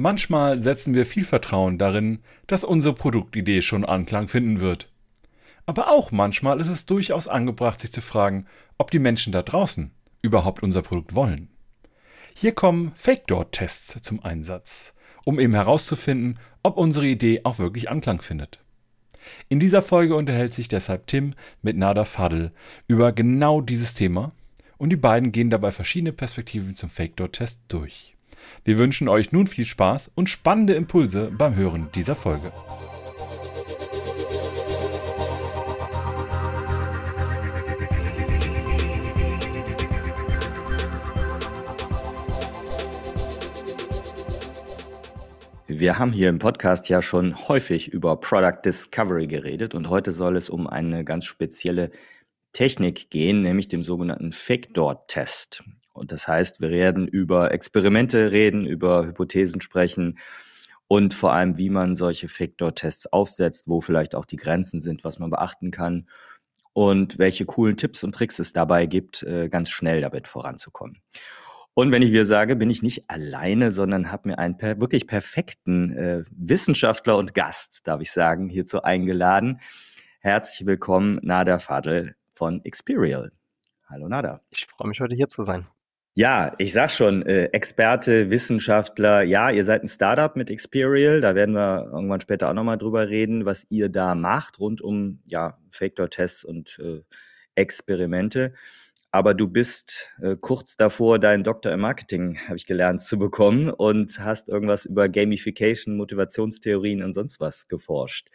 Manchmal 0.00 0.62
setzen 0.62 0.94
wir 0.94 1.04
viel 1.04 1.24
Vertrauen 1.24 1.76
darin, 1.76 2.20
dass 2.46 2.62
unsere 2.62 2.94
Produktidee 2.94 3.62
schon 3.62 3.84
Anklang 3.84 4.28
finden 4.28 4.60
wird. 4.60 4.88
Aber 5.66 5.90
auch 5.90 6.12
manchmal 6.12 6.60
ist 6.60 6.68
es 6.68 6.86
durchaus 6.86 7.26
angebracht, 7.26 7.80
sich 7.80 7.90
zu 7.90 8.00
fragen, 8.00 8.46
ob 8.76 8.92
die 8.92 9.00
Menschen 9.00 9.32
da 9.32 9.42
draußen 9.42 9.90
überhaupt 10.22 10.62
unser 10.62 10.82
Produkt 10.82 11.16
wollen. 11.16 11.48
Hier 12.32 12.52
kommen 12.52 12.92
Fake-Door-Tests 12.94 14.00
zum 14.02 14.22
Einsatz, 14.22 14.94
um 15.24 15.40
eben 15.40 15.54
herauszufinden, 15.54 16.38
ob 16.62 16.76
unsere 16.76 17.08
Idee 17.08 17.40
auch 17.42 17.58
wirklich 17.58 17.90
Anklang 17.90 18.22
findet. 18.22 18.60
In 19.48 19.58
dieser 19.58 19.82
Folge 19.82 20.14
unterhält 20.14 20.54
sich 20.54 20.68
deshalb 20.68 21.08
Tim 21.08 21.34
mit 21.60 21.76
Nada 21.76 22.04
Fadl 22.04 22.52
über 22.86 23.10
genau 23.10 23.60
dieses 23.60 23.94
Thema 23.94 24.30
und 24.76 24.90
die 24.90 24.96
beiden 24.96 25.32
gehen 25.32 25.50
dabei 25.50 25.72
verschiedene 25.72 26.12
Perspektiven 26.12 26.76
zum 26.76 26.88
Fake-Door-Test 26.88 27.62
durch. 27.66 28.14
Wir 28.64 28.78
wünschen 28.78 29.08
euch 29.08 29.32
nun 29.32 29.46
viel 29.46 29.64
Spaß 29.64 30.10
und 30.14 30.28
spannende 30.28 30.74
Impulse 30.74 31.30
beim 31.36 31.56
Hören 31.56 31.88
dieser 31.94 32.14
Folge. 32.14 32.52
Wir 45.70 45.98
haben 45.98 46.12
hier 46.12 46.30
im 46.30 46.38
Podcast 46.38 46.88
ja 46.88 47.02
schon 47.02 47.46
häufig 47.46 47.88
über 47.88 48.18
Product 48.18 48.62
Discovery 48.64 49.26
geredet 49.26 49.74
und 49.74 49.90
heute 49.90 50.12
soll 50.12 50.36
es 50.36 50.48
um 50.48 50.66
eine 50.66 51.04
ganz 51.04 51.26
spezielle 51.26 51.90
Technik 52.52 53.10
gehen, 53.10 53.42
nämlich 53.42 53.68
dem 53.68 53.82
sogenannten 53.82 54.32
Fake-Door-Test. 54.32 55.62
Und 55.98 56.12
das 56.12 56.28
heißt, 56.28 56.60
wir 56.60 56.70
werden 56.70 57.06
über 57.06 57.52
Experimente 57.52 58.32
reden, 58.32 58.64
über 58.64 59.06
Hypothesen 59.06 59.60
sprechen 59.60 60.18
und 60.86 61.12
vor 61.12 61.32
allem, 61.34 61.58
wie 61.58 61.68
man 61.68 61.96
solche 61.96 62.28
Factor-Tests 62.28 63.12
aufsetzt, 63.12 63.68
wo 63.68 63.80
vielleicht 63.80 64.14
auch 64.14 64.24
die 64.24 64.36
Grenzen 64.36 64.80
sind, 64.80 65.04
was 65.04 65.18
man 65.18 65.30
beachten 65.30 65.70
kann 65.70 66.08
und 66.72 67.18
welche 67.18 67.44
coolen 67.44 67.76
Tipps 67.76 68.02
und 68.04 68.14
Tricks 68.14 68.38
es 68.38 68.52
dabei 68.52 68.86
gibt, 68.86 69.22
äh, 69.22 69.48
ganz 69.48 69.68
schnell 69.68 70.00
damit 70.00 70.26
voranzukommen. 70.26 70.98
Und 71.74 71.92
wenn 71.92 72.02
ich 72.02 72.10
wir 72.10 72.24
sage, 72.24 72.56
bin 72.56 72.70
ich 72.70 72.82
nicht 72.82 73.08
alleine, 73.08 73.70
sondern 73.70 74.10
habe 74.10 74.30
mir 74.30 74.38
einen 74.38 74.56
per 74.56 74.80
wirklich 74.80 75.06
perfekten 75.06 75.92
äh, 75.92 76.24
Wissenschaftler 76.30 77.16
und 77.16 77.34
Gast, 77.34 77.86
darf 77.86 78.00
ich 78.00 78.10
sagen, 78.10 78.48
hierzu 78.48 78.82
eingeladen. 78.82 79.60
Herzlich 80.20 80.66
willkommen, 80.66 81.20
Nada 81.22 81.58
Fadl 81.58 82.16
von 82.32 82.64
Experial. 82.64 83.30
Hallo 83.86 84.08
Nada. 84.08 84.40
Ich 84.50 84.66
freue 84.66 84.88
mich 84.88 85.00
heute 85.00 85.14
hier 85.14 85.28
zu 85.28 85.44
sein. 85.44 85.68
Ja, 86.18 86.52
ich 86.58 86.72
sag 86.72 86.90
schon, 86.90 87.24
äh, 87.26 87.44
Experte, 87.52 88.28
Wissenschaftler, 88.28 89.22
ja, 89.22 89.52
ihr 89.52 89.62
seid 89.62 89.84
ein 89.84 89.88
Startup 89.88 90.34
mit 90.34 90.50
Experial, 90.50 91.20
da 91.20 91.36
werden 91.36 91.54
wir 91.54 91.88
irgendwann 91.92 92.20
später 92.20 92.48
auch 92.50 92.54
nochmal 92.54 92.76
drüber 92.76 93.08
reden, 93.08 93.46
was 93.46 93.66
ihr 93.68 93.88
da 93.88 94.16
macht 94.16 94.58
rund 94.58 94.80
um 94.80 95.20
ja, 95.28 95.60
Factor-Tests 95.70 96.42
und 96.42 96.76
äh, 96.82 97.02
Experimente. 97.54 98.52
Aber 99.12 99.32
du 99.32 99.46
bist 99.46 100.10
äh, 100.20 100.34
kurz 100.40 100.76
davor, 100.76 101.20
deinen 101.20 101.44
Doktor 101.44 101.70
im 101.70 101.78
Marketing, 101.82 102.36
habe 102.48 102.56
ich 102.56 102.66
gelernt, 102.66 103.00
zu 103.00 103.16
bekommen 103.16 103.70
und 103.70 104.18
hast 104.18 104.48
irgendwas 104.48 104.86
über 104.86 105.08
Gamification, 105.08 105.96
Motivationstheorien 105.96 107.04
und 107.04 107.14
sonst 107.14 107.38
was 107.38 107.68
geforscht. 107.68 108.26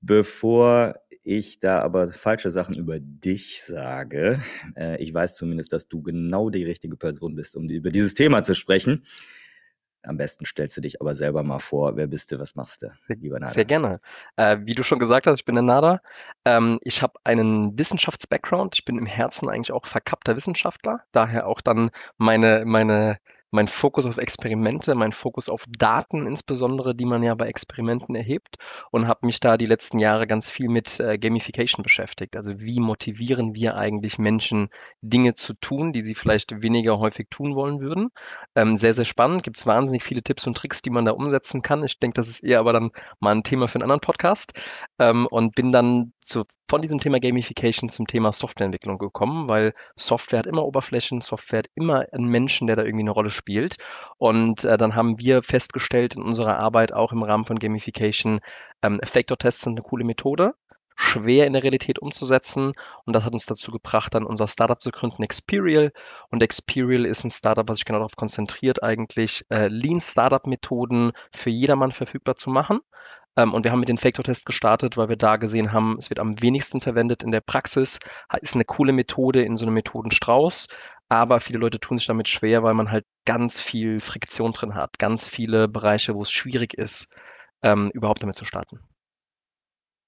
Bevor 0.00 0.94
ich 1.22 1.60
da 1.60 1.80
aber 1.80 2.08
falsche 2.08 2.50
Sachen 2.50 2.76
über 2.76 2.98
dich 3.00 3.62
sage, 3.62 4.40
äh, 4.76 5.02
ich 5.02 5.12
weiß 5.12 5.34
zumindest, 5.34 5.72
dass 5.72 5.88
du 5.88 6.02
genau 6.02 6.50
die 6.50 6.64
richtige 6.64 6.96
Person 6.96 7.34
bist, 7.34 7.56
um 7.56 7.68
über 7.68 7.90
dieses 7.90 8.14
Thema 8.14 8.42
zu 8.42 8.54
sprechen. 8.54 9.04
Am 10.04 10.16
besten 10.16 10.46
stellst 10.46 10.76
du 10.76 10.80
dich 10.80 11.00
aber 11.00 11.14
selber 11.14 11.42
mal 11.42 11.58
vor. 11.58 11.96
Wer 11.96 12.06
bist 12.06 12.30
du? 12.30 12.38
Was 12.38 12.54
machst 12.54 12.82
du, 12.82 12.88
lieber 13.08 13.40
Nada? 13.40 13.52
Sehr 13.52 13.64
gerne. 13.64 13.98
Äh, 14.36 14.58
wie 14.62 14.72
du 14.72 14.82
schon 14.82 15.00
gesagt 15.00 15.26
hast, 15.26 15.40
ich 15.40 15.44
bin 15.44 15.56
der 15.56 15.62
Nada. 15.62 16.00
Ähm, 16.44 16.78
ich 16.82 17.02
habe 17.02 17.18
einen 17.24 17.76
Wissenschafts-Background. 17.78 18.76
Ich 18.76 18.84
bin 18.84 18.96
im 18.96 19.06
Herzen 19.06 19.48
eigentlich 19.48 19.72
auch 19.72 19.86
verkappter 19.86 20.36
Wissenschaftler. 20.36 21.04
Daher 21.12 21.46
auch 21.46 21.60
dann 21.60 21.90
meine, 22.16 22.64
meine 22.64 23.18
mein 23.50 23.68
Fokus 23.68 24.06
auf 24.06 24.18
Experimente, 24.18 24.94
mein 24.94 25.12
Fokus 25.12 25.48
auf 25.48 25.64
Daten 25.68 26.26
insbesondere, 26.26 26.94
die 26.94 27.04
man 27.04 27.22
ja 27.22 27.34
bei 27.34 27.46
Experimenten 27.46 28.14
erhebt 28.14 28.56
und 28.90 29.08
habe 29.08 29.26
mich 29.26 29.40
da 29.40 29.56
die 29.56 29.66
letzten 29.66 29.98
Jahre 29.98 30.26
ganz 30.26 30.50
viel 30.50 30.68
mit 30.68 31.00
äh, 31.00 31.18
Gamification 31.18 31.82
beschäftigt. 31.82 32.36
Also 32.36 32.60
wie 32.60 32.80
motivieren 32.80 33.54
wir 33.54 33.76
eigentlich 33.76 34.18
Menschen, 34.18 34.68
Dinge 35.00 35.34
zu 35.34 35.54
tun, 35.54 35.92
die 35.92 36.02
sie 36.02 36.14
vielleicht 36.14 36.62
weniger 36.62 36.98
häufig 36.98 37.28
tun 37.30 37.54
wollen 37.54 37.80
würden. 37.80 38.10
Ähm, 38.54 38.76
sehr, 38.76 38.92
sehr 38.92 39.04
spannend. 39.04 39.42
Gibt 39.42 39.58
es 39.58 39.66
wahnsinnig 39.66 40.02
viele 40.02 40.22
Tipps 40.22 40.46
und 40.46 40.56
Tricks, 40.56 40.82
die 40.82 40.90
man 40.90 41.04
da 41.04 41.12
umsetzen 41.12 41.62
kann. 41.62 41.84
Ich 41.84 41.98
denke, 41.98 42.14
das 42.14 42.28
ist 42.28 42.40
eher 42.40 42.60
aber 42.60 42.72
dann 42.72 42.90
mal 43.20 43.34
ein 43.34 43.42
Thema 43.42 43.68
für 43.68 43.76
einen 43.76 43.84
anderen 43.84 44.00
Podcast. 44.00 44.52
Ähm, 44.98 45.26
und 45.26 45.54
bin 45.54 45.72
dann 45.72 46.12
zu, 46.28 46.44
von 46.68 46.82
diesem 46.82 47.00
Thema 47.00 47.20
Gamification 47.20 47.88
zum 47.88 48.06
Thema 48.06 48.32
Softwareentwicklung 48.32 48.98
gekommen, 48.98 49.48
weil 49.48 49.74
Software 49.96 50.40
hat 50.40 50.46
immer 50.46 50.64
Oberflächen, 50.64 51.20
Software 51.20 51.60
hat 51.60 51.70
immer 51.74 52.04
einen 52.12 52.28
Menschen, 52.28 52.66
der 52.66 52.76
da 52.76 52.82
irgendwie 52.82 53.04
eine 53.04 53.10
Rolle 53.10 53.30
spielt. 53.30 53.76
Und 54.18 54.64
äh, 54.64 54.76
dann 54.76 54.94
haben 54.94 55.18
wir 55.18 55.42
festgestellt 55.42 56.16
in 56.16 56.22
unserer 56.22 56.58
Arbeit 56.58 56.92
auch 56.92 57.12
im 57.12 57.22
Rahmen 57.22 57.44
von 57.44 57.58
Gamification, 57.58 58.40
ähm, 58.82 59.00
Effektor-Tests 59.00 59.62
sind 59.62 59.72
eine 59.72 59.82
coole 59.82 60.04
Methode 60.04 60.54
schwer 61.00 61.46
in 61.46 61.52
der 61.52 61.62
Realität 61.62 62.00
umzusetzen. 62.00 62.72
Und 63.04 63.12
das 63.12 63.24
hat 63.24 63.32
uns 63.32 63.46
dazu 63.46 63.70
gebracht, 63.70 64.14
dann 64.14 64.24
unser 64.24 64.48
Startup 64.48 64.82
zu 64.82 64.90
gründen, 64.90 65.22
Experial. 65.22 65.92
Und 66.30 66.42
Experial 66.42 67.06
ist 67.06 67.24
ein 67.24 67.30
Startup, 67.30 67.68
was 67.68 67.78
sich 67.78 67.84
genau 67.84 68.00
darauf 68.00 68.16
konzentriert, 68.16 68.82
eigentlich 68.82 69.44
äh, 69.48 69.68
Lean-Startup-Methoden 69.68 71.12
für 71.32 71.50
jedermann 71.50 71.92
verfügbar 71.92 72.34
zu 72.34 72.50
machen. 72.50 72.80
Ähm, 73.36 73.54
und 73.54 73.64
wir 73.64 73.72
haben 73.72 73.80
mit 73.80 73.88
den 73.88 73.98
Factor-Tests 73.98 74.44
gestartet, 74.44 74.96
weil 74.96 75.08
wir 75.08 75.16
da 75.16 75.36
gesehen 75.36 75.72
haben, 75.72 75.96
es 75.98 76.10
wird 76.10 76.18
am 76.20 76.40
wenigsten 76.42 76.80
verwendet 76.80 77.22
in 77.22 77.30
der 77.30 77.40
Praxis, 77.40 77.98
ist 78.40 78.54
eine 78.54 78.64
coole 78.64 78.92
Methode 78.92 79.42
in 79.42 79.56
so 79.56 79.64
einem 79.64 79.74
Methodenstrauß. 79.74 80.68
Aber 81.08 81.40
viele 81.40 81.58
Leute 81.58 81.80
tun 81.80 81.96
sich 81.96 82.06
damit 82.06 82.28
schwer, 82.28 82.62
weil 82.62 82.74
man 82.74 82.90
halt 82.90 83.06
ganz 83.24 83.60
viel 83.60 84.00
Friktion 84.00 84.52
drin 84.52 84.74
hat, 84.74 84.98
ganz 84.98 85.26
viele 85.26 85.66
Bereiche, 85.66 86.14
wo 86.14 86.22
es 86.22 86.30
schwierig 86.30 86.74
ist, 86.74 87.14
ähm, 87.62 87.90
überhaupt 87.94 88.22
damit 88.22 88.36
zu 88.36 88.44
starten. 88.44 88.80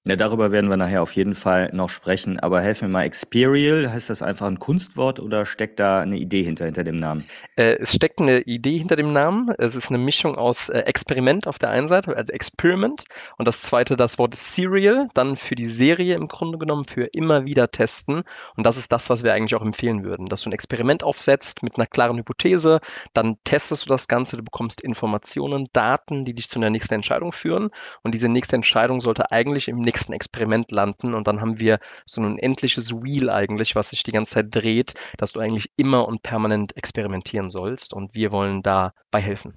Ja, 0.07 0.15
darüber 0.15 0.51
werden 0.51 0.67
wir 0.67 0.77
nachher 0.77 1.03
auf 1.03 1.15
jeden 1.15 1.35
Fall 1.35 1.69
noch 1.73 1.91
sprechen. 1.91 2.39
Aber 2.39 2.59
helf 2.59 2.81
mir 2.81 2.87
mal, 2.87 3.03
Experial, 3.03 3.93
heißt 3.93 4.09
das 4.09 4.23
einfach 4.23 4.47
ein 4.47 4.57
Kunstwort 4.57 5.19
oder 5.19 5.45
steckt 5.45 5.79
da 5.79 6.01
eine 6.01 6.17
Idee 6.17 6.41
hinter, 6.41 6.65
hinter 6.65 6.83
dem 6.83 6.95
Namen? 6.95 7.23
Äh, 7.55 7.75
es 7.79 7.93
steckt 7.93 8.19
eine 8.19 8.39
Idee 8.39 8.79
hinter 8.79 8.95
dem 8.95 9.13
Namen. 9.13 9.53
Es 9.59 9.75
ist 9.75 9.89
eine 9.89 9.99
Mischung 9.99 10.35
aus 10.35 10.69
äh, 10.69 10.79
Experiment 10.79 11.45
auf 11.45 11.59
der 11.59 11.69
einen 11.69 11.85
Seite, 11.85 12.17
also 12.17 12.33
Experiment, 12.33 13.03
und 13.37 13.47
das 13.47 13.61
zweite 13.61 13.95
das 13.95 14.17
Wort 14.17 14.33
Serial, 14.33 15.07
dann 15.13 15.35
für 15.35 15.53
die 15.53 15.67
Serie 15.67 16.15
im 16.15 16.27
Grunde 16.27 16.57
genommen, 16.57 16.85
für 16.85 17.05
immer 17.13 17.45
wieder 17.45 17.69
testen. 17.69 18.23
Und 18.55 18.65
das 18.65 18.77
ist 18.77 18.91
das, 18.91 19.11
was 19.11 19.23
wir 19.23 19.33
eigentlich 19.33 19.53
auch 19.53 19.61
empfehlen 19.61 20.03
würden, 20.03 20.25
dass 20.25 20.41
du 20.41 20.49
ein 20.49 20.53
Experiment 20.53 21.03
aufsetzt 21.03 21.61
mit 21.61 21.77
einer 21.77 21.85
klaren 21.85 22.17
Hypothese, 22.17 22.79
dann 23.13 23.37
testest 23.43 23.85
du 23.85 23.89
das 23.89 24.07
Ganze, 24.07 24.35
du 24.35 24.41
bekommst 24.43 24.81
Informationen, 24.81 25.65
Daten, 25.73 26.25
die 26.25 26.33
dich 26.33 26.49
zu 26.49 26.57
einer 26.57 26.71
nächsten 26.71 26.95
Entscheidung 26.95 27.33
führen. 27.33 27.69
Und 28.01 28.15
diese 28.15 28.29
nächste 28.29 28.55
Entscheidung 28.55 28.99
sollte 28.99 29.31
eigentlich 29.31 29.67
im 29.67 29.77
nächsten 29.77 29.90
Experiment 29.91 30.71
landen 30.71 31.13
und 31.13 31.27
dann 31.27 31.41
haben 31.41 31.59
wir 31.59 31.79
so 32.05 32.21
ein 32.21 32.25
unendliches 32.25 32.91
Wheel 32.91 33.29
eigentlich, 33.29 33.75
was 33.75 33.89
sich 33.91 34.03
die 34.03 34.11
ganze 34.11 34.35
Zeit 34.35 34.47
dreht, 34.49 34.93
dass 35.17 35.33
du 35.33 35.39
eigentlich 35.39 35.71
immer 35.77 36.07
und 36.07 36.23
permanent 36.23 36.75
experimentieren 36.77 37.49
sollst 37.49 37.93
und 37.93 38.15
wir 38.15 38.31
wollen 38.31 38.61
dabei 38.63 39.21
helfen. 39.21 39.55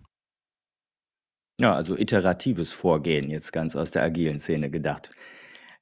Ja, 1.61 1.75
also 1.75 1.97
iteratives 1.97 2.73
Vorgehen, 2.73 3.31
jetzt 3.31 3.53
ganz 3.53 3.77
aus 3.77 3.93
der 3.93 4.03
agilen 4.03 4.41
Szene 4.41 4.71
gedacht. 4.71 5.11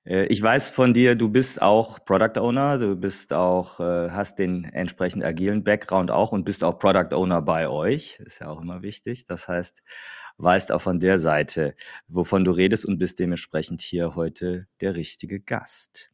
Äh, 0.04 0.26
ich 0.26 0.42
weiß 0.42 0.70
von 0.70 0.92
dir, 0.94 1.14
du 1.14 1.28
bist 1.30 1.62
auch 1.62 2.04
Product 2.04 2.38
Owner, 2.40 2.78
du 2.78 2.96
bist 2.96 3.32
auch, 3.32 3.80
äh, 3.80 4.10
hast 4.10 4.38
den 4.38 4.64
entsprechend 4.64 5.24
agilen 5.24 5.64
Background 5.64 6.10
auch 6.10 6.32
und 6.32 6.44
bist 6.44 6.64
auch 6.64 6.78
Product 6.78 7.14
Owner 7.14 7.42
bei 7.42 7.68
euch. 7.68 8.18
Ist 8.24 8.40
ja 8.40 8.48
auch 8.48 8.60
immer 8.60 8.82
wichtig. 8.82 9.26
Das 9.26 9.48
heißt, 9.48 9.82
weißt 10.42 10.72
auch 10.72 10.80
von 10.80 10.98
der 10.98 11.18
Seite, 11.18 11.74
wovon 12.08 12.44
du 12.44 12.50
redest 12.50 12.84
und 12.84 12.98
bist 12.98 13.18
dementsprechend 13.18 13.80
hier 13.82 14.14
heute 14.16 14.66
der 14.80 14.96
richtige 14.96 15.40
Gast. 15.40 16.10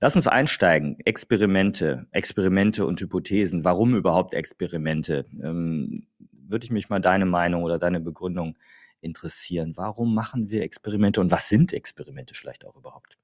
Lass 0.00 0.16
uns 0.16 0.28
einsteigen. 0.28 0.98
Experimente, 1.04 2.06
Experimente 2.12 2.86
und 2.86 3.00
Hypothesen. 3.00 3.64
Warum 3.64 3.94
überhaupt 3.94 4.34
Experimente? 4.34 5.26
Ähm, 5.42 6.06
würde 6.20 6.64
ich 6.64 6.70
mich 6.70 6.88
mal 6.88 7.00
deine 7.00 7.26
Meinung 7.26 7.62
oder 7.62 7.78
deine 7.78 8.00
Begründung 8.00 8.56
interessieren. 9.00 9.72
Warum 9.76 10.14
machen 10.14 10.50
wir 10.50 10.62
Experimente 10.62 11.20
und 11.20 11.30
was 11.30 11.48
sind 11.48 11.72
Experimente 11.72 12.34
vielleicht 12.34 12.64
auch 12.64 12.76
überhaupt? 12.76 13.18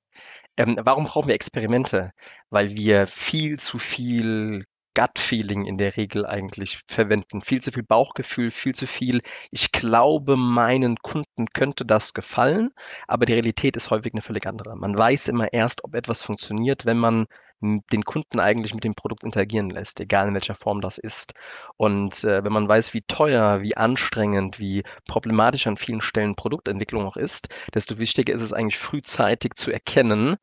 Ähm, 0.57 0.79
warum 0.83 1.05
brauchen 1.05 1.29
wir 1.29 1.35
Experimente? 1.35 2.13
Weil 2.51 2.71
wir 2.71 3.07
viel 3.07 3.59
zu 3.59 3.79
viel 3.79 4.65
Gut-Feeling 4.99 5.65
in 5.65 5.79
der 5.79 5.97
Regel 5.97 6.27
eigentlich 6.27 6.83
verwenden. 6.89 7.43
Viel 7.43 7.63
zu 7.63 7.71
viel 7.71 7.85
Bauchgefühl, 7.85 8.51
viel 8.51 8.75
zu 8.75 8.87
viel. 8.87 9.21
Ich 9.53 9.71
glaube, 9.71 10.37
meinen 10.37 10.97
Kunden 10.97 11.47
könnte 11.53 11.85
das 11.85 12.15
gefallen, 12.15 12.71
aber 13.07 13.25
die 13.25 13.35
Realität 13.35 13.77
ist 13.77 13.91
häufig 13.91 14.13
eine 14.13 14.23
völlig 14.23 14.47
andere. 14.47 14.77
Man 14.77 14.99
weiß 14.99 15.29
immer 15.29 15.53
erst, 15.53 15.85
ob 15.85 15.95
etwas 15.95 16.23
funktioniert, 16.23 16.85
wenn 16.85 16.99
man 16.99 17.27
den 17.61 18.05
Kunden 18.05 18.39
eigentlich 18.39 18.73
mit 18.73 18.85
dem 18.85 18.95
Produkt 18.95 19.25
interagieren 19.25 19.71
lässt, 19.71 19.99
egal 19.99 20.29
in 20.29 20.35
welcher 20.35 20.55
Form 20.55 20.81
das 20.81 20.97
ist. 20.97 21.35
Und 21.77 22.23
äh, 22.23 22.45
wenn 22.45 22.53
man 22.53 22.69
weiß, 22.69 22.95
wie 22.95 23.03
teuer, 23.03 23.63
wie 23.63 23.77
anstrengend, 23.77 24.61
wie 24.61 24.85
problematisch 25.09 25.67
an 25.67 25.77
vielen 25.77 26.01
Stellen 26.01 26.37
Produktentwicklung 26.37 27.05
auch 27.05 27.17
ist, 27.17 27.49
desto 27.75 27.99
wichtiger 27.99 28.33
ist 28.33 28.43
es 28.43 28.53
eigentlich 28.53 28.79
frühzeitig 28.79 29.55
zu 29.57 29.73
erkennen, 29.73 30.37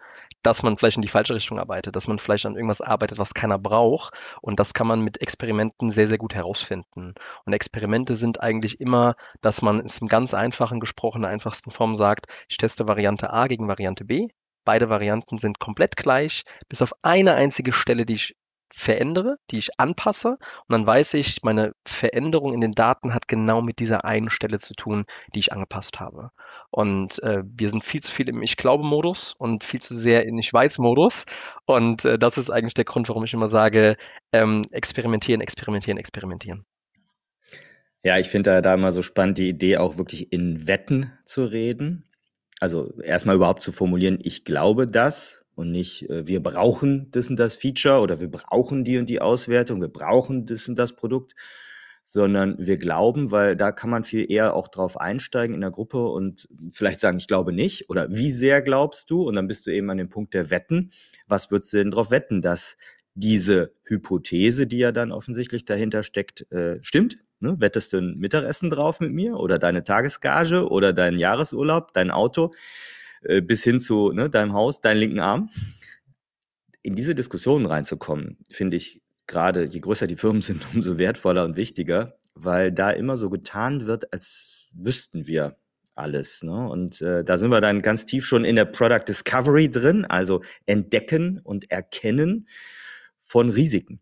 dass 0.45 0.62
man 0.62 0.77
vielleicht 0.77 0.97
in 0.97 1.01
die 1.01 1.07
falsche 1.07 1.33
Richtung 1.33 1.59
arbeitet, 1.59 1.95
dass 1.95 2.07
man 2.07 2.19
vielleicht 2.19 2.45
an 2.45 2.56
irgendwas 2.56 2.81
arbeitet, 2.81 3.18
was 3.18 3.33
keiner 3.33 3.57
braucht. 3.57 4.13
Und 4.42 4.59
das 4.59 4.74
kann 4.74 4.88
man 4.88 5.01
mit 5.01 5.21
Experimenten 5.21 5.94
sehr, 5.94 6.07
sehr 6.07 6.19
gut 6.19 6.36
herausfinden. 6.36 7.15
Und 7.45 7.53
Experimente 7.53 8.15
sind 8.15 8.42
eigentlich 8.42 8.80
immer, 8.80 9.15
dass 9.42 9.62
man 9.62 9.80
es 9.80 9.97
im 10.00 10.07
ganz 10.07 10.33
einfachen 10.33 10.80
gesprochen, 10.80 11.24
der 11.24 11.31
einfachsten 11.31 11.71
Form 11.71 11.95
sagt, 11.95 12.27
ich 12.47 12.57
teste 12.57 12.88
Variante 12.88 13.31
A 13.33 13.47
gegen 13.47 13.68
Variante 13.68 14.06
B. 14.06 14.27
Beide 14.65 14.89
Varianten 14.89 15.38
sind 15.38 15.59
komplett 15.59 15.95
gleich, 15.95 16.44
bis 16.69 16.81
auf 16.81 16.94
eine 17.01 17.33
einzige 17.33 17.74
Stelle, 17.74 18.06
die 18.06 18.15
ich 18.15 18.36
verändere, 18.73 19.38
die 19.51 19.57
ich 19.57 19.79
anpasse 19.79 20.38
und 20.67 20.69
dann 20.69 20.85
weiß 20.85 21.13
ich, 21.15 21.44
meine 21.44 21.73
Veränderung 21.85 22.53
in 22.53 22.62
den 22.62 22.71
Daten 22.71 23.13
hat 23.13 23.27
genau 23.27 23.62
mit 23.62 23.79
dieser 23.79 24.06
einen 24.06 24.29
Stelle 24.29 24.59
zu 24.59 24.73
tun, 24.73 25.06
die 25.33 25.39
ich 25.39 25.51
angepasst 25.53 26.00
habe. 26.00 26.31
Und 26.71 27.21
äh, 27.23 27.44
wir 27.45 27.69
sind 27.69 27.85
viel 27.85 28.01
zu 28.01 28.12
viel 28.12 28.27
im 28.27 28.41
Ich 28.41 28.57
glaube-Modus 28.57 29.33
und 29.38 29.63
viel 29.63 29.81
zu 29.81 29.95
sehr 29.95 30.25
in 30.25 30.38
Ich 30.38 30.51
weiß-Modus. 30.51 31.25
Und 31.65 32.03
äh, 32.03 32.19
das 32.19 32.38
ist 32.38 32.50
eigentlich 32.50 32.73
der 32.73 32.85
Grund, 32.85 33.07
warum 33.07 33.23
ich 33.23 33.33
immer 33.33 33.50
sage, 33.50 33.95
ähm, 34.33 34.63
experimentieren, 34.71 35.41
experimentieren, 35.41 35.97
experimentieren. 35.97 36.65
Ja, 38.03 38.17
ich 38.19 38.27
finde 38.27 38.51
da, 38.51 38.62
da 38.62 38.73
immer 38.73 38.91
so 38.91 39.01
spannend, 39.01 39.38
die 39.38 39.50
Idee 39.50 39.77
auch 39.77 39.97
wirklich 39.97 40.31
in 40.33 40.67
Wetten 40.67 41.13
zu 41.25 41.45
reden. 41.45 42.06
Also 42.59 43.00
erstmal 43.01 43.35
überhaupt 43.35 43.62
zu 43.62 43.71
formulieren, 43.71 44.19
ich 44.21 44.45
glaube 44.45 44.88
das 44.88 45.44
und 45.55 45.71
nicht, 45.71 46.09
äh, 46.09 46.27
wir 46.27 46.43
brauchen 46.43 47.09
das 47.11 47.29
und 47.29 47.37
das 47.37 47.57
Feature 47.57 48.01
oder 48.01 48.19
wir 48.19 48.29
brauchen 48.29 48.83
die 48.83 48.97
und 48.97 49.09
die 49.09 49.21
Auswertung, 49.21 49.81
wir 49.81 49.89
brauchen 49.89 50.45
das 50.45 50.67
und 50.67 50.77
das 50.77 50.93
Produkt, 50.93 51.35
sondern 52.03 52.55
wir 52.59 52.77
glauben, 52.77 53.31
weil 53.31 53.55
da 53.55 53.71
kann 53.71 53.89
man 53.89 54.03
viel 54.03 54.31
eher 54.31 54.53
auch 54.53 54.67
drauf 54.67 54.99
einsteigen 54.99 55.55
in 55.55 55.61
der 55.61 55.71
Gruppe 55.71 56.05
und 56.05 56.47
vielleicht 56.71 56.99
sagen, 56.99 57.17
ich 57.17 57.27
glaube 57.27 57.51
nicht 57.51 57.89
oder 57.89 58.11
wie 58.11 58.31
sehr 58.31 58.61
glaubst 58.61 59.09
du? 59.09 59.23
Und 59.23 59.35
dann 59.35 59.47
bist 59.47 59.65
du 59.65 59.71
eben 59.71 59.89
an 59.89 59.97
dem 59.97 60.09
Punkt 60.09 60.35
der 60.35 60.51
Wetten. 60.51 60.91
Was 61.27 61.49
würdest 61.49 61.73
du 61.73 61.77
denn 61.77 61.89
drauf 61.89 62.11
wetten, 62.11 62.43
dass 62.43 62.77
diese 63.15 63.73
Hypothese, 63.85 64.67
die 64.67 64.77
ja 64.77 64.91
dann 64.91 65.11
offensichtlich 65.11 65.65
dahinter 65.65 66.03
steckt, 66.03 66.51
äh, 66.51 66.77
stimmt? 66.83 67.17
Ne? 67.39 67.55
Wettest 67.59 67.93
du 67.93 67.97
ein 67.97 68.17
Mittagessen 68.17 68.69
drauf 68.69 68.99
mit 68.99 69.11
mir 69.11 69.37
oder 69.37 69.57
deine 69.57 69.83
Tagesgage 69.83 70.69
oder 70.69 70.93
deinen 70.93 71.17
Jahresurlaub, 71.17 71.91
dein 71.93 72.11
Auto? 72.11 72.51
Äh, 73.25 73.42
bis 73.42 73.63
hin 73.63 73.80
zu 73.80 74.12
ne, 74.12 74.30
deinem 74.30 74.54
Haus, 74.54 74.81
deinen 74.81 74.98
linken 74.98 75.19
Arm. 75.19 75.50
In 76.83 76.95
diese 76.95 77.16
Diskussionen 77.16 77.66
reinzukommen, 77.66 78.38
finde 78.50 78.77
ich 78.77 79.01
gerade, 79.27 79.66
je 79.66 79.80
größer 79.80 80.07
die 80.07 80.16
Firmen 80.16 80.42
sind, 80.44 80.66
umso 80.74 80.98
wertvoller 80.98 81.44
und 81.45 81.57
wichtiger, 81.57 82.18
weil 82.36 82.72
da 82.72 82.92
immer 82.92 83.18
so 83.18 83.30
getan 83.30 83.86
wird, 83.86 84.13
als 84.13 84.68
wüssten 84.74 85.25
wir 85.27 85.57
alles. 85.95 86.44
Ne? 86.44 86.69
Und 86.69 87.01
äh, 87.01 87.24
da 87.24 87.38
sind 87.38 87.50
wir 87.50 87.62
dann 87.62 87.81
ganz 87.81 88.06
tief 88.06 88.25
schon 88.25 88.45
in 88.45 88.56
der 88.56 88.66
Product 88.66 89.06
Discovery 89.07 89.72
drin, 89.72 90.06
also 90.06 90.42
Entdecken 90.66 91.39
und 91.39 91.72
Erkennen 91.72 92.48
von 93.18 93.50
Risiken. 93.50 94.01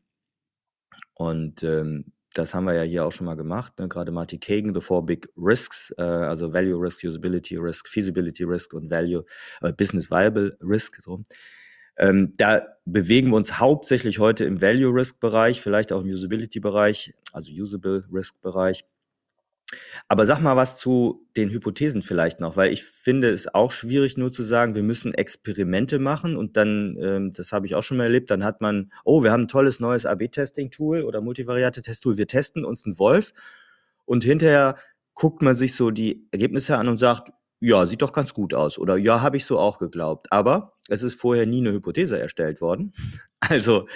Und 1.14 1.64
ähm, 1.64 2.12
das 2.33 2.53
haben 2.53 2.65
wir 2.65 2.74
ja 2.74 2.83
hier 2.83 3.06
auch 3.06 3.12
schon 3.12 3.25
mal 3.25 3.35
gemacht, 3.35 3.80
ne? 3.80 3.88
gerade 3.88 4.12
Marty 4.12 4.39
Kagan, 4.39 4.74
The 4.74 4.81
Four 4.81 5.06
Big 5.06 5.30
Risks, 5.38 5.94
äh, 5.97 6.01
also 6.01 6.53
Value 6.53 6.80
Risk, 6.80 7.03
Usability 7.03 7.57
Risk, 7.57 7.88
Feasibility 7.88 8.44
Risk 8.44 8.74
und 8.74 8.89
Value, 8.89 9.24
äh, 9.62 9.74
Business 9.74 10.09
Viable 10.09 10.57
Risk. 10.62 11.01
So. 11.03 11.21
Ähm, 11.97 12.33
da 12.38 12.65
bewegen 12.85 13.30
wir 13.30 13.38
uns 13.38 13.59
hauptsächlich 13.59 14.19
heute 14.19 14.45
im 14.45 14.62
Value 14.62 14.94
Risk 14.94 15.19
Bereich, 15.19 15.62
vielleicht 15.62 15.91
auch 15.91 16.01
im 16.01 16.07
Usability 16.07 16.59
Bereich, 16.59 17.13
also 17.31 17.51
Usable 17.51 18.06
Risk 18.12 18.41
Bereich. 18.41 18.83
Aber 20.08 20.25
sag 20.25 20.40
mal 20.42 20.56
was 20.56 20.78
zu 20.78 21.28
den 21.36 21.50
Hypothesen 21.50 22.02
vielleicht 22.02 22.40
noch, 22.40 22.58
weil 22.58 22.72
ich 22.72 22.84
finde 22.84 23.30
es 23.30 23.54
auch 23.54 23.72
schwierig, 23.72 24.18
nur 24.18 24.31
zu 24.31 24.44
sagen, 24.44 24.75
wir 24.75 24.84
müssen 24.84 25.14
Experimente 25.14 26.00
machen 26.00 26.36
und 26.36 26.58
dann, 26.58 26.98
ähm, 27.02 27.34
das 27.34 27.52
habe 27.52 27.66
ich 27.66 27.75
auch 27.75 27.84
schon 27.84 27.98
mal 27.98 28.04
erlebt, 28.04 28.31
dann 28.31 28.44
hat 28.44 28.62
man, 28.62 28.92
oh, 29.04 29.24
wir 29.24 29.31
haben 29.31 29.44
ein 29.44 29.48
tolles 29.48 29.80
neues 29.80 30.06
AB-Testing-Tool 30.06 31.04
oder 31.04 31.22
Multivariate-Test-Tool, 31.22 32.18
wir 32.18 32.28
testen 32.28 32.66
uns 32.66 32.86
einen 32.86 33.00
Wolf 33.00 33.34
und 34.06 34.24
hinterher 34.24 34.78
guckt 35.16 35.42
man 35.42 35.56
sich 35.56 35.75
so 35.75 35.92
die 35.92 36.28
Ergebnisse 36.31 36.78
an 36.78 36.88
und 36.88 36.98
sagt, 36.98 37.31
ja, 37.66 37.86
sieht 37.86 38.02
doch 38.02 38.12
ganz 38.12 38.34
gut 38.34 38.54
aus 38.54 38.78
oder 38.78 38.98
ja, 38.98 39.22
habe 39.22 39.38
ich 39.38 39.46
so 39.46 39.58
auch 39.58 39.80
geglaubt. 39.80 40.30
Aber 40.31 40.74
es 40.90 41.02
ist 41.02 41.16
vorher 41.16 41.46
nie 41.46 41.60
eine 41.60 41.72
Hypothese 41.72 42.20
erstellt 42.20 42.62
worden. 42.62 42.94
Also 43.50 43.90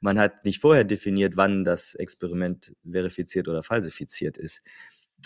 man 0.00 0.16
hat 0.16 0.44
nicht 0.44 0.60
vorher 0.60 0.84
definiert, 0.84 1.36
wann 1.36 1.64
das 1.64 1.96
Experiment 1.96 2.72
verifiziert 2.88 3.48
oder 3.48 3.64
falsifiziert 3.64 4.38
ist. 4.38 4.62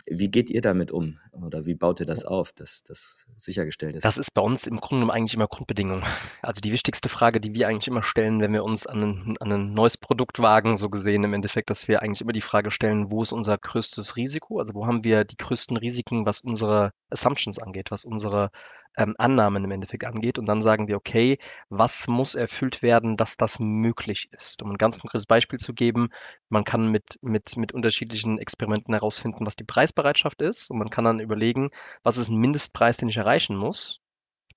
Wie 0.04 0.30
geht 0.30 0.50
ihr 0.50 0.60
damit 0.60 0.92
um 0.92 1.18
oder 1.32 1.66
wie 1.66 1.74
baut 1.74 2.00
ihr 2.00 2.06
das 2.06 2.24
auf, 2.24 2.52
dass 2.52 2.82
das 2.84 3.26
sichergestellt 3.36 3.96
ist? 3.96 4.04
Das 4.04 4.18
ist 4.18 4.30
bei 4.32 4.42
uns 4.42 4.66
im 4.66 4.76
Grunde 4.76 5.00
genommen 5.00 5.10
eigentlich 5.10 5.34
immer 5.34 5.48
Grundbedingung. 5.48 6.02
Also 6.42 6.60
die 6.60 6.72
wichtigste 6.72 7.08
Frage, 7.08 7.40
die 7.40 7.54
wir 7.54 7.68
eigentlich 7.68 7.88
immer 7.88 8.02
stellen, 8.02 8.40
wenn 8.40 8.52
wir 8.52 8.64
uns 8.64 8.86
an 8.86 9.02
ein, 9.02 9.36
an 9.40 9.52
ein 9.52 9.74
neues 9.74 9.96
Produkt 9.96 10.38
wagen, 10.38 10.76
so 10.76 10.90
gesehen 10.90 11.24
im 11.24 11.34
Endeffekt, 11.34 11.70
dass 11.70 11.88
wir 11.88 12.02
eigentlich 12.02 12.20
immer 12.20 12.32
die 12.32 12.40
Frage 12.40 12.70
stellen, 12.70 13.10
wo 13.10 13.22
ist 13.22 13.32
unser 13.32 13.58
größtes 13.58 14.16
Risiko? 14.16 14.58
Also 14.58 14.74
wo 14.74 14.86
haben 14.86 15.02
wir 15.02 15.24
die 15.24 15.36
größten 15.36 15.76
Risiken, 15.76 16.26
was 16.26 16.40
unsere 16.40 16.92
Assumptions 17.10 17.58
angeht, 17.58 17.90
was 17.90 18.04
unsere 18.04 18.50
ähm, 18.96 19.14
Annahmen 19.18 19.64
im 19.64 19.70
Endeffekt 19.70 20.04
angeht. 20.04 20.38
Und 20.38 20.46
dann 20.46 20.62
sagen 20.62 20.88
wir, 20.88 20.96
okay, 20.96 21.38
was 21.68 22.08
muss 22.08 22.34
erfüllt 22.34 22.82
werden, 22.82 23.16
dass 23.16 23.36
das 23.36 23.58
möglich 23.58 24.28
ist? 24.32 24.62
Um 24.62 24.70
ein 24.70 24.78
ganz 24.78 24.98
konkretes 24.98 25.26
Beispiel 25.26 25.58
zu 25.58 25.74
geben, 25.74 26.08
man 26.48 26.64
kann 26.64 26.88
mit, 26.88 27.18
mit, 27.22 27.56
mit 27.56 27.72
unterschiedlichen 27.72 28.38
Experimenten 28.38 28.94
herausfinden, 28.94 29.46
was 29.46 29.56
die 29.56 29.64
Preisbereitschaft 29.86 30.42
ist. 30.42 30.70
Und 30.70 30.78
man 30.78 30.90
kann 30.90 31.04
dann 31.04 31.20
überlegen, 31.20 31.70
was 32.02 32.16
ist 32.18 32.28
ein 32.28 32.36
Mindestpreis, 32.36 32.96
den 32.96 33.08
ich 33.08 33.16
erreichen 33.16 33.56
muss, 33.56 34.00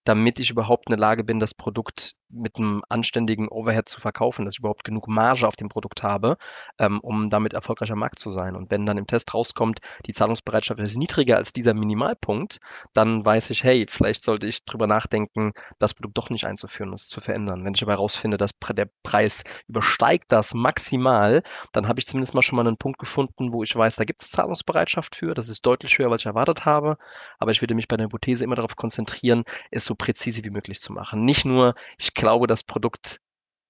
damit 0.03 0.39
ich 0.39 0.49
überhaupt 0.49 0.87
in 0.87 0.91
der 0.91 0.99
Lage 0.99 1.23
bin, 1.23 1.39
das 1.39 1.53
Produkt 1.53 2.15
mit 2.29 2.57
einem 2.57 2.83
anständigen 2.89 3.47
Overhead 3.49 3.89
zu 3.89 3.99
verkaufen, 3.99 4.45
dass 4.45 4.55
ich 4.55 4.59
überhaupt 4.59 4.83
genug 4.83 5.07
Marge 5.07 5.47
auf 5.47 5.55
dem 5.55 5.69
Produkt 5.69 6.03
habe, 6.03 6.37
ähm, 6.77 6.99
um 6.99 7.29
damit 7.29 7.53
erfolgreicher 7.53 7.95
Markt 7.95 8.19
zu 8.19 8.29
sein. 8.29 8.55
Und 8.55 8.69
wenn 8.71 8.85
dann 8.85 8.97
im 8.97 9.07
Test 9.07 9.33
rauskommt, 9.33 9.79
die 10.05 10.13
Zahlungsbereitschaft 10.13 10.79
ist 10.79 10.95
niedriger 10.95 11.37
als 11.37 11.53
dieser 11.53 11.73
Minimalpunkt, 11.73 12.59
dann 12.93 13.25
weiß 13.25 13.49
ich, 13.49 13.63
hey, 13.63 13.87
vielleicht 13.89 14.23
sollte 14.23 14.47
ich 14.47 14.63
drüber 14.63 14.85
nachdenken, 14.85 15.53
das 15.79 15.93
Produkt 15.93 16.17
doch 16.17 16.29
nicht 16.29 16.45
einzuführen, 16.45 16.93
es 16.93 17.07
zu 17.07 17.19
verändern. 17.19 17.65
Wenn 17.65 17.73
ich 17.73 17.81
aber 17.81 17.93
herausfinde, 17.93 18.37
dass 18.37 18.51
der 18.69 18.89
Preis 19.03 19.43
übersteigt 19.67 20.31
das 20.31 20.53
maximal, 20.53 21.41
dann 21.71 21.87
habe 21.87 21.99
ich 21.99 22.07
zumindest 22.07 22.35
mal 22.35 22.43
schon 22.43 22.57
mal 22.57 22.67
einen 22.67 22.77
Punkt 22.77 22.99
gefunden, 22.99 23.51
wo 23.53 23.63
ich 23.63 23.75
weiß, 23.75 23.95
da 23.95 24.03
gibt 24.03 24.21
es 24.21 24.31
Zahlungsbereitschaft 24.31 25.15
für, 25.15 25.33
das 25.33 25.49
ist 25.49 25.65
deutlich 25.65 25.97
höher, 25.97 26.11
als 26.11 26.21
ich 26.21 26.27
erwartet 26.27 26.65
habe, 26.65 26.97
aber 27.39 27.51
ich 27.51 27.61
würde 27.61 27.73
mich 27.73 27.87
bei 27.87 27.97
der 27.97 28.05
Hypothese 28.05 28.43
immer 28.43 28.55
darauf 28.55 28.75
konzentrieren, 28.75 29.43
es 29.71 29.85
so 29.85 29.95
präzise 29.99 30.43
wie 30.43 30.49
möglich 30.49 30.79
zu 30.79 30.91
machen. 30.91 31.25
Nicht 31.25 31.45
nur, 31.45 31.75
ich 31.99 32.15
glaube, 32.15 32.47
das 32.47 32.63
Produkt 32.63 33.21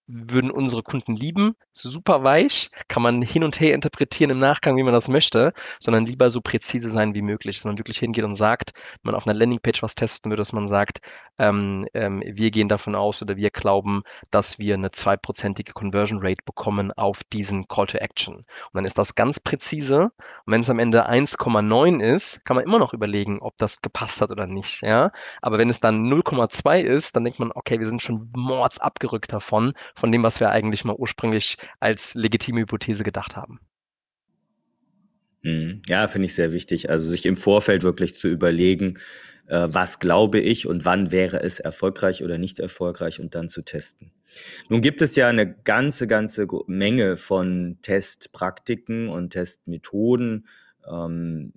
würden 0.10 0.50
unsere 0.50 0.82
Kunden 0.82 1.16
lieben. 1.16 1.56
Super 1.72 2.24
weich, 2.24 2.72
kann 2.88 3.04
man 3.04 3.22
hin 3.22 3.44
und 3.44 3.60
her 3.60 3.76
interpretieren 3.76 4.32
im 4.32 4.40
Nachgang, 4.40 4.76
wie 4.76 4.84
man 4.84 4.94
das 4.94 5.08
möchte, 5.08 5.54
sondern 5.80 6.06
lieber 6.06 6.32
so 6.32 6.42
präzise 6.42 6.90
sein 6.90 7.14
wie 7.14 7.22
möglich, 7.22 7.58
dass 7.58 7.66
man 7.66 7.78
wirklich 7.78 8.00
hingeht 8.00 8.24
und 8.24 8.36
sagt, 8.36 8.74
wenn 9.04 9.12
man 9.12 9.16
auf 9.16 9.28
einer 9.28 9.38
Landingpage 9.38 9.84
was 9.84 9.96
testen 9.96 10.32
würde, 10.32 10.42
dass 10.42 10.52
man 10.52 10.68
sagt, 10.68 11.02
ähm, 11.38 11.88
ähm, 11.94 12.24
wir 12.26 12.52
gehen 12.52 12.68
davon 12.68 12.96
aus 12.96 13.22
oder 13.22 13.38
wir 13.38 13.52
glauben, 13.52 14.02
dass 14.32 14.58
wir 14.60 14.74
eine 14.74 14.92
zweiprozentige 14.92 15.74
Conversion 15.74 16.20
Rate 16.22 16.44
bekommen 16.44 16.92
auf 16.92 17.20
diesen 17.32 17.68
Call 17.68 17.88
to 17.88 18.00
Action. 18.00 18.36
Und 18.36 18.46
dann 18.74 18.86
ist 18.86 18.98
das 18.98 19.16
ganz 19.16 19.40
präzise. 19.40 20.12
Und 20.46 20.54
wenn 20.54 20.62
es 20.62 20.70
am 20.70 20.80
Ende 20.80 21.08
1,9 21.08 22.02
ist, 22.02 22.44
kann 22.46 22.56
man 22.56 22.66
immer 22.66 22.80
noch 22.80 22.94
überlegen, 22.94 23.40
ob 23.42 23.58
das 23.58 23.82
gepasst 23.82 24.22
hat 24.22 24.32
oder 24.32 24.48
nicht. 24.48 24.82
Ja? 24.82 25.12
Aber 25.42 25.60
wenn 25.60 25.70
es 25.70 25.80
dann 25.80 26.06
0,2 26.06 26.82
ist, 26.82 27.16
dann 27.16 27.24
denkt 27.24 27.40
man, 27.40 27.52
okay, 27.54 27.80
wir 27.80 27.88
sind 27.88 28.02
schon 28.02 28.30
mords 28.36 28.80
abgerückt 28.80 29.32
davon 29.32 29.74
von 30.00 30.12
dem, 30.12 30.24
was 30.24 30.40
wir 30.40 30.50
eigentlich 30.50 30.84
mal 30.86 30.96
ursprünglich 30.96 31.58
als 31.80 32.16
legitime 32.16 32.62
Hypothese 32.62 33.04
gedacht 33.04 33.36
haben. 33.36 33.60
Mhm. 35.42 35.82
Ja, 35.88 36.08
finde 36.08 36.28
ich 36.28 36.36
sehr 36.36 36.52
wichtig. 36.52 36.90
Also 36.90 37.08
sich 37.08 37.26
im 37.26 37.38
Vorfeld 37.38 37.84
wirklich 37.84 38.16
zu 38.16 38.28
überlegen, 38.28 39.00
äh, 39.48 39.68
was 39.70 40.00
glaube 40.00 40.40
ich 40.40 40.68
und 40.68 40.86
wann 40.86 41.12
wäre 41.12 41.42
es 41.42 41.60
erfolgreich 41.60 42.24
oder 42.24 42.38
nicht 42.38 42.60
erfolgreich 42.60 43.20
und 43.20 43.36
dann 43.36 43.50
zu 43.50 43.62
testen. 43.62 44.12
Nun 44.70 44.82
gibt 44.82 45.02
es 45.02 45.16
ja 45.16 45.28
eine 45.28 45.52
ganze, 45.52 46.08
ganze 46.08 46.48
Menge 46.68 47.18
von 47.18 47.80
Testpraktiken 47.82 49.10
und 49.10 49.32
Testmethoden. 49.32 50.46
Ähm, 50.88 51.54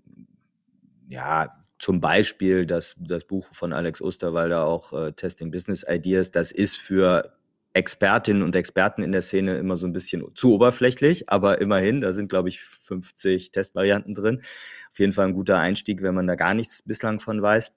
ja, 1.09 1.53
zum 1.79 2.01
Beispiel 2.01 2.65
das, 2.65 2.97
das 2.99 3.25
Buch 3.25 3.47
von 3.53 3.73
Alex 3.73 4.01
Osterwalder, 4.01 4.65
auch 4.65 4.93
äh, 4.93 5.13
Testing 5.13 5.51
Business 5.51 5.85
Ideas, 5.87 6.31
das 6.31 6.53
ist 6.53 6.77
für 6.77 7.37
Expertinnen 7.75 8.43
und 8.43 8.57
Experten 8.57 9.03
in 9.03 9.13
der 9.13 9.23
Szene 9.23 9.57
immer 9.59 9.77
so 9.77 9.87
ein 9.87 9.93
bisschen 9.93 10.25
zu 10.35 10.55
oberflächlich, 10.55 11.31
aber 11.31 11.61
immerhin, 11.61 12.01
da 12.01 12.13
sind, 12.13 12.29
glaube 12.29 12.49
ich, 12.51 12.61
50 12.61 13.51
Testvarianten 13.53 14.15
drin. 14.15 14.43
Auf 14.91 14.99
jeden 14.99 15.13
Fall 15.13 15.29
ein 15.29 15.33
guter 15.33 15.59
Einstieg, 15.59 16.03
wenn 16.03 16.15
man 16.15 16.27
da 16.27 16.35
gar 16.35 16.55
nichts 16.55 16.83
bislang 16.83 17.19
von 17.21 17.41
weiß. 17.43 17.73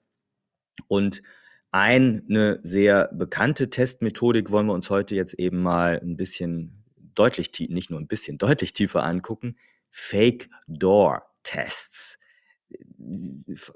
Und 0.88 1.22
Eine 1.72 2.60
sehr 2.62 3.10
bekannte 3.12 3.68
Testmethodik 3.70 4.50
wollen 4.50 4.66
wir 4.66 4.72
uns 4.72 4.88
heute 4.88 5.14
jetzt 5.14 5.34
eben 5.34 5.62
mal 5.62 6.00
ein 6.02 6.16
bisschen 6.16 6.84
deutlich, 7.14 7.50
nicht 7.68 7.90
nur 7.90 8.00
ein 8.00 8.06
bisschen, 8.06 8.38
deutlich 8.38 8.72
tiefer 8.72 9.04
angucken. 9.04 9.58
Fake 9.90 10.48
Door 10.68 11.26
Tests 11.42 12.18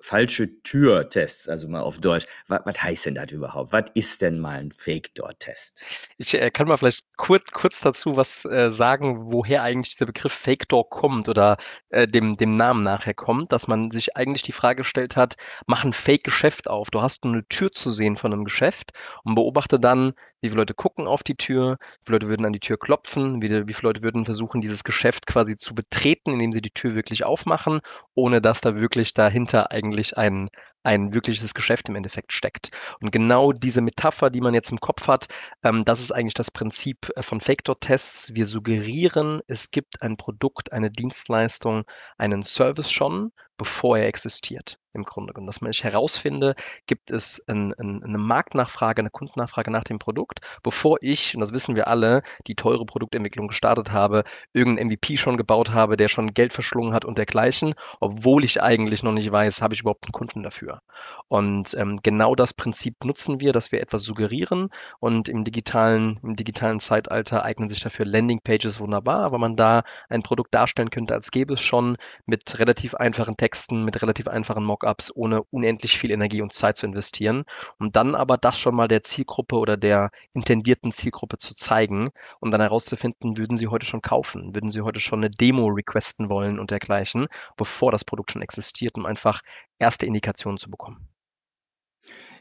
falsche 0.01 0.63
Tür-Tests, 0.63 1.49
also 1.49 1.69
mal 1.69 1.81
auf 1.83 2.01
Deutsch. 2.01 2.27
Was, 2.49 2.61
was 2.65 2.83
heißt 2.83 3.07
denn 3.07 3.15
das 3.15 3.31
überhaupt? 3.31 3.73
Was 3.73 3.85
ist 3.95 4.23
denn 4.23 4.41
mal 4.41 4.59
ein 4.59 4.73
Fake-Door-Test? 4.73 5.85
Ich 6.19 6.35
äh, 6.35 6.51
kann 6.51 6.67
mal 6.67 6.77
vielleicht 6.77 7.05
kurz, 7.17 7.51
kurz 7.53 7.81
dazu 7.81 8.17
was 8.17 8.45
äh, 8.45 8.71
sagen, 8.73 9.33
woher 9.33 9.63
eigentlich 9.63 9.95
dieser 9.95 10.07
Begriff 10.07 10.33
Fake-Door 10.33 10.91
kommt 10.91 11.29
oder 11.29 11.57
äh, 11.91 12.09
dem, 12.09 12.37
dem 12.37 12.57
Namen 12.57 12.83
nachher 12.83 13.15
kommt, 13.15 13.53
dass 13.53 13.69
man 13.69 13.91
sich 13.91 14.17
eigentlich 14.17 14.43
die 14.43 14.53
Frage 14.53 14.79
gestellt 14.79 15.17
hat, 15.17 15.37
mach 15.67 15.85
ein 15.85 15.93
Fake-Geschäft 15.93 16.69
auf. 16.69 16.91
Du 16.91 17.01
hast 17.01 17.25
nur 17.25 17.35
eine 17.35 17.47
Tür 17.49 17.71
zu 17.71 17.91
sehen 17.91 18.17
von 18.17 18.33
einem 18.33 18.45
Geschäft 18.45 18.93
und 19.23 19.37
beobachte 19.37 19.79
dann, 19.79 20.15
wie 20.41 20.49
viele 20.49 20.61
Leute 20.61 20.75
gucken 20.75 21.07
auf 21.07 21.23
die 21.23 21.37
Tür, 21.37 21.79
wie 21.81 22.07
viele 22.07 22.17
Leute 22.17 22.29
würden 22.29 22.47
an 22.47 22.53
die 22.53 22.61
Tür 22.61 22.79
klopfen, 22.79 23.43
wie, 23.43 23.51
wie 23.67 23.75
viele 23.75 23.89
Leute 23.89 24.03
würden 24.03 24.25
versuchen, 24.25 24.61
dieses 24.61 24.85
Geschäft 24.85 25.27
quasi 25.27 25.57
zu 25.57 25.75
betreten, 25.75 26.33
indem 26.33 26.53
sie 26.53 26.63
die 26.63 26.71
Tür 26.71 26.95
wirklich 26.95 27.25
aufmachen, 27.25 27.81
ohne 28.15 28.41
dass 28.41 28.61
da 28.61 28.77
wirklich 28.77 29.15
dahinter 29.15 29.71
eigentlich 29.71 30.17
ein, 30.17 30.51
ein 30.83 31.13
wirkliches 31.13 31.55
Geschäft 31.55 31.89
im 31.89 31.97
Endeffekt 31.97 32.33
steckt. 32.33 32.71
Und 33.01 33.11
genau 33.13 33.53
diese 33.53 33.83
Metapher, 33.83 34.31
die 34.31 34.41
man 34.41 34.55
jetzt 34.55 34.71
im 34.71 34.81
Kopf 34.81 35.09
hat, 35.09 35.27
ähm, 35.63 35.85
das 35.85 36.01
ist 36.01 36.13
eigentlich 36.13 36.35
das 36.35 36.51
Prinzip 36.51 37.11
äh, 37.17 37.23
von 37.23 37.41
Factor-Tests. 37.41 38.35
Wir 38.35 38.47
suggerieren, 38.47 39.43
es 39.47 39.71
gibt 39.71 40.03
ein 40.03 40.17
Produkt, 40.17 40.73
eine 40.73 40.91
Dienstleistung, 40.91 41.85
einen 42.19 42.43
Service 42.43 42.91
schon, 42.91 43.33
bevor 43.61 43.99
er 43.99 44.07
existiert 44.07 44.79
im 44.95 45.05
Grunde 45.05 45.35
genommen. 45.35 45.47
Dass 45.47 45.61
man 45.61 45.71
ich 45.71 45.85
herausfinde, 45.85 46.55
gibt 46.87 47.11
es 47.11 47.45
ein, 47.47 47.75
ein, 47.75 48.03
eine 48.03 48.17
Marktnachfrage, 48.17 49.01
eine 49.01 49.11
Kundennachfrage 49.11 49.71
nach 49.71 49.85
dem 49.85 49.99
Produkt, 49.99 50.41
bevor 50.63 50.97
ich, 51.03 51.35
und 51.35 51.41
das 51.41 51.53
wissen 51.53 51.77
wir 51.77 51.87
alle, 51.87 52.23
die 52.47 52.55
teure 52.55 52.87
Produktentwicklung 52.87 53.49
gestartet 53.49 53.93
habe, 53.93 54.25
irgendeinen 54.55 54.89
MVP 54.89 55.19
schon 55.19 55.37
gebaut 55.37 55.73
habe, 55.73 55.99
der 55.99 56.09
schon 56.09 56.33
Geld 56.33 56.55
verschlungen 56.55 56.95
hat 56.95 57.05
und 57.05 57.19
dergleichen, 57.19 57.75
obwohl 58.01 58.45
ich 58.45 58.63
eigentlich 58.63 59.03
noch 59.03 59.13
nicht 59.13 59.31
weiß, 59.31 59.61
habe 59.61 59.75
ich 59.75 59.81
überhaupt 59.81 60.07
einen 60.07 60.13
Kunden 60.13 60.43
dafür. 60.43 60.81
Und 61.29 61.75
ähm, 61.75 62.01
genau 62.03 62.35
das 62.35 62.55
Prinzip 62.55 63.05
nutzen 63.05 63.41
wir, 63.41 63.53
dass 63.53 63.73
wir 63.73 63.83
etwas 63.83 64.03
suggerieren 64.03 64.71
und 65.01 65.29
im 65.29 65.45
digitalen, 65.45 66.19
im 66.23 66.35
digitalen 66.35 66.81
Zeitalter 66.81 67.45
eignen 67.45 67.69
sich 67.69 67.81
dafür 67.81 68.07
Landingpages 68.07 68.81
wunderbar, 68.81 69.33
weil 69.33 69.39
man 69.39 69.55
da 69.55 69.83
ein 70.09 70.23
Produkt 70.23 70.55
darstellen 70.55 70.91
könnte, 70.91 71.15
als 71.15 71.31
gäbe 71.31 71.55
es 71.55 71.61
schon 71.61 71.97
mit 72.27 72.59
relativ 72.59 72.95
einfachen 72.95 73.37
Texten, 73.37 73.50
mit 73.71 74.03
relativ 74.03 74.29
einfachen 74.29 74.65
Mock 74.65 74.81
Mockups, 74.81 75.15
ohne 75.15 75.43
unendlich 75.51 75.99
viel 75.99 76.11
Energie 76.11 76.43
und 76.43 76.53
Zeit 76.53 76.77
zu 76.77 76.87
investieren, 76.87 77.45
um 77.79 77.93
dann 77.93 78.15
aber 78.15 78.39
das 78.39 78.59
schon 78.59 78.75
mal 78.75 78.89
der 78.89 79.03
Zielgruppe 79.03 79.57
oder 79.57 79.77
der 79.77 80.11
intendierten 80.33 80.93
Zielgruppe 80.93 81.39
zu 81.39 81.55
zeigen 81.55 82.11
und 82.41 82.51
dann 82.51 82.61
herauszufinden, 82.61 83.37
würden 83.37 83.57
sie 83.57 83.69
heute 83.69 83.87
schon 83.87 84.03
kaufen, 84.03 84.55
würden 84.55 84.71
sie 84.71 84.83
heute 84.83 85.01
schon 85.01 85.21
eine 85.21 85.31
Demo 85.31 85.67
requesten 85.67 86.29
wollen 86.29 86.59
und 86.59 86.71
dergleichen, 86.71 87.29
bevor 87.57 87.93
das 87.93 88.05
Produkt 88.05 88.33
schon 88.33 88.43
existiert, 88.43 88.97
um 88.97 89.07
einfach 89.07 89.43
erste 89.79 90.07
Indikationen 90.07 90.59
zu 90.59 90.71
bekommen. 90.71 91.09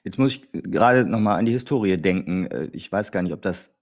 Jetzt 0.03 0.17
muss 0.17 0.35
ich 0.35 0.49
gerade 0.53 1.05
nochmal 1.05 1.39
an 1.39 1.45
die 1.45 1.51
Historie 1.51 1.97
denken. 1.97 2.47
Äh, 2.47 2.69
ich 2.71 2.91
weiß 2.91 3.11
gar 3.11 3.21
nicht, 3.21 3.33
ob 3.33 3.41
das, 3.41 3.73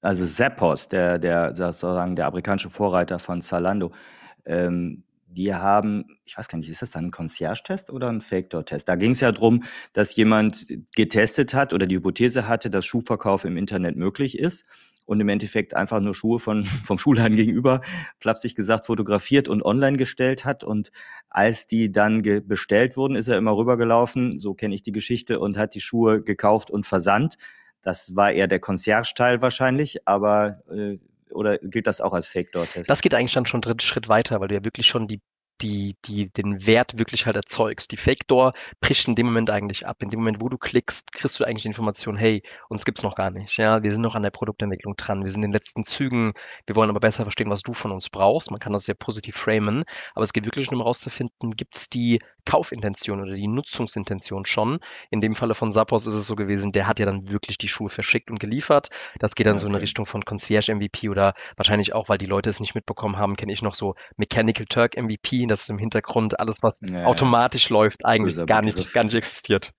also 0.00 0.24
Zappos, 0.24 0.88
der, 0.88 1.18
der 1.18 1.54
sozusagen 1.54 2.16
der 2.16 2.26
amerikanische 2.26 2.70
Vorreiter 2.70 3.18
von 3.18 3.42
Zalando, 3.42 3.92
ähm, 4.46 5.04
die 5.30 5.54
haben, 5.54 6.18
ich 6.24 6.36
weiß 6.36 6.48
gar 6.48 6.58
nicht, 6.58 6.68
ist 6.68 6.82
das 6.82 6.90
dann 6.90 7.06
ein 7.06 7.10
Concierge-Test 7.10 7.90
oder 7.90 8.08
ein 8.08 8.20
Fake-Door-Test? 8.20 8.88
Da 8.88 8.96
ging 8.96 9.12
es 9.12 9.20
ja 9.20 9.30
darum, 9.30 9.62
dass 9.92 10.16
jemand 10.16 10.66
getestet 10.96 11.54
hat 11.54 11.72
oder 11.72 11.86
die 11.86 11.96
Hypothese 11.96 12.48
hatte, 12.48 12.70
dass 12.70 12.86
Schuhverkauf 12.86 13.44
im 13.44 13.56
Internet 13.56 13.96
möglich 13.96 14.38
ist 14.38 14.64
und 15.04 15.20
im 15.20 15.28
Endeffekt 15.28 15.74
einfach 15.74 16.00
nur 16.00 16.14
Schuhe 16.14 16.38
von, 16.38 16.64
vom 16.84 16.98
Schuhladen 16.98 17.36
gegenüber, 17.36 17.80
flapsig 18.18 18.54
gesagt, 18.54 18.86
fotografiert 18.86 19.48
und 19.48 19.64
online 19.64 19.96
gestellt 19.96 20.44
hat. 20.44 20.64
Und 20.64 20.92
als 21.28 21.66
die 21.66 21.90
dann 21.90 22.22
bestellt 22.46 22.96
wurden, 22.96 23.16
ist 23.16 23.28
er 23.28 23.38
immer 23.38 23.56
rübergelaufen, 23.56 24.38
so 24.38 24.54
kenne 24.54 24.74
ich 24.74 24.82
die 24.82 24.92
Geschichte, 24.92 25.40
und 25.40 25.56
hat 25.56 25.74
die 25.74 25.80
Schuhe 25.80 26.22
gekauft 26.22 26.70
und 26.70 26.84
versandt. 26.84 27.36
Das 27.80 28.16
war 28.16 28.32
eher 28.32 28.48
der 28.48 28.60
Concierge-Teil 28.60 29.40
wahrscheinlich, 29.40 30.06
aber 30.06 30.62
äh, 30.68 30.98
oder 31.32 31.58
gilt 31.58 31.86
das 31.86 32.00
auch 32.00 32.12
als 32.12 32.26
Fake-Door-Test? 32.28 32.88
Das 32.88 33.02
geht 33.02 33.14
eigentlich 33.14 33.32
dann 33.32 33.46
schon 33.46 33.58
einen 33.58 33.62
dritten 33.62 33.80
Schritt 33.80 34.08
weiter, 34.08 34.40
weil 34.40 34.48
du 34.48 34.54
ja 34.54 34.64
wirklich 34.64 34.86
schon 34.86 35.08
die 35.08 35.20
die, 35.60 35.96
die 36.04 36.30
den 36.30 36.66
Wert 36.66 36.98
wirklich 36.98 37.26
halt 37.26 37.36
erzeugst. 37.36 37.92
Die 37.92 37.96
Fake 37.96 38.26
Door 38.26 38.52
bricht 38.80 39.08
in 39.08 39.14
dem 39.14 39.26
Moment 39.26 39.50
eigentlich 39.50 39.86
ab. 39.86 40.02
In 40.02 40.10
dem 40.10 40.20
Moment, 40.20 40.40
wo 40.40 40.48
du 40.48 40.58
klickst, 40.58 41.12
kriegst 41.12 41.38
du 41.38 41.44
eigentlich 41.44 41.62
die 41.62 41.68
Information, 41.68 42.16
hey, 42.16 42.42
uns 42.68 42.84
gibt's 42.84 43.02
noch 43.02 43.14
gar 43.14 43.30
nicht. 43.30 43.56
Ja, 43.56 43.82
wir 43.82 43.90
sind 43.90 44.02
noch 44.02 44.14
an 44.14 44.22
der 44.22 44.30
Produktentwicklung 44.30 44.96
dran. 44.96 45.24
Wir 45.24 45.30
sind 45.30 45.42
in 45.42 45.50
den 45.50 45.52
letzten 45.52 45.84
Zügen. 45.84 46.32
Wir 46.66 46.76
wollen 46.76 46.90
aber 46.90 47.00
besser 47.00 47.24
verstehen, 47.24 47.50
was 47.50 47.62
du 47.62 47.74
von 47.74 47.92
uns 47.92 48.08
brauchst. 48.08 48.50
Man 48.50 48.60
kann 48.60 48.72
das 48.72 48.84
sehr 48.84 48.94
positiv 48.94 49.36
framen. 49.36 49.84
Aber 50.14 50.22
es 50.22 50.32
geht 50.32 50.44
wirklich 50.44 50.70
nur 50.70 50.80
um 50.80 50.84
herauszufinden, 50.84 51.56
gibt's 51.56 51.90
die 51.90 52.20
Kaufintention 52.44 53.20
oder 53.20 53.34
die 53.34 53.46
Nutzungsintention 53.46 54.46
schon. 54.46 54.80
In 55.10 55.20
dem 55.20 55.34
Falle 55.34 55.54
von 55.54 55.70
Sappos 55.70 56.06
ist 56.06 56.14
es 56.14 56.26
so 56.26 56.34
gewesen, 56.34 56.72
der 56.72 56.86
hat 56.86 56.98
ja 56.98 57.04
dann 57.04 57.30
wirklich 57.30 57.58
die 57.58 57.68
Schuhe 57.68 57.90
verschickt 57.90 58.30
und 58.30 58.40
geliefert. 58.40 58.88
Das 59.18 59.34
geht 59.34 59.46
dann 59.46 59.54
okay. 59.54 59.62
so 59.62 59.66
in 59.66 59.74
eine 59.74 59.82
Richtung 59.82 60.06
von 60.06 60.24
Concierge 60.24 60.74
MVP 60.74 61.10
oder 61.10 61.34
wahrscheinlich 61.56 61.92
auch, 61.92 62.08
weil 62.08 62.16
die 62.16 62.26
Leute 62.26 62.48
es 62.48 62.58
nicht 62.58 62.74
mitbekommen 62.74 63.18
haben, 63.18 63.36
kenne 63.36 63.52
ich 63.52 63.60
noch 63.60 63.74
so 63.74 63.96
Mechanical 64.16 64.64
Turk 64.64 64.96
MVP 64.96 65.42
dass 65.48 65.62
es 65.62 65.68
im 65.68 65.78
Hintergrund 65.78 66.38
alles, 66.38 66.56
was 66.60 66.74
ja, 66.88 67.04
automatisch 67.04 67.68
läuft, 67.70 68.04
eigentlich 68.04 68.36
gar 68.46 68.62
nicht, 68.62 68.92
gar 68.92 69.04
nicht 69.04 69.14
existiert. 69.14 69.72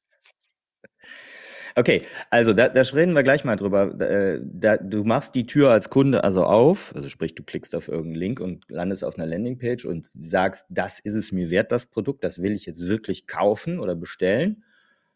Okay, 1.76 2.02
also 2.30 2.52
da, 2.54 2.68
da 2.68 2.82
reden 2.82 3.14
wir 3.14 3.24
gleich 3.24 3.46
mal 3.46 3.56
drüber. 3.56 4.00
Äh, 4.02 4.42
da, 4.44 4.78
du 4.78 5.04
machst 5.04 5.36
die 5.36 5.46
Tür 5.46 5.72
als 5.72 5.90
Kunde 5.90 6.24
also 6.24 6.44
auf, 6.44 6.94
also 6.96 7.08
sprich, 7.10 7.36
du 7.36 7.44
klickst 7.44 7.76
auf 7.76 7.88
irgendeinen 7.88 8.16
Link 8.16 8.40
und 8.42 8.66
landest 8.70 9.04
auf 9.04 9.18
einer 9.18 9.28
Landingpage 9.28 9.86
und 9.86 10.10
sagst, 10.14 10.66
das 10.70 11.00
ist 11.00 11.16
es 11.16 11.32
mir 11.32 11.50
wert, 11.50 11.72
das 11.72 11.86
Produkt, 11.86 12.24
das 12.24 12.42
will 12.42 12.54
ich 12.54 12.66
jetzt 12.66 12.88
wirklich 12.88 13.28
kaufen 13.28 13.80
oder 13.80 13.96
bestellen 13.96 14.64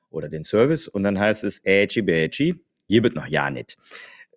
oder 0.09 0.29
den 0.29 0.43
Service 0.43 0.87
und 0.87 1.03
dann 1.03 1.19
heißt 1.19 1.43
es, 1.43 1.59
ätschi 1.65 2.01
bätschi, 2.01 2.63
hier 2.87 3.03
wird 3.03 3.15
noch 3.15 3.27
ja 3.27 3.49
nicht. 3.49 3.77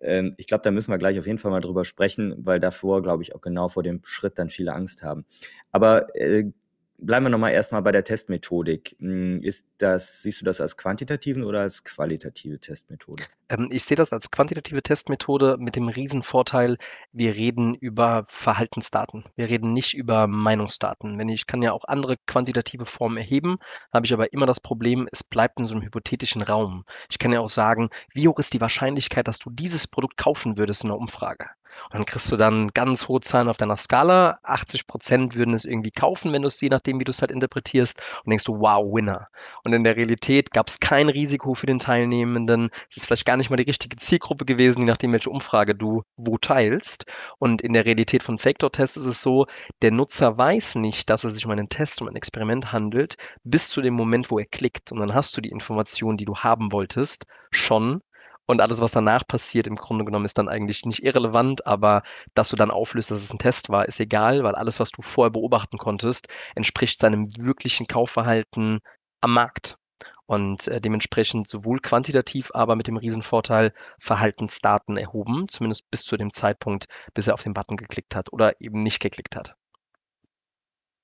Ähm, 0.01 0.33
ich 0.37 0.47
glaube, 0.47 0.63
da 0.63 0.71
müssen 0.71 0.91
wir 0.91 0.97
gleich 0.97 1.19
auf 1.19 1.25
jeden 1.27 1.37
Fall 1.37 1.51
mal 1.51 1.61
drüber 1.61 1.85
sprechen, 1.85 2.35
weil 2.39 2.59
davor, 2.59 3.01
glaube 3.03 3.23
ich, 3.23 3.35
auch 3.35 3.41
genau 3.41 3.67
vor 3.69 3.83
dem 3.83 4.01
Schritt 4.03 4.37
dann 4.39 4.49
viele 4.49 4.73
Angst 4.73 5.03
haben. 5.03 5.25
Aber 5.71 6.15
äh, 6.15 6.51
bleiben 6.97 7.25
wir 7.25 7.29
nochmal 7.29 7.51
erstmal 7.51 7.81
bei 7.81 7.91
der 7.91 8.03
Testmethodik. 8.03 8.95
Hm, 8.99 9.41
ist 9.41 9.67
das, 9.77 10.21
siehst 10.21 10.41
du 10.41 10.45
das 10.45 10.61
als 10.61 10.77
quantitativen 10.77 11.43
oder 11.43 11.61
als 11.61 11.83
qualitative 11.83 12.59
Testmethode? 12.59 13.23
Ähm, 13.49 13.69
ich 13.71 13.83
sehe 13.83 13.97
das 13.97 14.13
als 14.13 14.31
quantitative 14.31 14.81
Testmethode 14.81 15.57
mit 15.59 15.75
dem 15.75 15.89
Riesenvorteil, 15.89 16.77
wir 17.11 17.35
reden 17.35 17.75
über 17.75 18.25
Verhaltensdaten. 18.27 19.25
Wir 19.35 19.49
reden 19.49 19.73
nicht 19.73 19.95
über 19.95 20.27
Meinungsdaten. 20.27 21.17
Wenn 21.17 21.29
ich 21.29 21.45
kann 21.45 21.61
ja 21.61 21.71
auch 21.71 21.85
andere 21.85 22.17
quantitative 22.25 22.85
Formen 22.85 23.17
erheben, 23.17 23.57
habe 23.93 24.05
ich 24.05 24.13
aber 24.13 24.33
immer 24.33 24.45
das 24.45 24.59
Problem, 24.59 25.07
es 25.11 25.23
bleibt 25.23 25.59
in 25.59 25.65
so 25.65 25.75
einem 25.75 25.83
hypothetischen 25.83 26.41
Raum. 26.41 26.85
Ich 27.09 27.19
kann 27.19 27.31
ja 27.31 27.39
auch 27.39 27.49
sagen, 27.49 27.89
wie 28.13 28.27
hoch 28.27 28.39
ist 28.39 28.53
die 28.53 28.61
Wahrscheinlichkeit, 28.61 29.27
dass 29.27 29.39
du 29.39 29.49
dieses 29.49 29.87
Produkt 29.87 30.17
kaufen 30.17 30.57
würdest 30.57 30.83
in 30.83 30.89
einer 30.89 30.99
Umfrage? 30.99 31.47
Und 31.85 31.93
dann 31.93 32.05
kriegst 32.05 32.31
du 32.31 32.37
dann 32.37 32.69
ganz 32.69 33.07
hohe 33.07 33.21
Zahlen 33.21 33.49
auf 33.49 33.57
deiner 33.57 33.77
Skala. 33.77 34.39
80 34.43 34.87
Prozent 34.87 35.35
würden 35.35 35.53
es 35.53 35.65
irgendwie 35.65 35.91
kaufen, 35.91 36.33
wenn 36.33 36.41
du 36.41 36.47
es 36.47 36.59
je 36.61 36.69
nachdem, 36.69 36.99
wie 36.99 37.03
du 37.03 37.11
es 37.11 37.21
halt 37.21 37.31
interpretierst. 37.31 38.01
Und 38.23 38.29
denkst 38.29 38.45
du, 38.45 38.59
wow, 38.59 38.85
Winner. 38.93 39.27
Und 39.63 39.73
in 39.73 39.83
der 39.83 39.95
Realität 39.95 40.51
gab 40.51 40.67
es 40.67 40.79
kein 40.79 41.09
Risiko 41.09 41.53
für 41.53 41.65
den 41.65 41.79
Teilnehmenden. 41.79 42.69
Es 42.89 42.97
ist 42.97 43.05
vielleicht 43.05 43.25
gar 43.25 43.37
nicht 43.37 43.49
mal 43.49 43.57
die 43.57 43.63
richtige 43.63 43.95
Zielgruppe 43.97 44.45
gewesen, 44.45 44.81
je 44.81 44.85
nachdem, 44.85 45.13
welche 45.13 45.29
Umfrage 45.29 45.75
du 45.75 46.03
wo 46.15 46.37
teilst. 46.37 47.05
Und 47.39 47.61
in 47.61 47.73
der 47.73 47.85
Realität 47.85 48.23
von 48.23 48.37
Factor-Tests 48.37 48.97
ist 48.97 49.05
es 49.05 49.21
so, 49.21 49.47
der 49.81 49.91
Nutzer 49.91 50.37
weiß 50.37 50.75
nicht, 50.75 51.09
dass 51.09 51.23
es 51.23 51.35
sich 51.35 51.45
um 51.45 51.51
einen 51.51 51.69
Test, 51.69 52.01
um 52.01 52.07
ein 52.07 52.15
Experiment 52.15 52.71
handelt, 52.71 53.17
bis 53.43 53.69
zu 53.69 53.81
dem 53.81 53.93
Moment, 53.93 54.31
wo 54.31 54.39
er 54.39 54.45
klickt. 54.45 54.91
Und 54.91 54.99
dann 54.99 55.13
hast 55.13 55.35
du 55.37 55.41
die 55.41 55.49
Information, 55.49 56.17
die 56.17 56.25
du 56.25 56.35
haben 56.35 56.71
wolltest, 56.71 57.25
schon 57.51 58.01
und 58.47 58.61
alles, 58.61 58.79
was 58.81 58.93
danach 58.93 59.27
passiert, 59.27 59.67
im 59.67 59.75
Grunde 59.75 60.05
genommen, 60.05 60.25
ist 60.25 60.37
dann 60.37 60.49
eigentlich 60.49 60.85
nicht 60.85 61.03
irrelevant, 61.03 61.67
aber 61.67 62.03
dass 62.33 62.49
du 62.49 62.55
dann 62.55 62.71
auflöst, 62.71 63.11
dass 63.11 63.21
es 63.21 63.31
ein 63.31 63.39
Test 63.39 63.69
war, 63.69 63.87
ist 63.87 63.99
egal, 63.99 64.43
weil 64.43 64.55
alles, 64.55 64.79
was 64.79 64.89
du 64.91 65.01
vorher 65.01 65.31
beobachten 65.31 65.77
konntest, 65.77 66.27
entspricht 66.55 67.01
seinem 67.01 67.35
wirklichen 67.37 67.87
Kaufverhalten 67.87 68.79
am 69.21 69.33
Markt. 69.33 69.77
Und 70.25 70.67
äh, 70.67 70.81
dementsprechend 70.81 71.47
sowohl 71.47 71.79
quantitativ, 71.79 72.51
aber 72.53 72.75
mit 72.75 72.87
dem 72.87 72.97
Riesenvorteil 72.97 73.73
Verhaltensdaten 73.99 74.97
erhoben, 74.97 75.47
zumindest 75.47 75.89
bis 75.89 76.03
zu 76.03 76.17
dem 76.17 76.33
Zeitpunkt, 76.33 76.87
bis 77.13 77.27
er 77.27 77.33
auf 77.33 77.43
den 77.43 77.53
Button 77.53 77.77
geklickt 77.77 78.15
hat 78.15 78.33
oder 78.33 78.59
eben 78.59 78.83
nicht 78.83 78.99
geklickt 78.99 79.37
hat. 79.37 79.55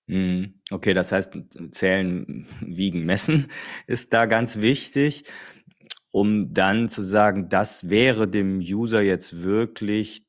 Mhm. 0.07 0.55
Okay, 0.69 0.93
das 0.93 1.11
heißt, 1.11 1.37
zählen, 1.71 2.45
wiegen, 2.61 3.05
messen 3.05 3.49
ist 3.87 4.11
da 4.13 4.25
ganz 4.25 4.59
wichtig 4.59 5.23
um 6.13 6.53
dann 6.53 6.89
zu 6.89 7.01
sagen, 7.03 7.49
das 7.49 7.89
wäre 7.89 8.27
dem 8.27 8.59
User 8.59 9.01
jetzt 9.01 9.43
wirklich 9.43 10.23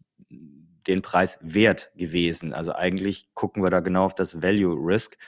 den 0.87 1.03
Preis 1.03 1.39
wert 1.43 1.91
gewesen. 1.95 2.55
Also 2.55 2.73
eigentlich 2.73 3.35
gucken 3.35 3.63
wir 3.63 3.69
da 3.69 3.81
genau 3.81 4.07
auf 4.07 4.15
das 4.15 4.41
Value 4.43 4.75
Risk 4.75 5.19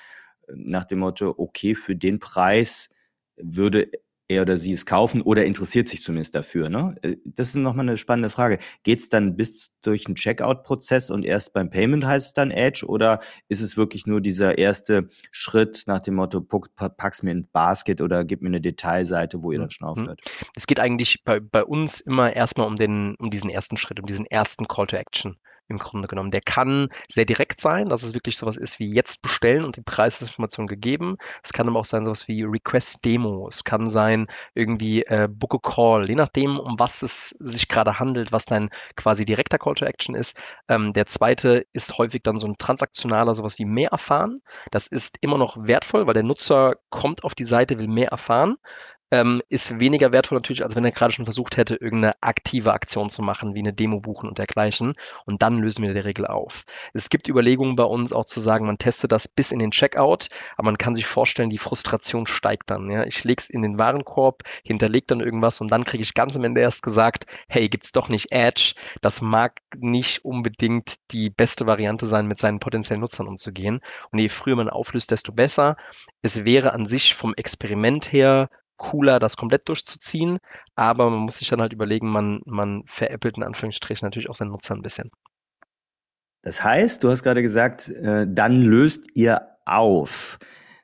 nach 0.48 0.86
dem 0.86 1.00
Motto, 1.00 1.34
okay, 1.36 1.74
für 1.74 1.94
den 1.94 2.20
Preis 2.20 2.88
würde 3.36 3.90
er 4.28 4.42
oder 4.42 4.56
sie 4.56 4.72
es 4.72 4.86
kaufen 4.86 5.22
oder 5.22 5.44
interessiert 5.44 5.88
sich 5.88 6.02
zumindest 6.02 6.34
dafür. 6.34 6.68
Ne? 6.68 6.96
Äh, 7.02 7.16
das 7.24 7.48
ist 7.48 7.56
nochmal 7.56 7.88
eine 7.88 7.96
spannende 7.96 8.30
Frage. 8.30 8.58
Geht 8.82 9.00
es 9.00 9.08
dann 9.08 9.36
bis 9.36 9.72
durch 9.82 10.06
einen 10.06 10.16
Checkout-Prozess 10.16 11.10
und 11.10 11.24
erst 11.24 11.52
beim 11.52 11.70
Payment 11.70 12.04
heißt 12.04 12.26
es 12.28 12.32
dann 12.32 12.50
Edge 12.50 12.86
oder 12.86 13.20
ist 13.48 13.60
es 13.60 13.76
wirklich 13.76 14.06
nur 14.06 14.20
dieser 14.20 14.58
erste 14.58 15.08
Schritt 15.30 15.84
nach 15.86 16.00
dem 16.00 16.14
Motto, 16.14 16.40
pack's 16.40 17.22
mir 17.22 17.30
in 17.30 17.48
Basket 17.50 18.00
oder 18.00 18.24
gib 18.24 18.42
mir 18.42 18.48
eine 18.48 18.60
Detailseite, 18.60 19.42
wo 19.42 19.52
ihr 19.52 19.60
dann 19.60 19.70
schon 19.70 19.88
aufhört? 19.88 20.20
Es 20.54 20.66
geht 20.66 20.80
eigentlich 20.80 21.22
bei, 21.24 21.40
bei 21.40 21.64
uns 21.64 22.00
immer 22.00 22.34
erstmal 22.34 22.66
um, 22.66 22.76
den, 22.76 23.14
um 23.16 23.30
diesen 23.30 23.50
ersten 23.50 23.76
Schritt, 23.76 24.00
um 24.00 24.06
diesen 24.06 24.26
ersten 24.26 24.66
Call 24.66 24.86
to 24.86 24.96
Action 24.96 25.36
im 25.68 25.78
Grunde 25.78 26.08
genommen. 26.08 26.30
Der 26.30 26.40
kann 26.40 26.88
sehr 27.08 27.24
direkt 27.24 27.60
sein, 27.60 27.88
dass 27.88 28.02
es 28.02 28.14
wirklich 28.14 28.36
sowas 28.36 28.56
ist 28.56 28.78
wie 28.78 28.92
jetzt 28.92 29.22
bestellen 29.22 29.64
und 29.64 29.76
die 29.76 29.82
Preisinformation 29.82 30.66
gegeben. 30.66 31.16
Es 31.42 31.52
kann 31.52 31.68
aber 31.68 31.80
auch 31.80 31.84
sein 31.84 32.04
sowas 32.04 32.28
wie 32.28 32.42
Request 32.44 33.04
Demo. 33.04 33.48
Es 33.48 33.64
kann 33.64 33.88
sein 33.88 34.26
irgendwie 34.54 35.02
äh, 35.04 35.28
Book 35.30 35.54
a 35.54 35.58
Call, 35.58 36.08
je 36.08 36.14
nachdem, 36.14 36.58
um 36.58 36.78
was 36.78 37.02
es 37.02 37.30
sich 37.40 37.68
gerade 37.68 37.98
handelt, 37.98 38.32
was 38.32 38.46
dein 38.46 38.70
quasi 38.96 39.24
direkter 39.24 39.58
Call 39.58 39.74
to 39.74 39.84
Action 39.84 40.14
ist. 40.14 40.40
Ähm, 40.68 40.92
der 40.92 41.06
zweite 41.06 41.66
ist 41.72 41.98
häufig 41.98 42.22
dann 42.22 42.38
so 42.38 42.46
ein 42.46 42.58
transaktionaler, 42.58 43.34
sowas 43.34 43.58
wie 43.58 43.64
mehr 43.64 43.90
erfahren. 43.90 44.42
Das 44.70 44.86
ist 44.86 45.18
immer 45.20 45.38
noch 45.38 45.56
wertvoll, 45.60 46.06
weil 46.06 46.14
der 46.14 46.22
Nutzer 46.22 46.76
kommt 46.90 47.24
auf 47.24 47.34
die 47.34 47.44
Seite, 47.44 47.78
will 47.78 47.88
mehr 47.88 48.08
erfahren 48.08 48.56
ähm, 49.10 49.40
ist 49.48 49.78
weniger 49.78 50.12
wertvoll 50.12 50.36
natürlich, 50.36 50.64
als 50.64 50.74
wenn 50.74 50.84
er 50.84 50.90
gerade 50.90 51.12
schon 51.12 51.26
versucht 51.26 51.56
hätte, 51.56 51.76
irgendeine 51.76 52.14
aktive 52.22 52.72
Aktion 52.72 53.08
zu 53.08 53.22
machen, 53.22 53.54
wie 53.54 53.60
eine 53.60 53.72
Demo 53.72 54.00
buchen 54.00 54.28
und 54.28 54.38
dergleichen. 54.38 54.94
Und 55.24 55.42
dann 55.42 55.58
lösen 55.58 55.84
wir 55.84 55.94
der 55.94 56.04
Regel 56.04 56.26
auf. 56.26 56.64
Es 56.92 57.08
gibt 57.08 57.28
Überlegungen 57.28 57.76
bei 57.76 57.84
uns 57.84 58.12
auch 58.12 58.24
zu 58.24 58.40
sagen, 58.40 58.66
man 58.66 58.78
testet 58.78 59.12
das 59.12 59.28
bis 59.28 59.52
in 59.52 59.58
den 59.60 59.70
Checkout, 59.70 60.28
aber 60.56 60.66
man 60.66 60.78
kann 60.78 60.94
sich 60.94 61.06
vorstellen, 61.06 61.50
die 61.50 61.58
Frustration 61.58 62.26
steigt 62.26 62.70
dann. 62.70 62.90
Ja? 62.90 63.04
Ich 63.04 63.22
lege 63.24 63.40
es 63.40 63.50
in 63.50 63.62
den 63.62 63.78
Warenkorb, 63.78 64.42
hinterlege 64.64 65.06
dann 65.06 65.20
irgendwas 65.20 65.60
und 65.60 65.70
dann 65.70 65.84
kriege 65.84 66.02
ich 66.02 66.14
ganz 66.14 66.36
am 66.36 66.44
Ende 66.44 66.60
erst 66.60 66.82
gesagt, 66.82 67.26
hey, 67.48 67.68
gibt's 67.68 67.92
doch 67.92 68.08
nicht 68.08 68.32
Edge. 68.32 68.74
Das 69.02 69.20
mag 69.20 69.60
nicht 69.76 70.24
unbedingt 70.24 70.96
die 71.12 71.30
beste 71.30 71.66
Variante 71.66 72.06
sein, 72.06 72.26
mit 72.26 72.40
seinen 72.40 72.58
potenziellen 72.58 73.00
Nutzern 73.00 73.28
umzugehen. 73.28 73.80
Und 74.10 74.18
je 74.18 74.28
früher 74.28 74.56
man 74.56 74.68
auflöst, 74.68 75.10
desto 75.10 75.32
besser. 75.32 75.76
Es 76.22 76.44
wäre 76.44 76.72
an 76.72 76.86
sich 76.86 77.14
vom 77.14 77.34
Experiment 77.34 78.12
her 78.12 78.48
cooler, 78.76 79.18
das 79.18 79.36
komplett 79.36 79.68
durchzuziehen. 79.68 80.38
Aber 80.74 81.10
man 81.10 81.20
muss 81.20 81.38
sich 81.38 81.48
dann 81.48 81.60
halt 81.60 81.72
überlegen, 81.72 82.08
man, 82.08 82.40
man 82.44 82.82
veräppelt 82.86 83.36
in 83.36 83.42
Anführungsstrichen 83.42 84.06
natürlich 84.06 84.28
auch 84.28 84.36
seinen 84.36 84.50
Nutzer 84.50 84.74
ein 84.74 84.82
bisschen. 84.82 85.10
Das 86.42 86.62
heißt, 86.62 87.02
du 87.02 87.10
hast 87.10 87.22
gerade 87.22 87.42
gesagt, 87.42 87.88
äh, 87.88 88.26
dann 88.28 88.62
löst 88.62 89.06
ihr 89.14 89.40
auf. 89.64 90.38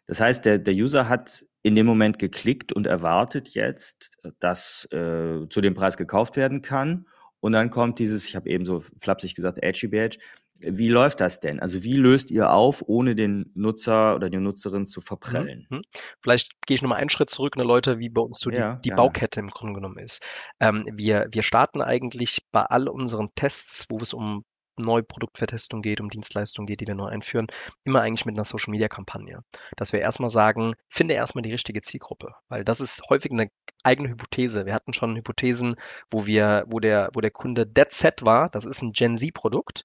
Das 0.06 0.20
heißt, 0.20 0.44
der, 0.44 0.58
der 0.58 0.74
User 0.74 1.08
hat 1.08 1.44
in 1.62 1.76
dem 1.76 1.86
Moment 1.86 2.18
geklickt 2.18 2.72
und 2.72 2.86
erwartet 2.86 3.50
jetzt, 3.50 4.18
dass 4.40 4.88
äh, 4.90 5.48
zu 5.48 5.60
dem 5.60 5.74
Preis 5.74 5.96
gekauft 5.96 6.36
werden 6.36 6.60
kann. 6.60 7.06
Und 7.40 7.52
dann 7.52 7.70
kommt 7.70 7.98
dieses, 7.98 8.28
ich 8.28 8.36
habe 8.36 8.48
eben 8.50 8.64
so 8.64 8.80
flapsig 8.80 9.34
gesagt, 9.34 9.62
Edgy 9.62 9.88
Badge, 9.88 10.18
wie 10.64 10.88
läuft 10.88 11.20
das 11.20 11.40
denn? 11.40 11.60
Also 11.60 11.82
wie 11.82 11.94
löst 11.94 12.30
ihr 12.30 12.52
auf, 12.52 12.82
ohne 12.86 13.14
den 13.14 13.50
Nutzer 13.54 14.14
oder 14.14 14.30
die 14.30 14.38
Nutzerin 14.38 14.86
zu 14.86 15.00
verprellen? 15.00 15.66
Mhm. 15.70 15.82
Vielleicht 16.20 16.52
gehe 16.66 16.74
ich 16.74 16.82
nochmal 16.82 16.98
einen 16.98 17.10
Schritt 17.10 17.30
zurück, 17.30 17.54
eine 17.56 17.66
Leute, 17.66 17.98
wie 17.98 18.08
bei 18.08 18.20
uns 18.20 18.40
so 18.40 18.50
ja, 18.50 18.76
die, 18.76 18.90
die 18.90 18.94
Baukette 18.94 19.40
im 19.40 19.50
Grunde 19.50 19.74
genommen 19.74 19.98
ist. 19.98 20.24
Ähm, 20.60 20.86
wir, 20.92 21.26
wir 21.30 21.42
starten 21.42 21.82
eigentlich 21.82 22.46
bei 22.52 22.62
all 22.62 22.88
unseren 22.88 23.30
Tests, 23.34 23.86
wo 23.88 23.98
es 23.98 24.12
um 24.12 24.44
neue 24.76 25.02
Produktvertestung 25.02 25.82
geht, 25.82 26.00
um 26.00 26.08
Dienstleistungen 26.08 26.66
geht, 26.66 26.80
die 26.80 26.86
wir 26.86 26.94
neu 26.94 27.06
einführen, 27.06 27.46
immer 27.84 28.00
eigentlich 28.00 28.24
mit 28.24 28.36
einer 28.36 28.44
Social-Media-Kampagne. 28.44 29.44
Dass 29.76 29.92
wir 29.92 30.00
erstmal 30.00 30.30
sagen, 30.30 30.74
finde 30.88 31.14
erstmal 31.14 31.42
die 31.42 31.52
richtige 31.52 31.82
Zielgruppe, 31.82 32.34
weil 32.48 32.64
das 32.64 32.80
ist 32.80 33.02
häufig 33.10 33.30
eine 33.32 33.48
eigene 33.84 34.08
Hypothese. 34.10 34.64
Wir 34.64 34.74
hatten 34.74 34.92
schon 34.92 35.16
Hypothesen, 35.16 35.76
wo 36.10 36.26
wir, 36.26 36.64
wo 36.68 36.80
der, 36.80 37.10
wo 37.12 37.20
der 37.20 37.30
Kunde 37.30 37.66
Dead 37.66 37.92
Set 37.92 38.24
war, 38.24 38.48
das 38.48 38.64
ist 38.64 38.82
ein 38.82 38.92
Gen 38.92 39.16
Z-Produkt 39.16 39.84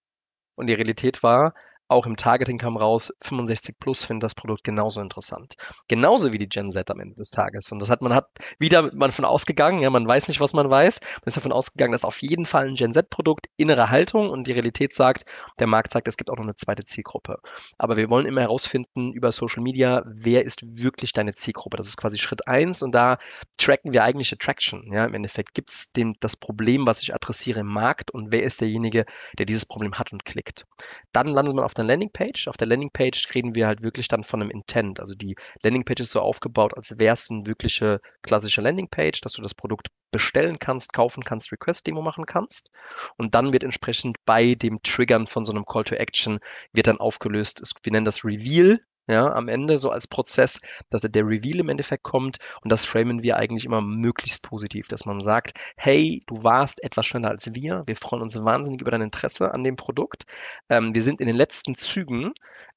und 0.57 0.67
die 0.67 0.73
Realität 0.73 1.23
war, 1.23 1.53
auch 1.89 2.05
im 2.05 2.17
Targeting 2.17 2.57
kam 2.57 2.77
raus, 2.77 3.13
65 3.21 3.79
plus 3.79 4.03
findet 4.03 4.23
das 4.23 4.35
Produkt 4.35 4.63
genauso 4.63 5.01
interessant. 5.01 5.55
Genauso 5.87 6.33
wie 6.33 6.37
die 6.37 6.49
Gen 6.49 6.71
Z 6.71 6.89
am 6.89 6.99
Ende 6.99 7.15
des 7.15 7.31
Tages. 7.31 7.71
Und 7.71 7.79
das 7.79 7.89
hat 7.89 8.01
man 8.01 8.13
hat 8.13 8.27
wieder 8.59 8.93
man 8.93 9.11
von 9.11 9.25
ausgegangen, 9.25 9.81
ja, 9.81 9.89
man 9.89 10.07
weiß 10.07 10.27
nicht, 10.27 10.41
was 10.41 10.53
man 10.53 10.69
weiß. 10.69 10.99
Man 11.01 11.27
ist 11.27 11.37
davon 11.37 11.51
ausgegangen, 11.51 11.93
dass 11.93 12.03
auf 12.03 12.21
jeden 12.21 12.45
Fall 12.45 12.67
ein 12.67 12.75
Gen 12.75 12.93
Z-Produkt 12.93 13.47
innere 13.57 13.89
Haltung 13.89 14.29
und 14.29 14.47
die 14.47 14.51
Realität 14.51 14.93
sagt, 14.93 15.25
der 15.59 15.67
Markt 15.67 15.93
sagt, 15.93 16.07
es 16.07 16.17
gibt 16.17 16.29
auch 16.29 16.35
noch 16.35 16.43
eine 16.43 16.55
zweite 16.55 16.83
Zielgruppe. 16.83 17.39
Aber 17.77 17.95
wir 17.95 18.09
wollen 18.09 18.25
immer 18.25 18.41
herausfinden 18.41 19.13
über 19.13 19.31
Social 19.31 19.63
Media, 19.63 20.03
wer 20.05 20.43
ist 20.43 20.63
wirklich 20.77 21.13
deine 21.13 21.35
Zielgruppe. 21.35 21.77
Das 21.77 21.87
ist 21.87 21.97
quasi 21.97 22.17
Schritt 22.17 22.47
eins 22.47 22.81
und 22.81 22.93
da 22.93 23.17
tracken 23.57 23.93
wir 23.93 24.03
eigentlich 24.03 24.33
Attraction. 24.33 24.91
Ja, 24.91 25.05
im 25.05 25.13
Endeffekt 25.13 25.53
gibt 25.53 25.69
es 25.69 25.91
das 26.19 26.35
Problem, 26.35 26.85
was 26.85 27.01
ich 27.01 27.13
adressiere 27.13 27.61
im 27.61 27.67
Markt 27.67 28.11
und 28.11 28.31
wer 28.31 28.43
ist 28.43 28.61
derjenige, 28.61 29.05
der 29.37 29.45
dieses 29.45 29.65
Problem 29.65 29.93
hat 29.93 30.11
und 30.11 30.25
klickt. 30.25 30.65
Dann 31.13 31.27
landet 31.27 31.55
man 31.55 31.63
auf 31.63 31.73
der 31.77 31.85
Landingpage. 31.85 32.47
Auf 32.47 32.57
der 32.57 32.67
Landingpage 32.67 33.33
reden 33.33 33.55
wir 33.55 33.67
halt 33.67 33.81
wirklich 33.81 34.07
dann 34.07 34.23
von 34.23 34.41
einem 34.41 34.51
Intent. 34.51 34.99
Also 34.99 35.15
die 35.15 35.35
Landingpage 35.63 36.01
ist 36.01 36.11
so 36.11 36.21
aufgebaut, 36.21 36.75
als 36.75 36.97
wäre 36.97 37.13
es 37.13 37.29
eine 37.29 37.45
wirkliche 37.45 38.01
klassische 38.21 38.61
Landingpage, 38.61 39.21
dass 39.21 39.33
du 39.33 39.41
das 39.41 39.55
Produkt 39.55 39.87
bestellen 40.11 40.59
kannst, 40.59 40.93
kaufen 40.93 41.23
kannst, 41.23 41.51
Request-Demo 41.51 42.01
machen 42.01 42.25
kannst. 42.25 42.69
Und 43.17 43.35
dann 43.35 43.53
wird 43.53 43.63
entsprechend 43.63 44.17
bei 44.25 44.55
dem 44.55 44.81
Triggern 44.81 45.27
von 45.27 45.45
so 45.45 45.51
einem 45.51 45.65
Call 45.65 45.83
to 45.83 45.95
Action 45.95 46.39
wird 46.73 46.87
dann 46.87 46.99
aufgelöst, 46.99 47.61
wir 47.83 47.91
nennen 47.91 48.05
das 48.05 48.23
Reveal, 48.23 48.79
ja, 49.07 49.31
am 49.33 49.47
Ende 49.47 49.79
so 49.79 49.89
als 49.89 50.07
Prozess, 50.07 50.59
dass 50.89 51.01
der 51.01 51.25
Reveal 51.25 51.59
im 51.59 51.69
Endeffekt 51.69 52.03
kommt 52.03 52.37
und 52.61 52.71
das 52.71 52.85
framen 52.85 53.23
wir 53.23 53.37
eigentlich 53.37 53.65
immer 53.65 53.81
möglichst 53.81 54.43
positiv, 54.43 54.87
dass 54.87 55.05
man 55.05 55.19
sagt, 55.21 55.57
hey, 55.77 56.21
du 56.27 56.43
warst 56.43 56.83
etwas 56.83 57.05
schneller 57.05 57.29
als 57.29 57.53
wir, 57.53 57.83
wir 57.85 57.95
freuen 57.95 58.21
uns 58.21 58.43
wahnsinnig 58.43 58.81
über 58.81 58.91
dein 58.91 59.01
Interesse 59.01 59.53
an 59.53 59.63
dem 59.63 59.75
Produkt, 59.75 60.25
ähm, 60.69 60.93
wir 60.93 61.03
sind 61.03 61.21
in 61.21 61.27
den 61.27 61.35
letzten 61.35 61.75
Zügen, 61.75 62.33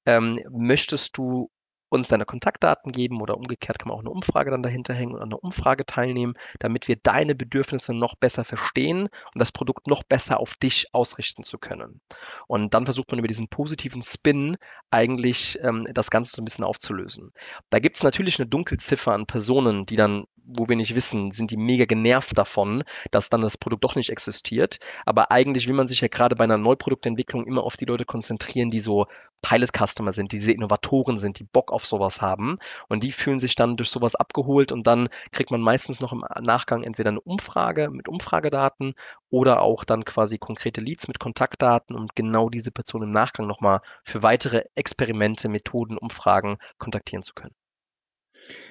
ähm, 0.06 0.40
möchtest 0.50 1.16
du 1.16 1.50
uns 1.90 2.08
deine 2.08 2.24
Kontaktdaten 2.24 2.92
geben 2.92 3.20
oder 3.20 3.36
umgekehrt 3.36 3.78
kann 3.78 3.88
man 3.88 3.96
auch 3.96 4.00
eine 4.00 4.10
Umfrage 4.10 4.50
dann 4.50 4.62
dahinter 4.62 4.94
hängen 4.94 5.14
und 5.14 5.20
an 5.20 5.30
der 5.30 5.42
Umfrage 5.42 5.84
teilnehmen, 5.84 6.34
damit 6.58 6.88
wir 6.88 6.96
deine 6.96 7.34
Bedürfnisse 7.34 7.92
noch 7.92 8.14
besser 8.14 8.44
verstehen 8.44 9.02
und 9.02 9.38
das 9.38 9.52
Produkt 9.52 9.86
noch 9.88 10.02
besser 10.02 10.40
auf 10.40 10.54
dich 10.54 10.86
ausrichten 10.92 11.42
zu 11.42 11.58
können. 11.58 12.00
Und 12.46 12.74
dann 12.74 12.86
versucht 12.86 13.10
man 13.10 13.18
über 13.18 13.28
diesen 13.28 13.48
positiven 13.48 14.02
Spin 14.02 14.56
eigentlich 14.90 15.58
ähm, 15.62 15.86
das 15.92 16.10
Ganze 16.10 16.36
so 16.36 16.42
ein 16.42 16.44
bisschen 16.44 16.64
aufzulösen. 16.64 17.32
Da 17.70 17.78
gibt 17.80 17.96
es 17.96 18.02
natürlich 18.02 18.38
eine 18.38 18.48
Dunkelziffer 18.48 19.12
an 19.12 19.26
Personen, 19.26 19.84
die 19.84 19.96
dann, 19.96 20.24
wo 20.36 20.68
wir 20.68 20.76
nicht 20.76 20.94
wissen, 20.94 21.32
sind 21.32 21.50
die 21.50 21.56
mega 21.56 21.84
genervt 21.84 22.38
davon, 22.38 22.84
dass 23.10 23.28
dann 23.28 23.40
das 23.40 23.58
Produkt 23.58 23.84
doch 23.84 23.96
nicht 23.96 24.10
existiert. 24.10 24.78
Aber 25.06 25.30
eigentlich 25.30 25.66
will 25.66 25.74
man 25.74 25.88
sich 25.88 26.00
ja 26.00 26.08
gerade 26.08 26.36
bei 26.36 26.44
einer 26.44 26.58
Neuproduktentwicklung 26.58 27.46
immer 27.46 27.64
auf 27.64 27.76
die 27.76 27.84
Leute 27.84 28.04
konzentrieren, 28.04 28.70
die 28.70 28.80
so 28.80 29.06
Pilot-Customer 29.42 30.12
sind, 30.12 30.32
die 30.32 30.38
diese 30.38 30.52
Innovatoren 30.52 31.18
sind, 31.18 31.38
die 31.38 31.44
Bock 31.44 31.72
auf 31.72 31.86
sowas 31.86 32.20
haben. 32.22 32.58
Und 32.88 33.04
die 33.04 33.12
fühlen 33.12 33.40
sich 33.40 33.54
dann 33.54 33.76
durch 33.76 33.90
sowas 33.90 34.14
abgeholt 34.14 34.72
und 34.72 34.86
dann 34.86 35.08
kriegt 35.32 35.50
man 35.50 35.60
meistens 35.60 36.00
noch 36.00 36.12
im 36.12 36.24
Nachgang 36.40 36.82
entweder 36.82 37.10
eine 37.10 37.20
Umfrage 37.20 37.90
mit 37.90 38.08
Umfragedaten 38.08 38.94
oder 39.30 39.62
auch 39.62 39.84
dann 39.84 40.04
quasi 40.04 40.38
konkrete 40.38 40.80
Leads 40.80 41.08
mit 41.08 41.18
Kontaktdaten, 41.20 41.96
um 41.96 42.08
genau 42.14 42.48
diese 42.48 42.72
Person 42.72 43.02
im 43.02 43.12
Nachgang 43.12 43.46
nochmal 43.46 43.80
für 44.04 44.22
weitere 44.22 44.64
Experimente, 44.74 45.48
Methoden, 45.48 45.98
Umfragen 45.98 46.58
kontaktieren 46.78 47.22
zu 47.22 47.34
können. 47.34 47.54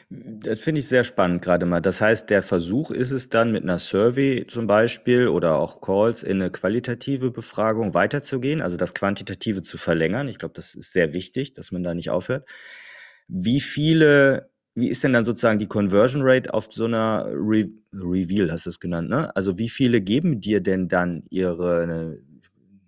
Das 0.09 0.61
finde 0.61 0.79
ich 0.79 0.87
sehr 0.87 1.03
spannend 1.03 1.43
gerade 1.43 1.67
mal. 1.67 1.81
Das 1.81 2.01
heißt, 2.01 2.29
der 2.31 2.41
Versuch 2.41 2.89
ist 2.89 3.11
es 3.11 3.29
dann 3.29 3.51
mit 3.51 3.63
einer 3.63 3.77
Survey 3.77 4.45
zum 4.47 4.65
Beispiel 4.65 5.27
oder 5.27 5.57
auch 5.57 5.81
Calls 5.81 6.23
in 6.23 6.41
eine 6.41 6.49
qualitative 6.49 7.29
Befragung 7.29 7.93
weiterzugehen, 7.93 8.61
also 8.61 8.75
das 8.75 8.95
Quantitative 8.95 9.61
zu 9.61 9.77
verlängern. 9.77 10.27
Ich 10.27 10.39
glaube, 10.39 10.55
das 10.55 10.73
ist 10.73 10.93
sehr 10.93 11.13
wichtig, 11.13 11.53
dass 11.53 11.71
man 11.71 11.83
da 11.83 11.93
nicht 11.93 12.09
aufhört. 12.09 12.49
Wie 13.27 13.61
viele, 13.61 14.49
wie 14.73 14.89
ist 14.89 15.03
denn 15.03 15.13
dann 15.13 15.25
sozusagen 15.25 15.59
die 15.59 15.67
Conversion 15.67 16.23
Rate 16.23 16.53
auf 16.55 16.69
so 16.71 16.85
einer 16.85 17.25
Re 17.27 17.69
Reveal, 17.93 18.51
hast 18.51 18.65
du 18.65 18.71
es 18.71 18.79
genannt, 18.79 19.09
ne? 19.09 19.35
Also 19.35 19.59
wie 19.59 19.69
viele 19.69 20.01
geben 20.01 20.41
dir 20.41 20.61
denn 20.61 20.87
dann 20.87 21.23
ihre 21.29 22.17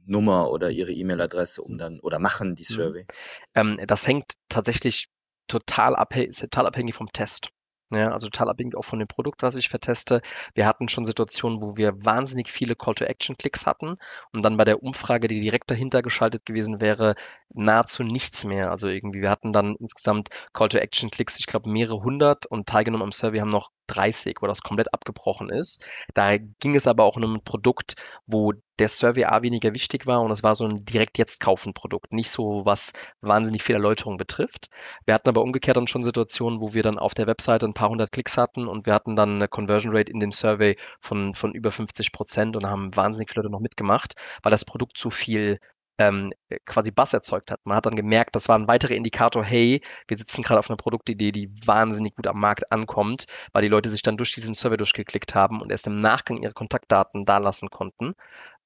Nummer 0.06 0.52
oder 0.52 0.72
ihre 0.72 0.92
E-Mail-Adresse 0.92 1.62
um 1.62 1.78
dann 1.78 2.00
oder 2.00 2.18
machen 2.18 2.56
die 2.56 2.66
mhm. 2.70 2.74
Survey? 2.74 3.06
Ähm, 3.54 3.80
das 3.86 4.08
hängt 4.08 4.34
tatsächlich 4.50 5.08
total, 5.52 5.96
abhängig, 5.96 6.38
total 6.38 6.68
abhängig 6.68 6.96
vom 6.96 7.12
Test. 7.12 7.50
Ja, 7.94 8.14
also 8.14 8.28
total 8.28 8.50
abhängig 8.50 8.76
auch 8.78 8.86
von 8.86 9.00
dem 9.00 9.08
Produkt, 9.10 9.44
was 9.44 9.58
ich 9.58 9.68
verteste. 9.68 10.22
Wir 10.56 10.66
hatten 10.66 10.88
schon 10.88 11.06
Situationen, 11.06 11.62
wo 11.62 11.76
wir 11.76 12.06
wahnsinnig 12.06 12.50
viele 12.50 12.74
Call-to-Action-Klicks 12.74 13.66
hatten 13.66 13.98
und 14.34 14.44
dann 14.44 14.56
bei 14.56 14.64
der 14.64 14.82
Umfrage, 14.82 15.28
die 15.28 15.42
direkt 15.42 15.70
dahinter 15.70 16.02
geschaltet 16.02 16.46
gewesen 16.46 16.80
wäre, 16.80 17.16
nahezu 17.50 18.04
nichts 18.04 18.46
mehr. 18.46 18.72
Also 18.72 18.88
irgendwie, 18.88 19.22
wir 19.22 19.30
hatten 19.30 19.52
dann 19.52 19.76
insgesamt 19.76 20.30
Call-to-Action-Klicks, 20.54 21.38
ich 21.40 21.48
glaube 21.48 21.70
mehrere 21.70 22.02
hundert 22.02 22.46
und 22.46 22.70
teilgenommen 22.70 23.04
am 23.04 23.12
Survey 23.12 23.40
haben 23.40 23.50
noch 23.50 23.72
30, 23.96 24.38
wo 24.42 24.48
das 24.48 24.62
komplett 24.62 24.94
abgebrochen 24.94 25.50
ist. 25.50 25.86
Da 26.14 26.38
ging 26.38 26.76
es 26.76 26.88
aber 26.88 27.04
auch 27.06 27.18
um 27.18 27.36
ein 27.36 27.44
Produkt, 27.44 27.96
wo 28.26 28.54
der 28.80 28.90
Survey 28.90 29.26
A 29.26 29.42
weniger 29.44 29.74
wichtig 29.74 30.08
war 30.08 30.22
und 30.22 30.32
es 30.32 30.44
war 30.44 30.56
so 30.56 30.66
ein 30.66 30.80
direkt 30.80 31.18
jetzt 31.18 31.40
kaufen 31.40 31.74
Produkt, 31.74 32.12
nicht 32.14 32.32
so 32.32 32.66
was 32.66 32.94
wahnsinnig 33.22 33.64
viel 33.64 33.76
Erläuterung 33.76 34.18
betrifft. 34.18 34.70
Wir 35.06 35.14
hatten 35.14 35.30
aber 35.30 35.42
umgekehrt 35.44 35.78
dann 35.78 35.88
schon 35.88 36.04
Situationen, 36.04 36.60
wo 36.62 36.74
wir 36.74 36.84
dann 36.84 36.98
auf 36.98 37.14
der 37.14 37.28
Webseite 37.28 37.68
ein 37.68 37.74
paar 37.74 37.90
hundert 37.90 38.12
Klicks 38.12 38.38
hatten 38.38 38.68
und 38.68 38.86
wir 38.88 38.94
hatten 38.94 39.16
dann 39.16 39.36
eine 39.36 39.48
Conversion 39.48 39.96
Rate 39.96 40.12
in 40.12 40.20
dem 40.20 40.32
Survey 40.32 40.78
von, 41.00 41.36
von 41.36 41.54
über 41.54 41.72
50 41.72 42.12
Prozent 42.12 42.56
und 42.56 42.66
haben 42.66 42.96
wahnsinnig 42.96 43.30
viele 43.30 43.44
Leute 43.44 43.52
noch 43.52 43.60
mitgemacht, 43.60 44.16
weil 44.44 44.52
das 44.52 44.66
Produkt 44.66 44.98
zu 44.98 45.12
viel 45.12 45.60
ähm, 45.98 46.34
quasi 46.66 46.92
Bass 46.92 47.14
erzeugt 47.14 47.52
hat. 47.52 47.60
Man 47.64 47.76
hat 47.78 47.86
dann 47.86 47.96
gemerkt, 47.96 48.36
das 48.36 48.50
war 48.50 48.58
ein 48.58 48.68
weiterer 48.68 48.94
Indikator, 48.96 49.44
hey, 49.44 49.82
wir 50.08 50.18
sitzen 50.18 50.42
gerade 50.44 50.60
auf 50.60 50.70
einer 50.70 50.78
Produktidee, 50.78 51.32
die 51.32 51.52
wahnsinnig 51.66 52.16
gut 52.16 52.28
am 52.28 52.40
Markt 52.40 52.72
ankommt, 52.72 53.26
weil 53.54 53.62
die 53.62 53.68
Leute 53.68 53.90
sich 53.90 54.02
dann 54.02 54.18
durch 54.18 54.34
diesen 54.34 54.54
Survey 54.54 54.78
durchgeklickt 54.78 55.36
haben 55.36 55.62
und 55.62 55.72
erst 55.72 55.88
im 55.88 56.00
Nachgang 56.00 56.42
ihre 56.42 56.54
Kontaktdaten 56.54 57.26
dalassen 57.26 57.70
konnten. 57.70 58.14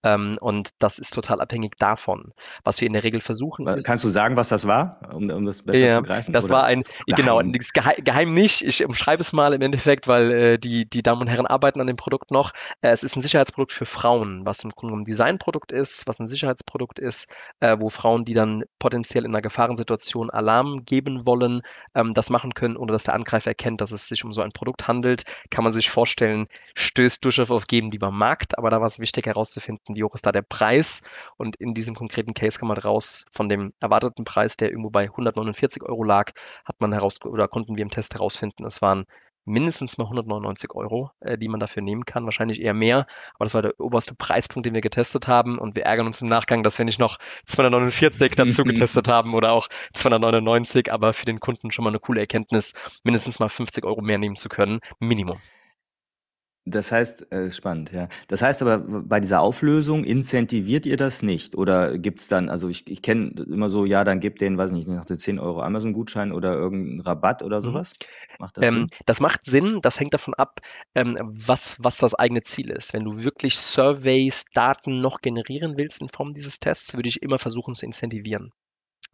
Ähm, 0.06 0.38
und 0.40 0.70
das 0.80 1.00
ist 1.00 1.14
total 1.14 1.42
abhängig 1.42 1.76
davon. 1.78 2.32
Was 2.64 2.80
wir 2.80 2.88
in 2.88 2.94
der 2.94 3.04
Regel 3.04 3.20
versuchen. 3.20 3.84
Kannst 3.84 4.04
du 4.04 4.08
sagen, 4.08 4.38
was 4.38 4.50
das 4.50 4.68
war, 4.68 5.00
um, 5.12 5.30
um 5.32 5.46
das 5.46 5.64
besser 5.64 5.86
ja, 5.86 5.94
zu 5.96 6.04
greifen? 6.04 6.32
Das 6.32 6.48
war 6.48 6.66
ein, 6.66 6.84
genau, 7.08 7.40
geheim? 7.40 7.96
geheim 8.04 8.34
nicht. 8.34 8.62
Ich 8.62 8.86
umschreibe 8.86 9.22
es 9.22 9.34
mal 9.34 9.54
im 9.54 9.62
Endeffekt, 9.62 10.08
weil 10.08 10.32
äh, 10.32 10.60
die, 10.60 10.88
die 10.88 11.02
Damen 11.02 11.22
und 11.22 11.28
Herren 11.28 11.48
arbeiten 11.48 11.82
an 11.82 11.88
dem 11.88 11.96
Produkt 11.96 12.32
noch. 12.32 12.52
Äh, 12.82 12.90
es 12.90 13.04
ist 13.04 13.16
ein 13.16 13.22
Sicherheitsprodukt 13.22 13.72
für 13.72 13.86
Frauen, 13.88 14.46
was 14.46 14.64
im 14.64 14.70
Grunde 14.70 14.92
genommen 14.92 15.02
ein 15.02 15.06
Designprodukt 15.06 15.72
ist, 15.72 16.08
was 16.08 16.20
ein 16.20 16.28
Sicherheitsprodukt 16.28 17.00
ist, 17.00 17.34
äh, 17.60 17.76
wo 17.80 17.90
Frauen, 17.90 18.26
die 18.26 18.34
dann 18.34 18.64
potenziell 18.78 19.26
in 19.26 19.32
einer 19.32 19.42
Gefahrensituation 19.42 20.30
Alarm 20.30 20.86
geben 20.86 21.26
wollen, 21.26 21.62
ähm, 21.96 22.14
das 22.14 22.30
machen 22.30 22.54
können, 22.54 22.78
ohne 22.78 22.92
dass 22.92 23.06
der 23.06 23.16
Angreifer 23.16 23.50
erkennt, 23.50 23.82
dass 23.82 23.92
es 23.92 24.08
sich 24.08 24.24
um 24.24 24.34
so 24.34 24.42
ein 24.42 24.52
Produkt 24.52 24.88
handelt. 24.88 25.24
Kann 25.50 25.64
man 25.64 25.74
sich 25.74 25.90
vorstellen, 25.90 26.46
stößt 26.76 27.26
durchaus 27.26 27.50
auf 27.50 27.66
Geben, 27.66 27.90
die 27.90 27.98
beim 27.98 28.18
Markt, 28.18 28.58
aber 28.58 28.70
da 28.70 28.80
war 28.80 28.88
es 28.88 29.00
wichtig 29.00 29.26
herauszufinden, 29.26 29.95
wie 29.96 30.04
hoch 30.04 30.14
ist 30.14 30.26
da 30.26 30.32
der 30.32 30.42
Preis. 30.42 31.04
Und 31.38 31.56
in 31.58 31.74
diesem 31.74 31.96
konkreten 31.96 32.34
Case 32.34 32.60
kam 32.60 32.70
man 32.70 32.78
raus, 32.78 33.26
von 33.32 33.50
dem 33.50 33.74
erwarteten 33.80 34.24
Preis, 34.24 34.58
der 34.58 34.70
irgendwo 34.70 34.90
bei 34.90 35.04
149 35.04 35.84
Euro 35.84 36.04
lag, 36.04 36.32
hat 36.66 36.80
man 36.82 36.94
heraus 36.94 37.24
oder 37.24 37.48
konnten 37.48 37.78
wir 37.78 37.84
im 37.84 37.92
Test 37.92 38.14
herausfinden, 38.14 38.66
es 38.66 38.82
waren 38.82 39.06
mindestens 39.46 39.98
mal 39.98 40.06
199 40.06 40.72
Euro, 40.74 41.12
äh, 41.22 41.38
die 41.38 41.48
man 41.48 41.60
dafür 41.60 41.82
nehmen 41.82 42.06
kann, 42.06 42.26
wahrscheinlich 42.26 42.62
eher 42.62 42.74
mehr. 42.74 43.08
Aber 43.36 43.46
das 43.46 43.54
war 43.54 43.62
der 43.62 43.80
oberste 43.80 44.16
Preispunkt, 44.16 44.66
den 44.66 44.74
wir 44.74 44.82
getestet 44.82 45.28
haben. 45.28 45.58
Und 45.58 45.76
wir 45.76 45.84
ärgern 45.84 46.08
uns 46.08 46.22
im 46.22 46.28
Nachgang, 46.28 46.64
dass 46.64 46.78
wir 46.78 46.86
nicht 46.86 47.00
noch 47.00 47.18
249 47.48 48.32
dazu 48.36 48.64
getestet 48.64 49.08
haben 49.08 49.34
oder 49.34 49.54
auch 49.54 49.68
299. 49.94 50.92
Aber 50.92 51.14
für 51.14 51.26
den 51.26 51.40
Kunden 51.40 51.72
schon 51.72 51.84
mal 51.84 51.92
eine 51.92 52.00
coole 52.00 52.22
Erkenntnis, 52.22 52.74
mindestens 53.04 53.40
mal 53.40 53.50
50 53.50 53.86
Euro 53.86 54.02
mehr 54.02 54.18
nehmen 54.18 54.36
zu 54.36 54.50
können. 54.50 54.80
Minimum. 55.00 55.40
Das 56.68 56.92
heißt, 56.92 57.32
äh, 57.32 57.52
spannend, 57.52 57.92
ja. 57.92 58.08
Das 58.28 58.42
heißt 58.42 58.64
aber, 58.64 58.80
bei 58.80 59.20
dieser 59.20 59.42
Auflösung 59.42 60.04
incentiviert 60.04 60.88
ihr 60.88 60.98
das 60.98 61.22
nicht? 61.22 61.56
Oder 61.56 62.00
gibt's 62.00 62.28
dann, 62.28 62.50
also 62.50 62.70
ich, 62.70 62.90
ich 62.90 63.04
kenne 63.04 63.34
immer 63.48 63.70
so, 63.70 63.86
ja, 63.86 64.04
dann 64.04 64.20
gebt 64.20 64.42
denen, 64.42 64.58
weiß 64.58 64.72
nicht, 64.72 64.88
nach 64.88 65.06
den 65.06 65.20
10 65.20 65.38
Euro 65.38 65.62
Amazon-Gutschein 65.62 66.32
oder 66.32 66.56
irgendeinen 66.56 67.02
Rabatt 67.02 67.44
oder 67.44 67.60
mhm. 67.60 67.66
sowas? 67.66 67.94
Macht 68.40 68.58
das 68.58 68.66
ähm, 68.66 68.74
Sinn? 68.74 68.88
Das 69.06 69.20
macht 69.20 69.46
Sinn, 69.46 69.80
das 69.84 70.00
hängt 70.00 70.16
davon 70.16 70.34
ab, 70.34 70.60
ähm, 70.96 71.20
was, 71.22 71.76
was 71.78 71.98
das 71.98 72.16
eigene 72.16 72.42
Ziel 72.42 72.72
ist. 72.72 72.94
Wenn 72.94 73.04
du 73.04 73.24
wirklich 73.24 73.58
Surveys, 73.58 74.46
Daten 74.52 75.02
noch 75.02 75.22
generieren 75.22 75.78
willst 75.78 76.02
in 76.02 76.10
Form 76.10 76.34
dieses 76.34 76.60
Tests, 76.60 76.96
würde 76.96 77.10
ich 77.10 77.22
immer 77.22 77.38
versuchen 77.38 77.76
zu 77.76 77.86
incentivieren. 77.86 78.52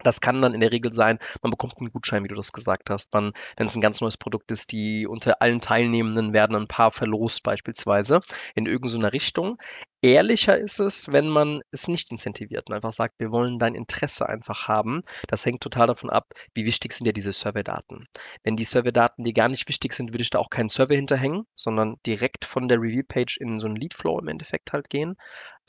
Das 0.04 0.22
kann 0.22 0.42
dann 0.42 0.54
in 0.54 0.62
der 0.62 0.72
Regel 0.72 0.94
sein, 0.94 1.20
man 1.42 1.52
bekommt 1.52 1.78
einen 1.80 1.92
Gutschein, 1.92 2.24
wie 2.24 2.28
du 2.28 2.36
das 2.36 2.52
gesagt 2.52 2.90
hast. 2.90 3.14
Man, 3.14 3.34
wenn 3.58 3.68
es 3.68 3.76
ein 3.76 3.82
ganz 3.82 4.02
neues 4.02 4.18
Produkt 4.18 4.52
ist, 4.52 4.72
die 4.72 5.08
unter 5.08 5.42
allen 5.42 5.62
Teilnehmenden 5.62 6.34
werden 6.34 6.56
ein 6.56 6.68
paar 6.68 6.92
verlost 6.92 7.44
beispielsweise 7.44 8.22
in 8.56 8.66
irgendeiner 8.66 9.14
Richtung. 9.14 9.58
Ehrlicher 10.04 10.58
ist 10.58 10.80
es, 10.80 11.12
wenn 11.12 11.28
man 11.28 11.62
es 11.72 11.88
nicht 11.88 12.12
incentiviert 12.12 12.68
und 12.68 12.76
einfach 12.76 12.92
sagt, 12.92 13.20
wir 13.20 13.32
wollen 13.32 13.60
dein 13.60 13.76
Interesse 13.76 14.28
einfach 14.28 14.68
haben. 14.68 15.04
Das 15.28 15.46
hängt 15.46 15.62
total 15.62 15.88
davon 15.88 16.10
ab, 16.10 16.34
wie 16.56 16.66
wichtig 16.66 16.94
sind 16.94 17.06
ja 17.06 17.12
diese 17.12 17.34
Survey-Daten. 17.34 18.08
Wenn 18.44 18.56
die 18.56 18.64
Survey-Daten 18.64 19.24
dir 19.24 19.34
gar 19.34 19.48
nicht 19.48 19.68
wichtig 19.68 19.94
sind, 19.94 20.12
würde 20.12 20.24
ich 20.24 20.32
da 20.32 20.40
auch 20.40 20.50
keinen 20.50 20.70
Survey 20.70 20.96
hinterhängen, 20.96 21.46
sondern 21.56 21.98
direkt 22.06 22.46
von 22.46 22.68
der 22.68 22.80
Review-Page 22.80 23.38
in 23.38 23.60
so 23.60 23.68
einen 23.68 23.76
Lead-Flow 23.76 24.20
im 24.20 24.28
Endeffekt 24.28 24.74
halt 24.74 24.90
gehen 24.90 25.18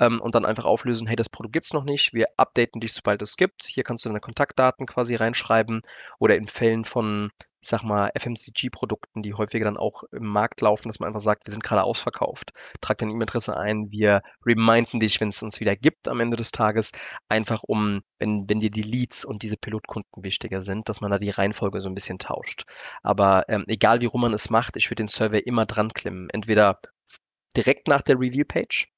ähm, 0.01 0.21
und 0.21 0.35
dann 0.35 0.47
einfach 0.47 0.65
auflösen, 0.65 1.07
hey, 1.07 1.17
das 1.17 1.29
Produkt 1.29 1.53
gibt 1.53 1.67
es 1.67 1.73
noch 1.75 1.85
nicht, 1.85 2.15
wir 2.15 2.29
updaten 2.39 2.81
dich, 2.81 2.95
sobald 2.95 3.21
es 3.21 3.37
gibt. 3.37 3.65
Hier 3.65 3.85
kannst 3.85 4.05
du 4.05 4.09
deine 4.09 4.21
Kontaktdaten 4.21 4.87
quasi 4.87 5.15
reinschreiben 5.15 5.83
oder 6.19 6.37
in 6.37 6.49
Fällen 6.49 6.87
von 6.87 7.31
ich 7.63 7.69
sag 7.69 7.85
mal, 7.85 8.11
FMCG-Produkten, 8.19 9.23
die 9.23 9.35
häufiger 9.35 9.65
dann 9.65 9.77
auch 9.77 10.03
im 10.13 10.27
Markt 10.27 10.61
laufen, 10.61 10.89
dass 10.89 10.99
man 10.99 11.07
einfach 11.07 11.21
sagt, 11.21 11.47
wir 11.47 11.53
sind 11.53 11.63
gerade 11.63 11.85
ausverkauft. 11.85 12.53
Trag 12.81 12.99
deine 12.99 13.13
E-Mail-Adresse 13.13 13.57
ein, 13.57 13.91
wir 13.93 14.23
reminden 14.45 14.99
dich, 14.99 15.21
wenn 15.21 15.29
es 15.29 15.43
uns 15.43 15.61
wieder 15.61 15.77
gibt 15.77 16.09
am 16.09 16.19
Ende 16.21 16.37
des 16.37 16.51
Tages, 16.51 16.91
einfach 17.29 17.63
um, 17.63 18.03
wenn, 18.19 18.49
wenn 18.49 18.59
dir 18.59 18.71
die 18.71 18.83
Leads 18.83 19.25
und 19.25 19.43
diese 19.45 19.57
Pilotkunden 19.57 20.25
wichtiger 20.25 20.63
sind, 20.63 20.89
dass 20.89 21.01
man 21.01 21.13
da 21.13 21.19
die 21.19 21.31
Reihenfolge 21.31 21.81
so 21.81 21.89
ein 21.89 21.95
bisschen 21.95 22.19
tauscht. 22.19 22.65
Aber 23.03 23.49
ähm, 23.49 23.65
egal 23.69 24.01
wie 24.01 24.07
rum 24.07 24.23
man 24.23 24.35
es 24.35 24.51
macht, 24.51 24.77
ich 24.77 24.87
würde 24.91 25.03
den 25.03 25.09
Survey 25.09 25.39
immer 25.39 25.65
dran 25.65 25.91
klimmen. 25.91 26.31
Entweder 26.31 26.81
direkt 27.57 27.87
nach 27.87 28.03
der 28.03 28.19
Review-Page 28.19 28.92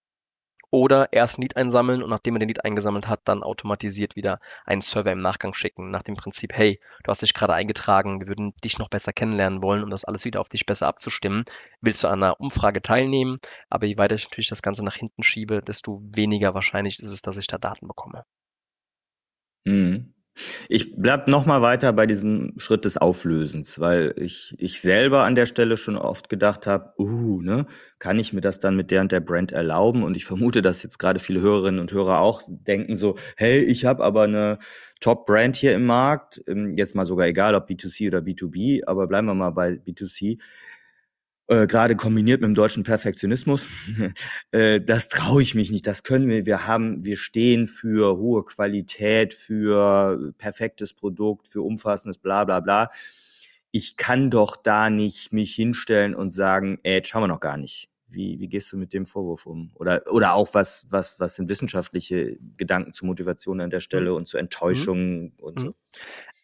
oder 0.71 1.13
erst 1.13 1.39
ein 1.39 1.43
Lead 1.43 1.57
einsammeln 1.57 2.03
und 2.03 2.11
nachdem 2.11 2.37
er 2.37 2.41
den 2.41 2.49
Lead 2.49 2.65
eingesammelt 2.65 3.09
hat, 3.09 3.21
dann 3.25 3.43
automatisiert 3.43 4.17
wieder 4.17 4.41
einen 4.65 4.83
Server 4.83 5.13
im 5.13 5.21
Nachgang 5.21 5.55
schicken, 5.55 5.91
nach 5.91 6.03
dem 6.03 6.17
Prinzip, 6.17 6.53
hey, 6.55 6.81
du 7.03 7.11
hast 7.11 7.23
dich 7.23 7.35
gerade 7.35 7.55
eingetragen, 7.55 8.21
wir 8.21 8.29
würden 8.29 8.55
dich 8.63 8.79
noch 8.79 8.89
besser 8.89 9.13
kennenlernen 9.13 9.63
wollen, 9.63 9.83
um 9.83 9.91
das 9.91 10.05
alles 10.05 10.25
wieder 10.25 10.41
auf 10.41 10.49
dich 10.49 10.67
besser 10.67 10.87
abzustimmen. 10.89 11.45
Willst 11.81 12.03
du 12.05 12.09
an 12.09 12.23
einer 12.23 12.41
Umfrage 12.41 12.83
teilnehmen? 12.83 13.39
Aber 13.71 13.87
je 13.87 13.99
weiter 13.99 14.15
ich 14.15 14.25
natürlich 14.25 14.49
das 14.49 14.63
Ganze 14.63 14.85
nach 14.85 14.97
hinten 14.97 15.23
schiebe, 15.23 15.63
desto 15.63 16.01
weniger 16.05 16.55
wahrscheinlich 16.55 16.99
ist 17.01 17.11
es, 17.11 17.23
dass 17.23 17.39
ich 17.39 17.47
da 17.47 17.59
Daten 17.59 17.89
bekomme. 17.89 18.25
Mhm. 19.67 20.14
Ich 20.69 20.97
bleib 20.97 21.29
noch 21.29 21.47
mal 21.47 21.63
weiter 21.63 21.93
bei 21.93 22.07
diesem 22.07 22.55
Schritt 22.57 22.85
des 22.85 22.97
Auflösens, 22.97 23.79
weil 23.79 24.15
ich, 24.17 24.55
ich 24.59 24.81
selber 24.81 25.25
an 25.25 25.37
der 25.37 25.47
Stelle 25.47 25.77
schon 25.77 25.97
oft 25.97 26.29
gedacht 26.29 26.67
habe, 26.67 26.93
uh, 26.99 27.41
ne, 27.41 27.67
kann 28.01 28.19
ich 28.19 28.33
mir 28.33 28.41
das 28.41 28.59
dann 28.59 28.75
mit 28.75 28.91
der 28.91 29.03
und 29.03 29.13
der 29.13 29.21
Brand 29.21 29.53
erlauben? 29.53 30.03
Und 30.03 30.17
ich 30.17 30.25
vermute, 30.25 30.61
dass 30.61 30.83
jetzt 30.83 30.99
gerade 30.99 31.21
viele 31.21 31.41
Hörerinnen 31.41 31.81
und 31.81 31.93
Hörer 31.93 32.19
auch 32.19 32.43
denken 32.49 32.97
so, 32.97 33.17
hey, 33.37 33.61
ich 33.61 33.85
habe 33.85 34.03
aber 34.03 34.23
eine 34.23 34.59
Top-Brand 35.01 35.55
hier 35.57 35.75
im 35.75 35.87
Markt, 35.87 36.43
ähm, 36.49 36.75
jetzt 36.75 36.95
mal 36.97 37.07
sogar 37.07 37.27
egal, 37.27 37.55
ob 37.55 37.69
B2C 37.69 38.09
oder 38.09 38.19
B2B, 38.19 38.83
aber 38.87 39.07
bleiben 39.07 39.29
wir 39.29 39.35
mal 39.35 39.51
bei 39.51 39.71
B2C 39.73 40.39
äh, 41.47 41.67
gerade 41.67 41.95
kombiniert 41.95 42.41
mit 42.41 42.49
dem 42.49 42.55
deutschen 42.55 42.85
Perfektionismus, 42.85 43.69
äh, 44.51 44.81
das 44.81 45.09
traue 45.09 45.43
ich 45.43 45.55
mich 45.55 45.71
nicht. 45.71 45.87
Das 45.87 46.03
können 46.03 46.29
wir. 46.29 46.47
Wir 46.47 46.67
haben, 46.67 47.05
wir 47.05 47.17
stehen 47.17 47.67
für 47.67 48.17
hohe 48.17 48.45
Qualität, 48.45 49.35
für 49.35 50.33
perfektes 50.39 50.95
Produkt, 50.95 51.49
für 51.49 51.63
umfassendes 51.63 52.19
Bla 52.19 52.45
bla 52.45 52.61
bla. 52.61 52.91
Ich 53.73 53.97
kann 53.97 54.31
doch 54.31 54.57
da 54.57 54.89
nicht 54.89 55.33
mich 55.33 55.55
hinstellen 55.55 56.15
und 56.15 56.31
sagen, 56.31 56.79
ey, 56.83 56.95
jetzt 56.95 57.09
schauen 57.09 57.25
wir 57.25 57.29
noch 57.29 57.41
gar 57.41 57.57
nicht. 57.57 57.89
Wie, 58.09 58.39
wie 58.39 58.49
gehst 58.49 58.73
du 58.73 58.77
mit 58.77 58.93
dem 58.93 59.05
Vorwurf 59.05 59.45
um? 59.45 59.73
Oder, 59.75 60.03
oder 60.11 60.35
auch 60.35 60.55
was, 60.55 60.87
was, 60.89 61.19
was 61.19 61.35
sind 61.35 61.49
wissenschaftliche 61.49 62.39
Gedanken 62.57 62.93
zu 62.93 63.05
Motivation 63.05 63.61
an 63.61 63.71
der 63.71 63.81
Stelle 63.81 64.11
mhm. 64.11 64.17
und 64.17 64.29
zu 64.29 64.39
Enttäuschungen 64.39 65.23
mhm. 65.23 65.33
und 65.39 65.61
so? 65.61 65.75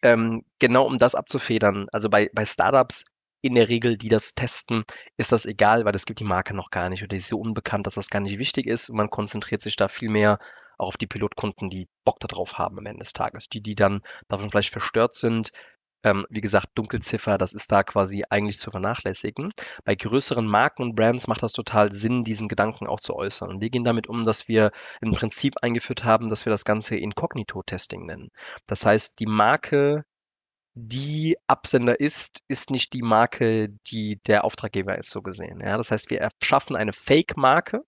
Ähm, 0.03 0.43
genau 0.59 0.85
um 0.85 0.97
das 0.97 1.15
abzufedern. 1.15 1.87
Also 1.91 2.09
bei, 2.09 2.29
bei 2.33 2.45
Startups 2.45 3.05
in 3.41 3.55
der 3.55 3.69
Regel, 3.69 3.97
die 3.97 4.09
das 4.09 4.33
testen, 4.35 4.83
ist 5.17 5.31
das 5.31 5.45
egal, 5.45 5.85
weil 5.85 5.95
es 5.95 6.05
gibt 6.05 6.19
die 6.19 6.25
Marke 6.25 6.53
noch 6.53 6.69
gar 6.69 6.89
nicht 6.89 7.01
oder 7.01 7.09
die 7.09 7.17
ist 7.17 7.29
so 7.29 7.39
unbekannt, 7.39 7.87
dass 7.87 7.95
das 7.95 8.09
gar 8.09 8.19
nicht 8.19 8.39
wichtig 8.39 8.67
ist. 8.67 8.89
Und 8.89 8.97
man 8.97 9.09
konzentriert 9.09 9.61
sich 9.61 9.75
da 9.75 9.87
viel 9.87 10.09
mehr 10.09 10.39
auch 10.77 10.89
auf 10.89 10.97
die 10.97 11.07
Pilotkunden, 11.07 11.69
die 11.69 11.87
Bock 12.05 12.19
darauf 12.19 12.57
haben 12.57 12.77
am 12.79 12.85
Ende 12.85 12.99
des 12.99 13.13
Tages. 13.13 13.47
Die, 13.49 13.61
die 13.61 13.75
dann 13.75 14.01
davon 14.27 14.51
vielleicht 14.51 14.71
verstört 14.71 15.15
sind. 15.15 15.51
Ähm, 16.03 16.25
wie 16.29 16.41
gesagt, 16.41 16.69
Dunkelziffer, 16.75 17.37
das 17.37 17.53
ist 17.53 17.71
da 17.71 17.83
quasi 17.83 18.23
eigentlich 18.29 18.57
zu 18.57 18.71
vernachlässigen. 18.71 19.51
Bei 19.85 19.93
größeren 19.95 20.47
Marken 20.47 20.81
und 20.81 20.95
Brands 20.95 21.27
macht 21.27 21.43
das 21.43 21.53
total 21.53 21.91
Sinn, 21.93 22.23
diesen 22.23 22.47
Gedanken 22.47 22.87
auch 22.87 22.99
zu 22.99 23.15
äußern. 23.15 23.49
Und 23.49 23.61
wir 23.61 23.69
gehen 23.69 23.83
damit 23.83 24.07
um, 24.07 24.23
dass 24.23 24.47
wir 24.47 24.71
ein 25.01 25.11
Prinzip 25.11 25.57
eingeführt 25.61 26.03
haben, 26.03 26.29
dass 26.29 26.45
wir 26.45 26.51
das 26.51 26.65
Ganze 26.65 26.95
Inkognito-Testing 26.95 28.05
nennen. 28.05 28.29
Das 28.65 28.85
heißt, 28.85 29.19
die 29.19 29.27
Marke 29.27 30.03
die 30.73 31.37
Absender 31.47 31.99
ist, 31.99 32.41
ist 32.47 32.71
nicht 32.71 32.93
die 32.93 33.01
Marke, 33.01 33.69
die 33.87 34.21
der 34.27 34.45
Auftraggeber 34.45 34.97
ist, 34.97 35.09
so 35.09 35.21
gesehen. 35.21 35.59
Ja, 35.59 35.77
das 35.77 35.91
heißt, 35.91 36.09
wir 36.09 36.21
erschaffen 36.21 36.75
eine 36.77 36.93
Fake-Marke, 36.93 37.83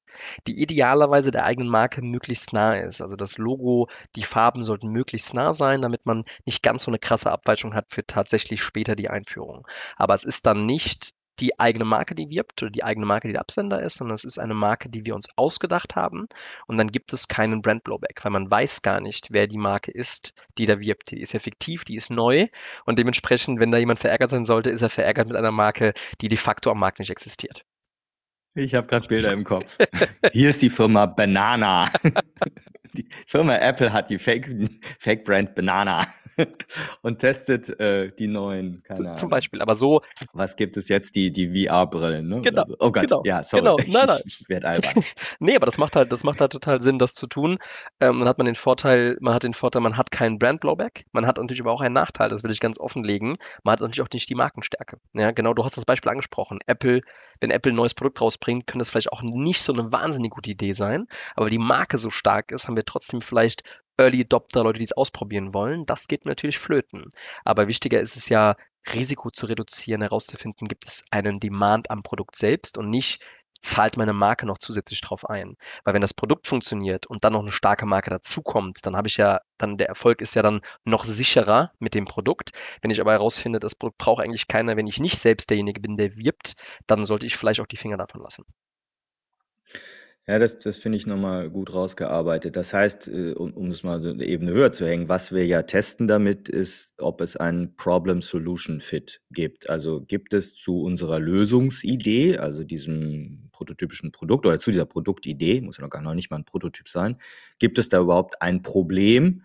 die 0.48 0.62
idealerweise 0.62 1.32
der 1.32 1.46
eigenen 1.46 1.70
Marke 1.70 2.02
möglichst 2.02 2.52
nah 2.54 2.76
ist. 2.76 3.02
Also 3.02 3.16
das 3.16 3.38
Logo, 3.38 3.88
die 4.16 4.24
Farben 4.24 4.64
sollten 4.64 4.90
möglichst 4.90 5.34
nah 5.34 5.54
sein, 5.54 5.82
damit 5.82 6.06
man 6.06 6.26
nicht 6.46 6.62
ganz 6.62 6.84
so 6.84 6.92
eine 6.92 7.00
krasse 7.00 7.32
Abweichung 7.32 7.74
hat 7.74 7.86
für 7.90 8.06
tatsächlich 8.06 8.62
später 8.62 8.96
die 8.96 9.10
Einführung. 9.10 9.66
Aber 9.96 10.14
es 10.14 10.24
ist 10.26 10.46
dann 10.46 10.66
nicht 10.66 11.14
die 11.40 11.60
eigene 11.60 11.86
Marke, 11.86 12.16
die 12.16 12.30
wirbt 12.30 12.62
oder 12.62 12.72
die 12.72 12.84
eigene 12.84 13.06
Marke, 13.06 13.28
die 13.28 13.34
der 13.34 13.42
Absender 13.42 13.82
ist, 13.82 13.96
sondern 13.96 14.16
es 14.16 14.24
ist 14.24 14.38
eine 14.38 14.54
Marke, 14.54 14.90
die 14.90 15.06
wir 15.06 15.16
uns 15.16 15.28
ausgedacht 15.36 15.96
haben. 15.96 16.28
Und 16.68 16.78
dann 16.78 16.88
gibt 16.88 17.14
es 17.14 17.28
keinen 17.28 17.62
Brand 17.62 17.84
Blowback, 17.84 18.24
weil 18.24 18.32
man 18.32 18.50
weiß 18.50 18.82
gar 18.82 19.02
nicht, 19.02 19.28
wer 19.32 19.48
die 19.48 19.58
Marke 19.58 19.92
ist, 19.92 20.34
die 20.58 20.66
da 20.66 20.80
wirbt. 20.80 21.12
Die 21.12 21.22
ist 21.22 21.34
ja 21.34 21.40
fiktiv, 21.40 21.84
die 21.86 21.98
ist 21.98 22.10
neu. 22.10 22.48
Und 22.86 23.00
dementsprechend, 23.00 23.60
wenn 23.60 23.72
da 23.72 23.78
jemand 23.78 24.00
verärgert 24.00 24.30
sein 24.30 24.46
sollte, 24.46 24.70
ist 24.70 24.82
er 24.82 24.90
verärgert 24.90 25.28
mit 25.28 25.38
einer 25.38 25.52
Marke, 25.52 25.94
die 26.22 26.30
de 26.30 26.38
facto 26.38 26.70
am 26.72 26.80
Markt 26.80 27.00
nicht 27.00 27.10
existiert. 27.10 27.66
Ich 28.56 28.76
habe 28.76 28.86
gerade 28.86 29.08
Bilder 29.08 29.34
im 29.34 29.44
Kopf. 29.44 29.78
Hier 30.32 30.52
ist 30.52 30.62
die 30.62 30.70
Firma 30.70 31.06
Banana. 31.08 31.90
Die 32.96 33.08
Firma 33.26 33.56
Apple 33.56 33.92
hat 33.92 34.12
die 34.12 34.20
Fake, 34.20 34.48
Fake 35.00 35.24
Brand 35.24 35.56
Banana 35.56 36.06
und 37.02 37.20
testet 37.20 37.70
äh, 37.80 38.12
die 38.12 38.28
neuen. 38.28 38.84
Keine 38.84 39.00
Ahnung. 39.00 39.16
Zum 39.16 39.30
Beispiel, 39.30 39.62
aber 39.62 39.76
so. 39.76 40.02
Was 40.34 40.56
gibt 40.56 40.78
es 40.78 40.90
jetzt? 40.90 41.16
Die, 41.16 41.32
die 41.32 41.68
VR-Brillen, 41.68 42.28
ne? 42.28 42.42
Genau. 42.42 42.64
Oh 42.80 42.92
Gott, 42.92 43.04
genau, 43.04 43.22
ja, 43.26 43.44
sorry. 43.44 43.64
Genau. 43.64 43.78
Nein, 43.88 44.08
nein. 44.08 44.22
Ich, 44.26 44.42
ich 44.42 44.50
werde 44.50 44.68
albern. 44.68 45.04
nee, 45.40 45.56
aber 45.56 45.66
das 45.66 45.78
macht 45.78 45.96
halt, 45.96 46.12
das 46.12 46.24
macht 46.24 46.42
halt 46.42 46.52
total 46.52 46.82
Sinn, 46.82 47.00
das 47.00 47.14
zu 47.14 47.28
tun. 47.28 47.60
Ähm, 48.00 48.20
dann 48.20 48.28
hat 48.28 48.38
man 48.38 48.46
den 48.46 48.56
Vorteil, 48.56 49.18
man 49.22 49.34
hat 49.34 49.44
den 49.44 49.54
Vorteil, 49.54 49.82
man 49.82 49.98
hat 49.98 50.12
keinen 50.12 50.40
Brand 50.40 50.62
Blowback. 50.62 51.06
Man 51.12 51.26
hat 51.26 51.38
natürlich 51.38 51.62
aber 51.62 51.72
auch 51.72 51.82
einen 51.82 51.94
Nachteil, 51.94 52.30
das 52.30 52.44
will 52.44 52.52
ich 52.52 52.60
ganz 52.60 52.80
offenlegen. 52.80 53.38
Man 53.64 53.74
hat 53.74 53.82
natürlich 53.82 54.02
auch 54.02 54.12
nicht 54.12 54.30
die 54.30 54.36
Markenstärke. 54.36 54.98
Ja, 55.14 55.32
genau, 55.32 55.54
du 55.54 55.64
hast 55.64 55.78
das 55.78 55.86
Beispiel 55.86 56.12
angesprochen. 56.12 56.60
Apple, 56.66 57.02
wenn 57.40 57.52
Apple 57.52 57.72
ein 57.72 57.76
neues 57.76 57.94
Produkt 57.94 58.22
rausbringt, 58.22 58.68
könnte 58.68 58.80
das 58.80 58.90
vielleicht 58.90 59.12
auch 59.12 59.22
nicht 59.22 59.62
so 59.62 59.74
eine 59.74 59.92
wahnsinnig 59.92 60.32
gute 60.32 60.52
Idee 60.52 60.74
sein. 60.74 61.08
Aber 61.36 61.50
die 61.50 61.58
Marke 61.58 61.98
so 61.98 62.10
stark 62.10 62.52
ist, 62.52 62.68
haben 62.68 62.76
wir 62.76 62.86
trotzdem 62.86 63.22
vielleicht 63.22 63.64
Early 63.98 64.22
Adopter, 64.22 64.64
Leute, 64.64 64.80
die 64.80 64.86
es 64.86 64.94
ausprobieren 64.94 65.54
wollen. 65.54 65.86
Das 65.86 66.08
geht 66.08 66.26
natürlich 66.26 66.60
flöten. 66.60 67.10
Aber 67.46 67.68
wichtiger 67.68 68.00
ist 68.00 68.16
es 68.16 68.30
ja, 68.30 68.56
Risiko 68.94 69.30
zu 69.32 69.46
reduzieren, 69.46 70.02
herauszufinden, 70.02 70.68
gibt 70.68 70.86
es 70.88 71.06
einen 71.12 71.40
Demand 71.40 71.90
am 71.90 72.04
Produkt 72.04 72.36
selbst 72.36 72.78
und 72.78 72.90
nicht, 72.90 73.22
zahlt 73.64 73.98
meine 73.98 74.14
Marke 74.14 74.46
noch 74.46 74.58
zusätzlich 74.58 75.02
drauf 75.02 75.30
ein. 75.30 75.58
Weil 75.84 75.94
wenn 75.94 76.02
das 76.02 76.14
Produkt 76.14 76.48
funktioniert 76.48 77.08
und 77.08 77.24
dann 77.24 77.34
noch 77.34 77.42
eine 77.42 77.52
starke 77.52 77.86
Marke 77.86 78.10
dazukommt, 78.10 78.86
dann 78.86 78.96
habe 78.96 79.08
ich 79.08 79.18
ja, 79.18 79.42
dann 79.58 79.78
der 79.78 79.88
Erfolg 79.88 80.22
ist 80.22 80.36
ja 80.36 80.42
dann 80.42 80.62
noch 80.84 81.06
sicherer 81.06 81.72
mit 81.80 81.94
dem 81.94 82.06
Produkt. 82.06 82.52
Wenn 82.82 82.92
ich 82.92 83.00
aber 83.02 83.14
herausfinde, 83.14 83.60
das 83.60 83.76
Produkt 83.76 83.98
braucht 83.98 84.24
eigentlich 84.24 84.48
keiner, 84.48 84.78
wenn 84.78 84.88
ich 84.88 85.00
nicht 85.00 85.18
selbst 85.20 85.50
derjenige 85.50 85.80
bin, 85.82 85.98
der 85.98 86.16
wirbt, 86.18 86.56
dann 86.88 87.06
sollte 87.06 87.26
ich 87.26 87.38
vielleicht 87.38 87.62
auch 87.62 87.68
die 87.68 87.78
Finger 87.78 87.98
davon 87.98 88.22
lassen. 88.22 88.44
Ja, 90.26 90.40
das, 90.40 90.58
das 90.58 90.78
finde 90.78 90.98
ich 90.98 91.06
nochmal 91.06 91.50
gut 91.50 91.74
rausgearbeitet. 91.74 92.56
Das 92.56 92.74
heißt, 92.74 93.10
äh, 93.10 93.34
um, 93.34 93.52
um 93.54 93.68
es 93.72 93.84
mal 93.84 94.00
so 94.00 94.10
eine 94.10 94.24
Ebene 94.24 94.52
höher 94.54 94.72
zu 94.72 94.86
hängen, 94.88 95.10
was 95.10 95.34
wir 95.34 95.46
ja 95.46 95.64
testen 95.64 96.08
damit, 96.08 96.48
ist, 96.48 96.94
ob 96.98 97.20
es 97.20 97.36
einen 97.36 97.76
Problem-Solution-Fit 97.76 99.22
gibt. 99.32 99.70
Also 99.70 100.00
gibt 100.02 100.34
es 100.34 100.56
zu 100.56 100.82
unserer 100.82 101.20
Lösungsidee, 101.20 102.38
also 102.38 102.64
diesem 102.64 103.50
prototypischen 103.52 104.14
Produkt 104.14 104.46
oder 104.46 104.58
zu 104.60 104.72
dieser 104.72 104.86
Produktidee, 104.86 105.60
muss 105.60 105.78
ja 105.78 105.84
noch 105.84 105.90
gar 105.90 106.02
noch 106.02 106.14
nicht 106.14 106.32
mal 106.32 106.38
ein 106.38 106.46
Prototyp 106.46 106.88
sein, 106.88 107.18
gibt 107.60 107.78
es 107.78 107.90
da 107.90 108.00
überhaupt 108.00 108.42
ein 108.42 108.62
Problem? 108.62 109.44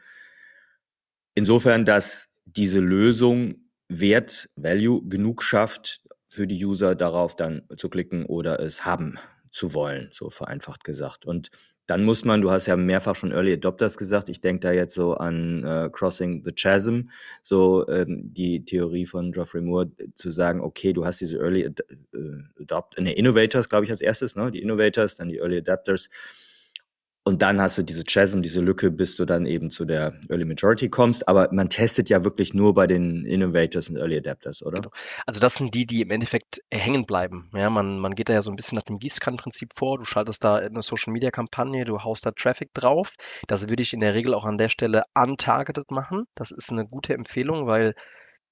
Insofern, 1.35 1.85
dass 1.85 2.29
diese 2.45 2.81
Lösung 2.81 3.57
Wert, 3.89 4.49
Value 4.57 5.03
genug 5.09 5.43
schafft, 5.43 6.03
für 6.25 6.47
die 6.47 6.63
User 6.65 6.95
darauf 6.95 7.37
dann 7.37 7.63
zu 7.77 7.89
klicken 7.89 8.27
oder 8.27 8.61
es 8.61 8.85
haben 8.85 9.19
zu 9.51 9.75
wollen, 9.75 10.09
so 10.13 10.31
vereinfacht 10.31 10.85
gesagt. 10.85 11.27
Und 11.27 11.51
dann 11.89 12.05
muss 12.05 12.23
man, 12.23 12.43
du 12.43 12.51
hast 12.51 12.67
ja 12.67 12.77
mehrfach 12.77 13.17
schon 13.17 13.33
Early 13.33 13.55
Adopters 13.55 13.97
gesagt, 13.97 14.29
ich 14.29 14.43
denke 14.43 14.61
da 14.61 14.73
jetzt 14.73 14.95
so 14.95 15.15
an 15.15 15.65
äh, 15.65 15.89
Crossing 15.91 16.45
the 16.45 16.53
Chasm, 16.53 17.09
so 17.43 17.89
ähm, 17.89 18.31
die 18.35 18.63
Theorie 18.63 19.07
von 19.07 19.33
Geoffrey 19.33 19.63
Moore, 19.63 19.91
zu 20.15 20.31
sagen, 20.31 20.61
okay, 20.61 20.93
du 20.93 21.07
hast 21.07 21.23
diese 21.23 21.39
Early 21.39 21.65
Ad 21.65 21.83
äh, 22.13 22.63
Adopt, 22.63 23.01
ne, 23.01 23.15
Innovators, 23.15 23.71
glaube 23.71 23.87
ich, 23.87 23.91
als 23.91 24.03
erstes, 24.03 24.37
ne? 24.37 24.51
Die 24.51 24.61
Innovators, 24.61 25.15
dann 25.15 25.31
die 25.31 25.39
Early 25.39 25.59
Adapters 25.59 26.11
und 27.29 27.43
dann 27.43 27.61
hast 27.61 27.79
du 27.79 27.83
diese 27.83 28.05
Chasm, 28.05 28.41
diese 28.41 28.61
Lücke, 28.61 28.91
bis 28.91 29.15
du 29.17 29.25
dann 29.27 29.47
eben 29.47 29.71
zu 29.71 29.85
der 29.85 30.15
Early 30.31 30.47
Majority 30.47 30.89
kommst. 30.89 31.29
Aber 31.29 31.49
man 31.53 31.69
testet 31.69 32.09
ja 32.09 32.25
wirklich 32.25 32.55
nur 32.55 32.75
bei 32.75 32.87
den 32.87 33.25
Innovators 33.27 33.91
und 33.91 33.97
Early 33.97 34.17
Adapters, 34.17 34.63
oder? 34.63 34.81
Genau. 34.81 34.91
Also 35.27 35.39
das 35.39 35.57
sind 35.57 35.75
die, 35.75 35.87
die 35.87 36.01
im 36.01 36.11
Endeffekt 36.11 36.63
hängen 36.73 37.05
bleiben. 37.07 37.51
Ja, 37.55 37.71
man, 37.71 37.99
man 37.99 38.15
geht 38.15 38.29
da 38.29 38.33
ja 38.33 38.43
so 38.43 38.51
ein 38.51 38.57
bisschen 38.57 38.77
nach 38.77 38.85
dem 38.85 38.99
Gießkannenprinzip 38.99 39.75
vor. 39.75 39.99
Du 39.99 40.05
schaltest 40.05 40.43
da 40.43 40.57
eine 40.57 40.83
Social 40.83 41.13
Media 41.13 41.31
Kampagne, 41.31 41.85
du 41.85 42.03
haust 42.03 42.25
da 42.25 42.33
Traffic 42.33 42.73
drauf. 42.75 43.13
Das 43.47 43.69
würde 43.69 43.83
ich 43.83 43.93
in 43.93 44.01
der 44.01 44.15
Regel 44.15 44.35
auch 44.35 44.45
an 44.45 44.59
der 44.59 44.71
Stelle 44.71 45.05
untargeted 45.15 45.91
machen. 45.91 46.25
Das 46.35 46.51
ist 46.51 46.73
eine 46.73 46.87
gute 46.87 47.13
Empfehlung, 47.13 47.67
weil 47.67 47.95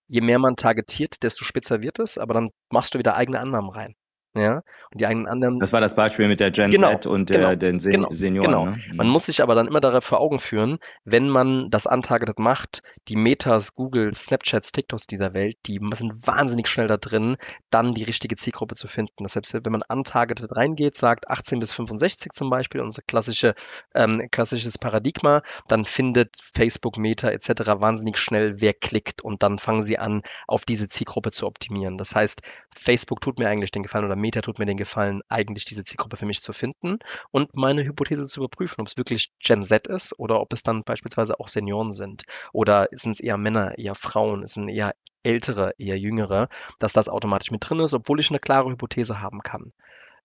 je 0.07 0.21
mehr 0.21 0.39
man 0.39 0.57
targetiert, 0.57 1.23
desto 1.23 1.45
spitzer 1.45 1.81
wird 1.81 1.99
es, 1.99 2.19
aber 2.19 2.35
dann 2.35 2.51
machst 2.71 2.95
du 2.95 2.99
wieder 2.99 3.17
eigene 3.17 3.41
Annahmen 3.41 3.71
rein. 3.71 3.95
Ja, 4.37 4.63
und 4.93 5.01
die 5.01 5.07
eigenen 5.07 5.27
anderen. 5.27 5.59
Das 5.59 5.73
war 5.73 5.81
das 5.81 5.95
Beispiel 5.95 6.29
mit 6.29 6.41
der 6.41 6.51
Gen 6.51 6.71
genau, 6.71 6.93
Z 6.93 7.07
und 7.07 7.31
der, 7.31 7.39
genau, 7.39 7.55
den 7.55 7.81
Sen 7.81 7.93
genau, 7.93 8.09
Senioren. 8.11 8.51
Genau. 8.51 8.65
Ne? 8.67 8.79
Man 8.95 9.07
mhm. 9.07 9.13
muss 9.13 9.27
sich 9.27 9.43
aber 9.43 9.55
dann 9.55 9.67
immer 9.67 9.81
darauf 9.81 10.05
vor 10.05 10.21
Augen 10.21 10.39
führen, 10.39 10.79
wenn 11.05 11.29
man 11.29 11.71
das 11.71 11.87
untargeted 11.87 12.39
macht, 12.39 12.83
die 13.09 13.17
Metas, 13.17 13.75
Google, 13.75 14.15
Snapchats, 14.15 14.73
TikToks 14.73 15.07
dieser 15.07 15.35
Welt, 15.35 15.57
die 15.67 15.81
sind 15.95 16.27
wahnsinnig 16.27 16.69
schnell 16.69 16.87
da 16.87 16.97
drin, 16.97 17.37
dann 17.71 17.95
die 17.95 18.05
richtige 18.05 18.37
Zielgruppe 18.37 18.75
zu 18.75 18.89
finden. 18.89 19.25
Das 19.25 19.37
heißt, 19.37 19.55
wenn 19.65 19.73
man 19.73 19.83
untargeted 19.89 20.55
reingeht, 20.55 20.99
sagt 20.99 21.29
18 21.29 21.59
bis 21.59 21.73
65 21.73 22.33
zum 22.33 22.51
Beispiel, 22.51 22.81
unser 22.81 23.03
klassische, 23.03 23.55
ähm, 23.95 24.29
klassisches 24.31 24.79
Paradigma, 24.79 25.43
dann 25.69 25.85
findet 25.85 26.37
Facebook, 26.55 26.99
Meta 26.99 27.31
etc. 27.31 27.51
wahnsinnig 27.81 28.19
schnell, 28.19 28.61
wer 28.61 28.75
klickt 28.75 29.23
und 29.23 29.43
dann 29.43 29.59
fangen 29.59 29.83
sie 29.83 29.99
an, 29.99 30.23
auf 30.47 30.65
diese 30.65 30.89
Zielgruppe 30.89 31.33
zu 31.33 31.47
optimieren. 31.47 31.99
Das 31.99 32.15
heißt, 32.15 32.43
Facebook 32.75 33.21
tut 33.21 33.39
mir 33.39 33.49
eigentlich 33.49 33.71
den 33.71 33.83
Gefallen 33.83 34.05
oder 34.05 34.17
Meta 34.27 34.41
tut 34.43 34.59
mir 34.59 34.67
den 34.67 34.77
Gefallen, 34.77 35.23
eigentlich 35.29 35.65
diese 35.65 35.85
Zielgruppe 35.85 36.17
für 36.17 36.27
mich 36.27 36.43
zu 36.43 36.53
finden 36.53 36.99
und 37.31 37.55
meine 37.55 37.85
Hypothese 37.85 38.27
zu 38.27 38.41
überprüfen, 38.41 38.81
ob 38.81 38.89
es 38.89 38.97
wirklich 38.97 39.31
Gen 39.39 39.63
Z 39.63 39.87
ist 39.87 40.19
oder 40.19 40.41
ob 40.41 40.53
es 40.53 40.65
dann 40.65 40.83
beispielsweise 40.83 41.39
auch 41.39 41.49
Senioren 41.49 41.93
sind. 41.93 42.25
Oder 42.53 42.89
sind 42.93 43.13
es 43.13 43.21
eher 43.21 43.37
Männer, 43.39 43.79
eher 43.79 43.95
Frauen, 43.95 44.43
es 44.43 44.55
sind 44.55 44.69
eher 44.69 44.95
ältere, 45.23 45.75
eher 45.79 45.99
jüngere, 45.99 46.49
dass 46.81 46.93
das 46.93 47.09
automatisch 47.09 47.53
mit 47.53 47.69
drin 47.69 47.81
ist, 47.81 47.95
obwohl 47.95 48.19
ich 48.21 48.31
eine 48.31 48.41
klare 48.41 48.71
Hypothese 48.71 49.21
haben 49.21 49.43
kann. 49.43 49.73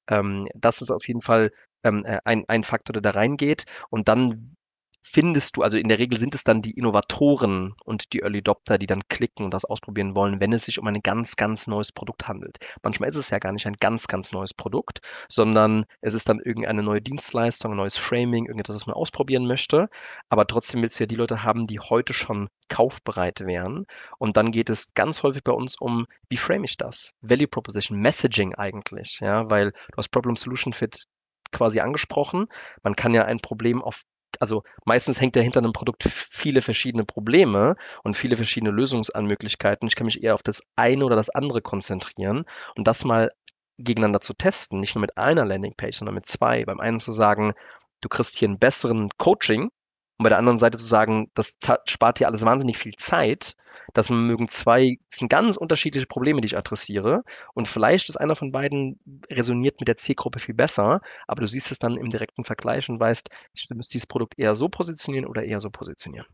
Ähm, 0.08 0.48
das 0.56 0.82
ist 0.82 0.92
auf 0.92 1.08
jeden 1.08 1.22
Fall 1.22 1.52
ähm, 1.84 2.06
äh, 2.06 2.20
ein, 2.26 2.46
ein 2.48 2.64
Faktor, 2.64 2.94
der 2.94 3.02
da 3.04 3.12
reingeht. 3.12 3.66
Und 3.90 4.08
dann 4.08 4.56
findest 5.02 5.58
du, 5.58 5.62
also 5.62 5.78
in 5.78 5.88
der 5.88 6.00
Regel 6.00 6.18
sind 6.18 6.36
es 6.36 6.44
dann 6.44 6.62
die 6.62 6.72
Innovatoren 6.72 7.76
und 7.84 8.14
die 8.14 8.22
Early 8.22 8.40
Adopter, 8.40 8.78
die 8.78 8.86
dann 8.86 9.08
klicken 9.10 9.46
und 9.46 9.54
das 9.54 9.66
ausprobieren 9.66 10.16
wollen, 10.16 10.40
wenn 10.40 10.54
es 10.54 10.66
sich 10.66 10.80
um 10.80 10.88
ein 10.88 11.02
ganz, 11.02 11.36
ganz 11.36 11.68
neues 11.68 11.92
Produkt 11.92 12.28
handelt. 12.28 12.60
Manchmal 12.84 13.10
ist 13.10 13.16
es 13.16 13.30
ja 13.30 13.40
gar 13.40 13.52
nicht 13.52 13.68
ein 13.68 13.76
ganz, 13.80 14.08
ganz 14.08 14.32
neues 14.32 14.54
Produkt, 14.54 15.02
sondern 15.30 15.86
es 16.02 16.14
ist 16.14 16.30
dann 16.30 16.40
irgendeine 16.40 16.84
neue 16.84 17.02
Dienstleistung, 17.02 17.72
ein 17.72 17.78
neues 17.78 17.98
Framing, 17.98 18.46
irgendetwas, 18.46 18.78
das 18.78 18.88
man 18.88 18.96
ausprobieren 18.96 19.48
möchte. 19.48 19.90
Aber 20.30 20.48
trotzdem 20.48 20.82
willst 20.82 21.00
du 21.00 21.04
ja 21.04 21.08
die 21.08 21.16
Leute 21.16 21.44
haben, 21.44 21.68
die 21.68 21.80
heute 21.80 22.14
schon 22.14 22.50
kaufbereit 22.70 23.42
wären. 23.42 23.86
Und 24.18 24.38
dann 24.38 24.52
geht 24.52 24.70
es 24.70 24.94
ganz 24.94 25.24
häufig 25.24 25.44
bei 25.44 25.52
uns 25.52 25.76
um, 25.78 26.08
wie 26.30 26.38
frame 26.38 26.64
ich 26.64 26.78
das? 26.78 27.16
Value 27.22 27.48
Proposition, 27.48 28.00
Messaging 28.00 28.56
eigentlich, 28.56 29.20
ja, 29.20 29.50
weil 29.50 29.72
du 29.72 29.98
hast 29.98 30.10
Problem 30.10 30.36
Solution 30.36 30.74
Fit 30.74 31.06
quasi 31.52 31.80
angesprochen. 31.80 32.48
Man 32.84 32.96
kann 32.96 33.14
ja 33.14 33.26
ein 33.26 33.40
Problem 33.40 33.82
auf 33.82 34.04
also 34.40 34.64
meistens 34.86 35.20
hängt 35.20 35.36
ja 35.36 35.42
hinter 35.42 35.60
einem 35.60 35.74
Produkt 35.74 36.04
viele 36.04 36.62
verschiedene 36.62 37.04
Probleme 37.04 37.76
und 38.04 38.16
viele 38.16 38.36
verschiedene 38.36 38.72
Lösungsanmöglichkeiten. 38.72 39.88
Ich 39.88 39.96
kann 39.96 40.06
mich 40.06 40.24
eher 40.24 40.36
auf 40.36 40.44
das 40.44 40.62
eine 40.76 41.06
oder 41.06 41.16
das 41.16 41.30
andere 41.30 41.62
konzentrieren 41.62 42.46
und 42.76 42.88
das 42.88 43.06
mal 43.06 43.30
gegeneinander 43.78 44.22
zu 44.22 44.34
testen, 44.34 44.80
nicht 44.80 44.96
nur 44.96 45.02
mit 45.02 45.18
einer 45.18 45.46
Landingpage, 45.46 45.98
sondern 45.98 46.16
mit 46.16 46.28
zwei. 46.28 46.66
Beim 46.66 46.80
einen 46.80 47.00
zu 47.00 47.12
sagen, 47.12 47.54
du 48.02 48.10
kriegst 48.10 48.38
hier 48.38 48.48
einen 48.48 48.60
besseren 48.60 49.10
Coaching 49.18 49.72
und 50.22 50.24
bei 50.24 50.30
der 50.30 50.38
anderen 50.38 50.60
Seite 50.60 50.78
zu 50.78 50.86
sagen, 50.86 51.32
das 51.34 51.58
spart 51.86 52.20
dir 52.20 52.28
alles 52.28 52.46
wahnsinnig 52.46 52.78
viel 52.78 52.94
Zeit. 52.96 53.56
Das 53.94 54.12
mögen 54.12 54.50
zwei, 54.50 55.00
das 55.10 55.18
sind 55.18 55.30
ganz 55.30 55.58
unterschiedliche 55.58 56.06
Probleme, 56.06 56.42
die 56.42 56.46
ich 56.46 56.58
adressiere. 56.58 57.24
Und 57.56 57.68
vielleicht 57.68 58.08
ist 58.08 58.18
einer 58.18 58.36
von 58.36 58.52
beiden 58.52 59.00
resoniert 59.32 59.80
mit 59.80 59.88
der 59.88 59.98
Zielgruppe 59.98 60.38
viel 60.38 60.54
besser, 60.54 61.02
aber 61.26 61.42
du 61.42 61.48
siehst 61.48 61.72
es 61.72 61.80
dann 61.80 61.98
im 61.98 62.10
direkten 62.10 62.44
Vergleich 62.46 62.88
und 62.88 63.00
weißt, 63.00 63.30
ich 63.56 63.68
müsste 63.72 63.94
dieses 63.94 64.06
Produkt 64.06 64.38
eher 64.38 64.54
so 64.54 64.70
positionieren 64.70 65.26
oder 65.26 65.44
eher 65.44 65.60
so 65.60 65.72
positionieren. 65.72 66.28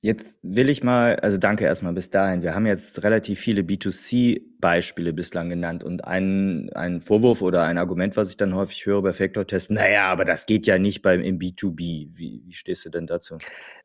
Jetzt 0.00 0.38
will 0.42 0.68
ich 0.68 0.84
mal, 0.84 1.16
also 1.16 1.38
danke 1.38 1.64
erstmal 1.64 1.92
bis 1.92 2.08
dahin. 2.08 2.44
Wir 2.44 2.54
haben 2.54 2.66
jetzt 2.66 3.02
relativ 3.02 3.40
viele 3.40 3.62
B2C-Beispiele 3.62 5.12
bislang 5.12 5.50
genannt 5.50 5.82
und 5.82 6.04
ein, 6.04 6.70
ein 6.74 7.00
Vorwurf 7.00 7.42
oder 7.42 7.64
ein 7.64 7.78
Argument, 7.78 8.16
was 8.16 8.30
ich 8.30 8.36
dann 8.36 8.54
häufig 8.54 8.86
höre 8.86 9.02
bei 9.02 9.12
Factor-Tests, 9.12 9.70
naja, 9.70 10.06
aber 10.06 10.24
das 10.24 10.46
geht 10.46 10.66
ja 10.66 10.78
nicht 10.78 11.02
beim 11.02 11.20
im 11.20 11.40
B2B. 11.40 12.10
Wie, 12.14 12.42
wie 12.44 12.52
stehst 12.52 12.84
du 12.84 12.90
denn 12.90 13.08
dazu? 13.08 13.38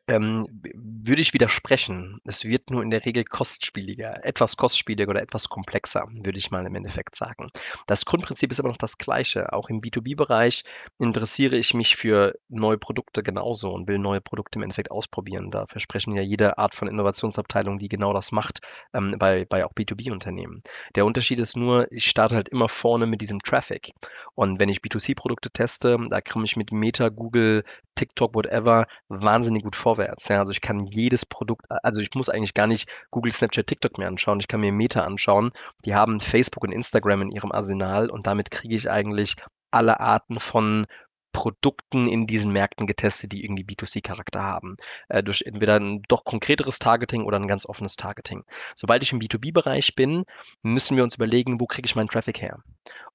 Ähm, 0.10 0.48
würde 0.76 1.22
ich 1.22 1.34
widersprechen. 1.34 2.20
Es 2.26 2.44
wird 2.44 2.70
nur 2.70 2.84
in 2.84 2.90
der 2.90 3.06
Regel 3.06 3.24
kostspieliger, 3.24 4.26
etwas 4.26 4.58
kostspieliger 4.58 5.10
oder 5.10 5.22
etwas 5.22 5.48
komplexer, 5.48 6.06
würde 6.12 6.38
ich 6.38 6.52
mal 6.52 6.66
im 6.66 6.76
Endeffekt 6.76 7.16
sagen. 7.16 7.52
Das 7.88 8.04
Grundprinzip 8.04 8.52
ist 8.52 8.60
aber 8.60 8.68
noch 8.68 8.78
das 8.78 8.98
gleiche. 8.98 9.54
Auch 9.54 9.70
im 9.70 9.80
B2B-Bereich 9.80 10.66
interessiere 11.00 11.56
ich 11.56 11.74
mich 11.74 11.96
für 11.96 12.34
neue 12.50 12.78
Produkte 12.78 13.24
genauso 13.24 13.72
und 13.72 13.88
will 13.88 13.98
neue 13.98 14.20
Produkte 14.20 14.60
im 14.60 14.64
Endeffekt 14.64 14.92
ausprobieren. 14.92 15.52
Da 15.52 15.68
versprechen 15.68 16.14
ja 16.16 16.22
jede 16.22 16.58
Art 16.58 16.76
von 16.76 16.90
Innovationsabteilung, 16.90 17.80
die 17.80 17.88
genau 17.88 18.12
das 18.12 18.34
macht, 18.34 18.60
ähm, 18.94 19.16
bei, 19.18 19.46
bei 19.46 19.66
auch 19.66 19.72
B2B-Unternehmen. 19.72 20.64
Der 20.96 21.06
Unterschied 21.06 21.40
ist 21.40 21.56
nur, 21.56 21.90
ich 21.94 22.06
starte 22.06 22.36
halt 22.36 22.50
immer 22.50 22.68
vorne 22.68 23.06
mit 23.06 23.22
diesem 23.22 23.40
Traffic. 23.40 23.94
Und 24.36 24.60
wenn 24.60 24.68
ich 24.68 24.80
B2C-Produkte 24.80 25.50
teste, 25.50 25.98
da 26.10 26.20
komme 26.20 26.44
ich 26.44 26.58
mit 26.58 26.74
Meta, 26.74 27.08
Google, 27.08 27.64
TikTok, 27.96 28.36
whatever, 28.36 28.88
wahnsinnig 29.08 29.64
gut 29.64 29.76
vorwärts. 29.94 30.28
Ja, 30.28 30.40
also 30.40 30.52
ich 30.52 30.62
kann 30.62 30.86
jedes 30.86 31.26
Produkt, 31.26 31.66
also 31.70 32.02
ich 32.02 32.14
muss 32.16 32.30
eigentlich 32.30 32.54
gar 32.54 32.68
nicht 32.68 32.90
Google, 33.12 33.32
Snapchat, 33.32 33.68
TikTok 33.68 33.98
mehr 33.98 34.08
anschauen. 34.08 34.40
Ich 34.40 34.48
kann 34.48 34.62
mir 34.62 34.72
Meta 34.72 35.04
anschauen. 35.04 35.52
Die 35.86 35.96
haben 35.96 36.20
Facebook 36.20 36.64
und 36.64 36.72
Instagram 36.72 37.24
in 37.24 37.32
ihrem 37.32 37.52
Arsenal 37.52 38.10
und 38.10 38.28
damit 38.28 38.52
kriege 38.52 38.76
ich 38.76 38.90
eigentlich 38.90 39.36
alle 39.72 40.00
Arten 40.00 40.40
von 40.40 40.86
Produkten 41.34 42.08
in 42.08 42.28
diesen 42.28 42.54
Märkten 42.54 42.88
getestet, 42.88 43.34
die 43.34 43.44
irgendwie 43.44 43.66
B2C-Charakter 43.66 44.42
haben. 44.42 44.78
Äh, 45.10 45.24
durch 45.24 45.42
entweder 45.42 45.80
ein 45.80 46.04
doch 46.08 46.24
konkreteres 46.24 46.80
Targeting 46.80 47.26
oder 47.26 47.38
ein 47.38 47.48
ganz 47.48 47.66
offenes 47.66 47.98
Targeting. 47.98 48.46
Sobald 48.76 49.04
ich 49.04 49.12
im 49.12 49.20
B2B-Bereich 49.20 49.96
bin, 49.96 50.24
müssen 50.62 50.96
wir 50.96 51.04
uns 51.04 51.16
überlegen, 51.16 51.60
wo 51.60 51.66
kriege 51.66 51.86
ich 51.86 51.96
meinen 51.96 52.08
Traffic 52.08 52.42
her? 52.42 52.64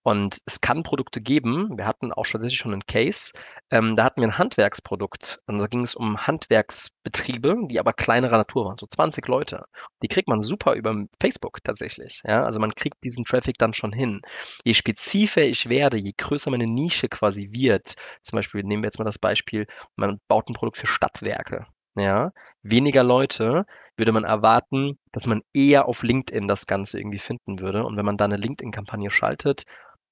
Und 0.02 0.38
es 0.46 0.60
kann 0.60 0.84
Produkte 0.84 1.20
geben, 1.20 1.76
wir 1.76 1.84
hatten 1.84 2.12
auch 2.12 2.26
tatsächlich 2.26 2.58
schon 2.58 2.72
einen 2.72 2.86
Case, 2.86 3.32
ähm, 3.70 3.96
da 3.96 4.04
hatten 4.04 4.22
wir 4.22 4.28
ein 4.28 4.38
Handwerksprodukt 4.38 5.40
und 5.46 5.58
da 5.58 5.66
ging 5.66 5.82
es 5.82 5.94
um 5.94 6.26
Handwerksbetriebe, 6.26 7.54
die 7.68 7.78
aber 7.78 7.92
kleinerer 7.92 8.38
Natur 8.38 8.64
waren, 8.66 8.78
so 8.78 8.86
20 8.86 9.26
Leute. 9.28 9.66
Die 10.02 10.08
kriegt 10.08 10.28
man 10.28 10.40
super 10.40 10.74
über 10.74 10.94
Facebook 11.20 11.58
tatsächlich. 11.62 12.22
Ja? 12.24 12.44
Also 12.44 12.58
man 12.58 12.74
kriegt 12.74 13.04
diesen 13.04 13.24
Traffic 13.24 13.58
dann 13.58 13.74
schon 13.74 13.92
hin. 13.92 14.22
Je 14.64 14.72
spezifischer 14.72 15.46
ich 15.46 15.68
werde, 15.68 15.98
je 15.98 16.14
größer 16.16 16.50
meine 16.50 16.66
Nische 16.66 17.08
quasi 17.08 17.50
wird, 17.52 17.94
zum 18.22 18.36
Beispiel 18.36 18.62
nehmen 18.62 18.82
wir 18.82 18.88
jetzt 18.88 18.98
mal 18.98 19.04
das 19.04 19.18
Beispiel, 19.18 19.66
man 19.96 20.20
baut 20.28 20.48
ein 20.48 20.54
Produkt 20.54 20.76
für 20.76 20.86
Stadtwerke. 20.86 21.66
Ja, 21.96 22.32
weniger 22.62 23.02
Leute 23.02 23.66
würde 23.96 24.12
man 24.12 24.24
erwarten, 24.24 24.98
dass 25.12 25.26
man 25.26 25.42
eher 25.52 25.86
auf 25.88 26.02
LinkedIn 26.02 26.46
das 26.46 26.66
Ganze 26.66 26.98
irgendwie 26.98 27.18
finden 27.18 27.58
würde. 27.60 27.84
Und 27.84 27.96
wenn 27.96 28.04
man 28.04 28.16
da 28.16 28.24
eine 28.26 28.36
LinkedIn-Kampagne 28.36 29.10
schaltet, 29.10 29.64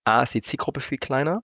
A 0.05 0.23
ist 0.23 0.35
die 0.35 0.43
Zielgruppe 0.43 0.81
viel 0.81 0.99
kleiner, 0.99 1.43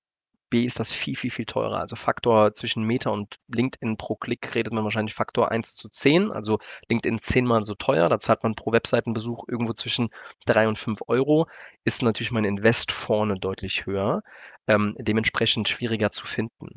B 0.52 0.64
ist 0.64 0.78
das 0.78 0.92
viel, 0.92 1.16
viel, 1.16 1.30
viel 1.30 1.46
teurer. 1.46 1.78
Also 1.78 1.96
Faktor 1.96 2.54
zwischen 2.54 2.82
Meta 2.82 3.08
und 3.08 3.36
LinkedIn 3.48 3.96
pro 3.96 4.16
Klick 4.16 4.54
redet 4.54 4.72
man 4.74 4.84
wahrscheinlich 4.84 5.14
Faktor 5.14 5.50
1 5.50 5.76
zu 5.76 5.88
10. 5.88 6.30
Also 6.30 6.58
LinkedIn 6.90 7.20
zehnmal 7.20 7.62
so 7.62 7.74
teuer. 7.74 8.10
Da 8.10 8.20
zahlt 8.20 8.42
man 8.42 8.54
pro 8.54 8.70
Webseitenbesuch 8.70 9.44
irgendwo 9.48 9.72
zwischen 9.72 10.10
3 10.44 10.68
und 10.68 10.78
5 10.78 11.00
Euro. 11.06 11.46
Ist 11.84 12.02
natürlich 12.02 12.32
mein 12.32 12.44
Invest 12.44 12.92
vorne 12.92 13.36
deutlich 13.38 13.86
höher 13.86 14.22
ähm, 14.68 14.94
dementsprechend 14.98 15.68
schwieriger 15.68 16.12
zu 16.12 16.26
finden. 16.26 16.76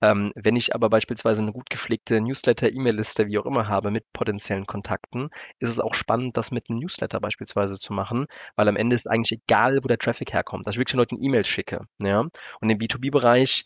Ähm, 0.00 0.32
wenn 0.36 0.56
ich 0.56 0.74
aber 0.74 0.90
beispielsweise 0.90 1.42
eine 1.42 1.52
gut 1.52 1.70
gepflegte 1.70 2.20
Newsletter, 2.20 2.70
E-Mail-Liste, 2.72 3.26
wie 3.26 3.38
auch 3.38 3.46
immer 3.46 3.68
habe 3.68 3.90
mit 3.90 4.04
potenziellen 4.12 4.66
Kontakten, 4.66 5.30
ist 5.58 5.70
es 5.70 5.80
auch 5.80 5.94
spannend, 5.94 6.36
das 6.36 6.50
mit 6.50 6.68
einem 6.68 6.80
Newsletter 6.80 7.20
beispielsweise 7.20 7.78
zu 7.78 7.92
machen, 7.92 8.26
weil 8.56 8.68
am 8.68 8.76
Ende 8.76 8.96
ist 8.96 9.08
eigentlich 9.08 9.40
egal, 9.42 9.78
wo 9.82 9.88
der 9.88 9.98
Traffic 9.98 10.32
herkommt, 10.32 10.66
dass 10.66 10.74
ich 10.74 10.78
wirklich 10.78 10.96
Leuten 10.96 11.16
E-Mails 11.20 11.48
schicke. 11.48 11.86
Ja? 12.02 12.20
Und 12.20 12.70
im 12.70 12.78
B2B-Bereich 12.78 13.64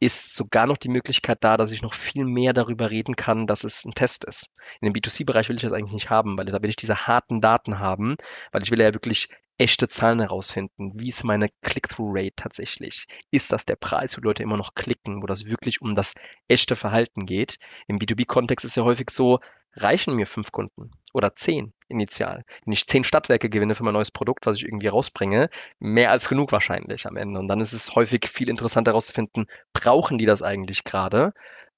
ist 0.00 0.34
sogar 0.34 0.66
noch 0.66 0.78
die 0.78 0.88
Möglichkeit 0.88 1.44
da, 1.44 1.56
dass 1.56 1.70
ich 1.72 1.82
noch 1.82 1.94
viel 1.94 2.24
mehr 2.24 2.52
darüber 2.54 2.90
reden 2.90 3.16
kann, 3.16 3.46
dass 3.46 3.64
es 3.64 3.84
ein 3.84 3.92
Test 3.92 4.24
ist. 4.24 4.48
In 4.80 4.86
dem 4.86 4.94
B2C-Bereich 4.94 5.48
will 5.48 5.56
ich 5.56 5.62
das 5.62 5.72
eigentlich 5.72 5.92
nicht 5.92 6.10
haben, 6.10 6.38
weil 6.38 6.46
da 6.46 6.62
will 6.62 6.70
ich 6.70 6.76
diese 6.76 7.06
harten 7.06 7.40
Daten 7.40 7.78
haben, 7.78 8.16
weil 8.50 8.62
ich 8.62 8.70
will 8.70 8.80
ja 8.80 8.94
wirklich 8.94 9.28
echte 9.58 9.88
Zahlen 9.88 10.20
herausfinden. 10.20 10.92
Wie 10.94 11.10
ist 11.10 11.22
meine 11.22 11.50
Click-Through-Rate 11.60 12.32
tatsächlich? 12.34 13.04
Ist 13.30 13.52
das 13.52 13.66
der 13.66 13.76
Preis, 13.76 14.16
wo 14.16 14.22
Leute 14.22 14.42
immer 14.42 14.56
noch 14.56 14.74
klicken, 14.74 15.22
wo 15.22 15.26
das 15.26 15.46
wirklich 15.46 15.82
um 15.82 15.94
das 15.94 16.14
echte 16.48 16.76
Verhalten 16.76 17.26
geht? 17.26 17.58
Im 17.86 17.98
B2B-Kontext 17.98 18.64
ist 18.64 18.76
ja 18.76 18.84
häufig 18.84 19.10
so, 19.10 19.38
reichen 19.74 20.14
mir 20.14 20.26
fünf 20.26 20.52
Kunden 20.52 20.90
oder 21.12 21.34
zehn 21.34 21.72
initial. 21.88 22.44
Wenn 22.64 22.72
ich 22.72 22.86
zehn 22.86 23.04
Stadtwerke 23.04 23.50
gewinne 23.50 23.74
für 23.74 23.84
mein 23.84 23.94
neues 23.94 24.10
Produkt, 24.10 24.46
was 24.46 24.56
ich 24.56 24.64
irgendwie 24.64 24.88
rausbringe, 24.88 25.48
mehr 25.78 26.10
als 26.10 26.28
genug 26.28 26.52
wahrscheinlich 26.52 27.06
am 27.06 27.16
Ende. 27.16 27.40
Und 27.40 27.48
dann 27.48 27.60
ist 27.60 27.72
es 27.72 27.94
häufig 27.94 28.28
viel 28.28 28.48
interessanter 28.48 28.92
herauszufinden, 28.92 29.46
brauchen 29.72 30.18
die 30.18 30.26
das 30.26 30.42
eigentlich 30.42 30.84
gerade? 30.84 31.32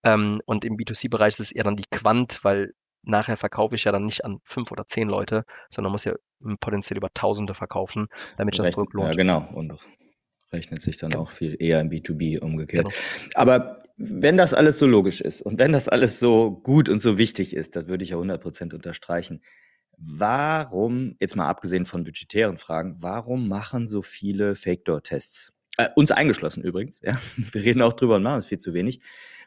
Ähm, 0.04 0.40
und 0.46 0.64
im 0.64 0.76
B2C-Bereich 0.76 1.34
ist 1.34 1.40
es 1.40 1.52
eher 1.52 1.64
dann 1.64 1.76
die 1.76 1.86
Quant, 1.90 2.40
weil 2.42 2.74
nachher 3.02 3.36
verkaufe 3.36 3.74
ich 3.74 3.84
ja 3.84 3.92
dann 3.92 4.06
nicht 4.06 4.24
an 4.24 4.40
fünf 4.44 4.70
oder 4.70 4.86
zehn 4.86 5.08
Leute, 5.08 5.44
sondern 5.70 5.92
muss 5.92 6.04
ja 6.04 6.14
potenziell 6.60 6.96
über 6.96 7.12
Tausende 7.14 7.54
verkaufen, 7.54 8.08
damit 8.36 8.58
das 8.58 8.70
Produkt 8.70 8.94
lohnt. 8.94 9.08
Ja, 9.08 9.14
genau. 9.14 9.48
Und 9.54 9.72
rechnet 10.52 10.82
sich 10.82 10.96
dann 10.98 11.12
ja. 11.12 11.18
auch 11.18 11.30
viel 11.30 11.56
eher 11.58 11.80
im 11.80 11.88
B2B 11.88 12.40
umgekehrt. 12.40 12.84
Genau. 12.84 12.94
Aber 13.34 13.78
wenn 14.04 14.36
das 14.36 14.52
alles 14.52 14.78
so 14.78 14.86
logisch 14.86 15.20
ist 15.20 15.42
und 15.42 15.58
wenn 15.58 15.72
das 15.72 15.88
alles 15.88 16.18
so 16.18 16.50
gut 16.50 16.88
und 16.88 17.00
so 17.00 17.18
wichtig 17.18 17.54
ist, 17.54 17.76
das 17.76 17.86
würde 17.86 18.02
ich 18.02 18.10
ja 18.10 18.16
100% 18.16 18.74
unterstreichen. 18.74 19.42
Warum, 19.96 21.14
jetzt 21.20 21.36
mal 21.36 21.48
abgesehen 21.48 21.86
von 21.86 22.02
budgetären 22.02 22.56
Fragen, 22.56 22.96
warum 22.98 23.48
machen 23.48 23.88
so 23.88 24.02
viele 24.02 24.56
Fake-Door-Tests? 24.56 25.52
Äh, 25.76 25.88
uns 25.94 26.10
eingeschlossen 26.10 26.64
übrigens, 26.64 27.00
ja. 27.02 27.20
Wir 27.36 27.62
reden 27.62 27.82
auch 27.82 27.92
drüber 27.92 28.16
und 28.16 28.24
machen 28.24 28.38
es 28.38 28.46
viel 28.46 28.58
zu 28.58 28.74
wenig. 28.74 29.00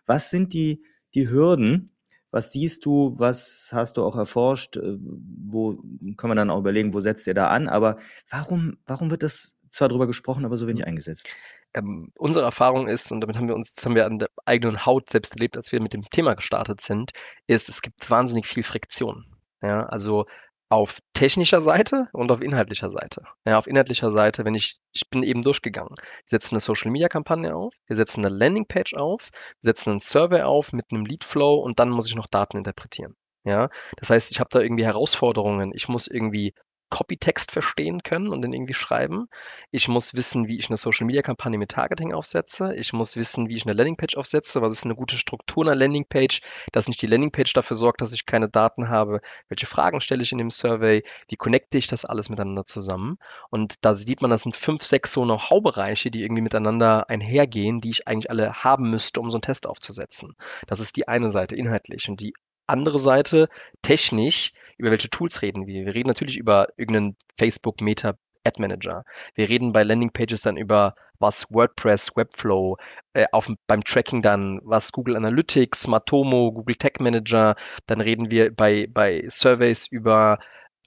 Was 0.05 0.29
sind 0.29 0.53
die, 0.53 0.83
die 1.13 1.29
Hürden, 1.29 1.91
was 2.31 2.53
siehst 2.53 2.85
du, 2.85 3.13
was 3.17 3.71
hast 3.73 3.97
du 3.97 4.03
auch 4.03 4.15
erforscht? 4.15 4.77
Äh, 4.77 4.97
wo 5.01 5.77
kann 6.15 6.29
man 6.29 6.37
dann 6.37 6.49
auch 6.49 6.59
überlegen, 6.59 6.93
wo 6.93 7.01
setzt 7.01 7.27
ihr 7.27 7.33
da 7.33 7.49
an? 7.49 7.67
Aber 7.67 7.97
warum, 8.29 8.77
warum 8.85 9.11
wird 9.11 9.23
das 9.23 9.54
zwar 9.75 9.89
darüber 9.89 10.07
gesprochen, 10.07 10.45
aber 10.45 10.57
so 10.57 10.67
wenig 10.67 10.85
eingesetzt? 10.85 11.27
Ähm, 11.73 12.11
unsere 12.17 12.45
Erfahrung 12.45 12.87
ist, 12.87 13.11
und 13.11 13.21
damit 13.21 13.35
haben 13.37 13.47
wir 13.47 13.55
uns, 13.55 13.73
das 13.73 13.85
haben 13.85 13.95
wir 13.95 14.05
an 14.05 14.19
der 14.19 14.29
eigenen 14.45 14.85
Haut 14.85 15.09
selbst 15.09 15.33
erlebt, 15.33 15.57
als 15.57 15.71
wir 15.71 15.81
mit 15.81 15.93
dem 15.93 16.09
Thema 16.09 16.35
gestartet 16.35 16.81
sind, 16.81 17.11
ist, 17.47 17.69
es 17.69 17.81
gibt 17.81 18.09
wahnsinnig 18.09 18.47
viel 18.47 18.63
Friktion. 18.63 19.25
Ja, 19.61 19.85
also 19.85 20.25
auf 20.69 20.99
technischer 21.13 21.61
Seite 21.61 22.07
und 22.11 22.31
auf 22.31 22.41
inhaltlicher 22.41 22.89
Seite. 22.89 23.23
Ja, 23.45 23.57
auf 23.57 23.67
inhaltlicher 23.67 24.11
Seite, 24.11 24.45
wenn 24.45 24.55
ich, 24.55 24.79
ich 24.93 25.09
bin 25.09 25.21
eben 25.23 25.41
durchgegangen. 25.43 25.95
Wir 25.97 26.25
setzen 26.25 26.55
eine 26.55 26.59
Social 26.59 26.91
Media 26.91 27.07
Kampagne 27.07 27.55
auf, 27.55 27.73
wir 27.87 27.95
setzen 27.95 28.25
eine 28.25 28.35
Landingpage 28.35 28.95
auf, 28.95 29.29
wir 29.31 29.71
setzen 29.71 29.91
einen 29.91 29.99
Survey 29.99 30.41
auf 30.41 30.73
mit 30.73 30.85
einem 30.91 31.05
Lead 31.05 31.23
Flow 31.23 31.55
und 31.55 31.79
dann 31.79 31.89
muss 31.89 32.07
ich 32.07 32.15
noch 32.15 32.27
Daten 32.27 32.57
interpretieren. 32.57 33.15
Ja, 33.43 33.69
das 33.97 34.09
heißt, 34.09 34.31
ich 34.31 34.39
habe 34.39 34.49
da 34.51 34.59
irgendwie 34.59 34.85
Herausforderungen. 34.85 35.71
Ich 35.75 35.87
muss 35.87 36.07
irgendwie 36.07 36.55
Copytext 36.89 37.51
verstehen 37.51 38.03
können 38.03 38.29
und 38.29 38.41
den 38.41 38.53
irgendwie 38.53 38.73
schreiben. 38.73 39.27
Ich 39.71 39.87
muss 39.87 40.13
wissen, 40.13 40.47
wie 40.47 40.57
ich 40.57 40.69
eine 40.69 40.77
Social-Media-Kampagne 40.77 41.57
mit 41.57 41.71
Targeting 41.71 42.13
aufsetze. 42.13 42.73
Ich 42.75 42.93
muss 42.93 43.15
wissen, 43.15 43.49
wie 43.49 43.55
ich 43.55 43.65
eine 43.65 43.73
Landingpage 43.73 44.15
aufsetze. 44.15 44.61
Was 44.61 44.71
ist 44.71 44.85
eine 44.85 44.95
gute 44.95 45.17
Struktur 45.17 45.63
einer 45.63 45.75
Landingpage, 45.75 46.41
dass 46.71 46.87
nicht 46.87 47.01
die 47.01 47.07
Landingpage 47.07 47.53
dafür 47.53 47.75
sorgt, 47.75 48.01
dass 48.01 48.13
ich 48.13 48.25
keine 48.25 48.49
Daten 48.49 48.89
habe. 48.89 49.21
Welche 49.49 49.65
Fragen 49.65 50.01
stelle 50.01 50.23
ich 50.23 50.31
in 50.31 50.37
dem 50.37 50.51
Survey? 50.51 51.03
Wie 51.27 51.35
connecte 51.35 51.77
ich 51.77 51.87
das 51.87 52.05
alles 52.05 52.29
miteinander 52.29 52.65
zusammen? 52.65 53.17
Und 53.49 53.75
da 53.81 53.93
sieht 53.95 54.21
man, 54.21 54.31
das 54.31 54.43
sind 54.43 54.55
fünf, 54.55 54.83
sechs 54.83 55.11
so 55.11 55.23
Know-how-Bereiche, 55.23 56.11
die 56.11 56.23
irgendwie 56.23 56.43
miteinander 56.43 57.09
einhergehen, 57.09 57.81
die 57.81 57.91
ich 57.91 58.07
eigentlich 58.07 58.29
alle 58.29 58.63
haben 58.63 58.89
müsste, 58.89 59.19
um 59.19 59.31
so 59.31 59.37
einen 59.37 59.41
Test 59.41 59.67
aufzusetzen. 59.67 60.35
Das 60.67 60.79
ist 60.79 60.95
die 60.95 61.07
eine 61.07 61.29
Seite 61.29 61.55
inhaltlich. 61.55 62.09
Und 62.09 62.19
die 62.19 62.33
andere 62.67 62.99
Seite 62.99 63.49
technisch 63.81 64.53
über 64.77 64.91
welche 64.91 65.09
Tools 65.09 65.41
reden 65.41 65.67
wir? 65.67 65.85
Wir 65.85 65.93
reden 65.93 66.07
natürlich 66.07 66.37
über 66.37 66.67
irgendeinen 66.77 67.15
Facebook 67.37 67.81
Meta 67.81 68.15
Ad 68.45 68.61
Manager. 68.61 69.03
Wir 69.33 69.49
reden 69.49 69.73
bei 69.73 69.83
Landing 69.83 70.11
Pages 70.11 70.41
dann 70.41 70.57
über 70.57 70.95
was 71.19 71.51
WordPress, 71.51 72.15
Webflow, 72.15 72.77
äh, 73.13 73.25
auf, 73.31 73.49
beim 73.67 73.83
Tracking 73.83 74.21
dann 74.21 74.59
was 74.63 74.91
Google 74.91 75.15
Analytics, 75.15 75.87
Matomo, 75.87 76.51
Google 76.51 76.75
Tag 76.75 76.99
Manager. 76.99 77.55
Dann 77.87 78.01
reden 78.01 78.31
wir 78.31 78.53
bei, 78.53 78.87
bei 78.91 79.23
Surveys 79.27 79.87
über 79.87 80.39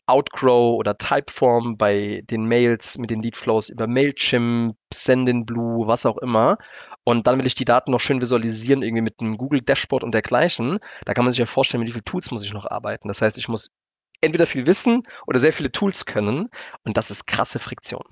Outgrow 0.08 0.76
oder 0.76 0.98
Typeform, 0.98 1.76
bei 1.76 2.22
den 2.24 2.44
Mails 2.46 2.98
mit 2.98 3.10
den 3.10 3.22
Leadflows 3.22 3.68
über 3.68 3.86
Mailchimp, 3.86 4.76
Sendinblue, 4.92 5.86
was 5.86 6.06
auch 6.06 6.18
immer. 6.18 6.58
Und 7.04 7.26
dann 7.26 7.38
will 7.38 7.46
ich 7.46 7.54
die 7.54 7.64
Daten 7.64 7.90
noch 7.90 8.00
schön 8.00 8.20
visualisieren, 8.20 8.82
irgendwie 8.82 9.02
mit 9.02 9.20
einem 9.20 9.38
Google 9.38 9.62
Dashboard 9.62 10.04
und 10.04 10.12
dergleichen. 10.12 10.78
Da 11.04 11.14
kann 11.14 11.24
man 11.24 11.32
sich 11.32 11.38
ja 11.38 11.46
vorstellen, 11.46 11.80
mit 11.80 11.88
wie 11.88 11.92
vielen 11.92 12.04
Tools 12.04 12.30
muss 12.30 12.44
ich 12.44 12.52
noch 12.52 12.66
arbeiten. 12.66 13.08
Das 13.08 13.22
heißt, 13.22 13.38
ich 13.38 13.48
muss 13.48 13.70
entweder 14.20 14.46
viel 14.46 14.66
wissen 14.66 15.04
oder 15.26 15.38
sehr 15.38 15.52
viele 15.52 15.72
Tools 15.72 16.04
können. 16.06 16.48
Und 16.84 16.96
das 16.96 17.10
ist 17.10 17.26
krasse 17.26 17.58
Friktion. 17.58 18.04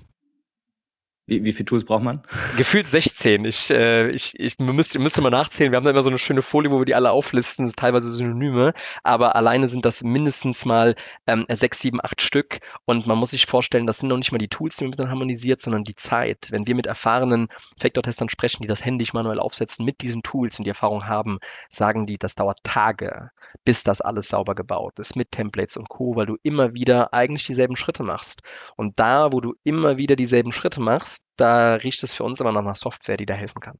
Wie, 1.28 1.42
wie 1.42 1.52
viele 1.52 1.64
Tools 1.66 1.84
braucht 1.84 2.04
man? 2.04 2.22
Gefühlt 2.56 2.86
16. 2.86 3.44
Ich, 3.46 3.68
äh, 3.70 4.10
ich, 4.10 4.38
ich 4.38 4.60
müsste, 4.60 5.00
müsste 5.00 5.22
mal 5.22 5.30
nachzählen. 5.30 5.72
Wir 5.72 5.76
haben 5.76 5.84
da 5.84 5.90
immer 5.90 6.02
so 6.02 6.08
eine 6.08 6.20
schöne 6.20 6.40
Folie, 6.40 6.70
wo 6.70 6.78
wir 6.78 6.84
die 6.84 6.94
alle 6.94 7.10
auflisten. 7.10 7.68
Teilweise 7.74 8.12
Synonyme, 8.12 8.74
aber 9.02 9.34
alleine 9.34 9.66
sind 9.66 9.84
das 9.84 10.04
mindestens 10.04 10.64
mal 10.64 10.94
ähm, 11.26 11.44
sechs, 11.50 11.80
sieben, 11.80 11.98
acht 12.00 12.22
Stück. 12.22 12.60
Und 12.84 13.08
man 13.08 13.18
muss 13.18 13.30
sich 13.30 13.46
vorstellen, 13.46 13.88
das 13.88 13.98
sind 13.98 14.08
noch 14.08 14.18
nicht 14.18 14.30
mal 14.30 14.38
die 14.38 14.46
Tools, 14.46 14.76
die 14.76 14.84
man 14.84 14.90
miteinander 14.90 15.10
harmonisiert, 15.10 15.60
sondern 15.60 15.82
die 15.82 15.96
Zeit. 15.96 16.46
Wenn 16.52 16.68
wir 16.68 16.76
mit 16.76 16.86
erfahrenen 16.86 17.48
Vektortestern 17.80 18.28
sprechen, 18.28 18.62
die 18.62 18.68
das 18.68 18.84
händisch 18.84 19.12
manuell 19.12 19.40
aufsetzen 19.40 19.84
mit 19.84 20.02
diesen 20.02 20.22
Tools 20.22 20.60
und 20.60 20.64
die 20.64 20.70
Erfahrung 20.70 21.08
haben, 21.08 21.40
sagen 21.70 22.06
die, 22.06 22.18
das 22.18 22.36
dauert 22.36 22.62
Tage, 22.62 23.32
bis 23.64 23.82
das 23.82 24.00
alles 24.00 24.28
sauber 24.28 24.54
gebaut 24.54 25.00
ist 25.00 25.16
mit 25.16 25.32
Templates 25.32 25.76
und 25.76 25.88
Co., 25.88 26.14
weil 26.14 26.26
du 26.26 26.36
immer 26.44 26.72
wieder 26.72 27.12
eigentlich 27.12 27.46
dieselben 27.46 27.74
Schritte 27.74 28.04
machst. 28.04 28.42
Und 28.76 29.00
da, 29.00 29.32
wo 29.32 29.40
du 29.40 29.54
immer 29.64 29.96
wieder 29.96 30.14
dieselben 30.14 30.52
Schritte 30.52 30.80
machst, 30.80 31.15
da 31.36 31.74
riecht 31.74 32.02
es 32.02 32.12
für 32.12 32.24
uns 32.24 32.40
immer 32.40 32.52
noch 32.52 32.62
nach 32.62 32.76
Software, 32.76 33.16
die 33.16 33.26
da 33.26 33.34
helfen 33.34 33.60
kann. 33.60 33.78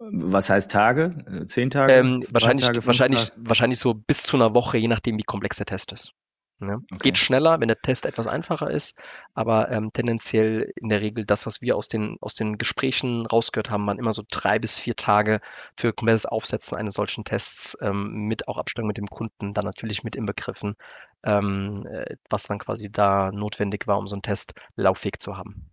Was 0.00 0.48
heißt 0.48 0.70
Tage? 0.70 1.24
Äh, 1.26 1.46
zehn 1.46 1.70
Tage? 1.70 1.92
Ähm, 1.92 2.24
wahrscheinlich, 2.30 2.66
Tage, 2.66 2.86
wahrscheinlich, 2.86 3.30
Tage? 3.30 3.48
wahrscheinlich 3.48 3.78
so 3.80 3.94
bis 3.94 4.22
zu 4.22 4.36
einer 4.36 4.54
Woche, 4.54 4.78
je 4.78 4.88
nachdem, 4.88 5.18
wie 5.18 5.24
komplex 5.24 5.56
der 5.56 5.66
Test 5.66 5.92
ist. 5.92 6.12
Ja, 6.60 6.74
okay. 6.74 6.84
Es 6.92 7.00
geht 7.00 7.18
schneller, 7.18 7.60
wenn 7.60 7.68
der 7.68 7.80
Test 7.80 8.04
etwas 8.04 8.26
einfacher 8.26 8.68
ist, 8.68 8.98
aber 9.34 9.70
ähm, 9.70 9.92
tendenziell 9.92 10.72
in 10.74 10.88
der 10.88 11.00
Regel 11.00 11.24
das, 11.24 11.46
was 11.46 11.62
wir 11.62 11.76
aus 11.76 11.86
den, 11.86 12.16
aus 12.20 12.34
den 12.34 12.58
Gesprächen 12.58 13.26
rausgehört 13.26 13.70
haben, 13.70 13.86
waren 13.86 13.98
immer 13.98 14.12
so 14.12 14.24
drei 14.28 14.58
bis 14.58 14.76
vier 14.76 14.96
Tage 14.96 15.40
für 15.76 15.92
komplettes 15.92 16.26
Aufsetzen 16.26 16.76
eines 16.76 16.94
solchen 16.94 17.24
Tests 17.24 17.78
ähm, 17.80 18.26
mit 18.26 18.48
auch 18.48 18.58
Abstimmung 18.58 18.88
mit 18.88 18.96
dem 18.96 19.06
Kunden, 19.06 19.54
dann 19.54 19.64
natürlich 19.64 20.02
mit 20.02 20.16
inbegriffen, 20.16 20.74
ähm, 21.22 21.86
äh, 21.86 22.16
was 22.28 22.44
dann 22.44 22.58
quasi 22.58 22.90
da 22.90 23.30
notwendig 23.30 23.86
war, 23.86 23.98
um 23.98 24.08
so 24.08 24.16
einen 24.16 24.22
Test 24.22 24.54
lauffähig 24.74 25.20
zu 25.20 25.36
haben. 25.36 25.70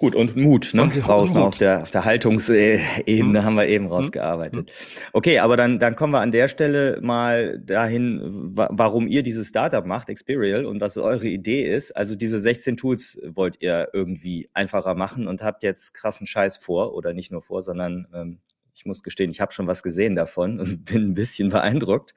Gut, 0.00 0.14
und 0.14 0.34
Mut, 0.34 0.72
ne? 0.72 0.84
Und 0.84 0.96
Draußen 0.96 1.38
Mut. 1.38 1.46
auf 1.46 1.56
der, 1.58 1.82
auf 1.82 1.90
der 1.90 2.06
Haltungsebene 2.06 3.40
mhm. 3.40 3.44
haben 3.44 3.54
wir 3.56 3.66
eben 3.66 3.84
mhm. 3.84 3.90
rausgearbeitet. 3.92 4.70
Mhm. 4.70 5.10
Okay, 5.12 5.40
aber 5.40 5.58
dann, 5.58 5.78
dann 5.78 5.94
kommen 5.94 6.14
wir 6.14 6.20
an 6.20 6.32
der 6.32 6.48
Stelle 6.48 6.98
mal 7.02 7.58
dahin, 7.58 8.18
warum 8.54 9.06
ihr 9.06 9.22
dieses 9.22 9.48
Startup 9.48 9.84
macht, 9.84 10.08
Experial, 10.08 10.64
und 10.64 10.80
was 10.80 10.96
eure 10.96 11.26
Idee 11.26 11.64
ist. 11.64 11.94
Also 11.94 12.16
diese 12.16 12.40
16 12.40 12.78
Tools 12.78 13.20
wollt 13.26 13.60
ihr 13.60 13.88
irgendwie 13.92 14.48
einfacher 14.54 14.94
machen 14.94 15.28
und 15.28 15.42
habt 15.42 15.62
jetzt 15.62 15.92
krassen 15.92 16.26
Scheiß 16.26 16.56
vor, 16.56 16.94
oder 16.94 17.12
nicht 17.12 17.30
nur 17.30 17.42
vor, 17.42 17.60
sondern 17.60 18.06
ähm, 18.14 18.38
ich 18.72 18.86
muss 18.86 19.02
gestehen, 19.02 19.30
ich 19.30 19.42
habe 19.42 19.52
schon 19.52 19.66
was 19.66 19.82
gesehen 19.82 20.16
davon 20.16 20.60
und 20.60 20.84
bin 20.90 21.10
ein 21.10 21.14
bisschen 21.14 21.50
beeindruckt. 21.50 22.14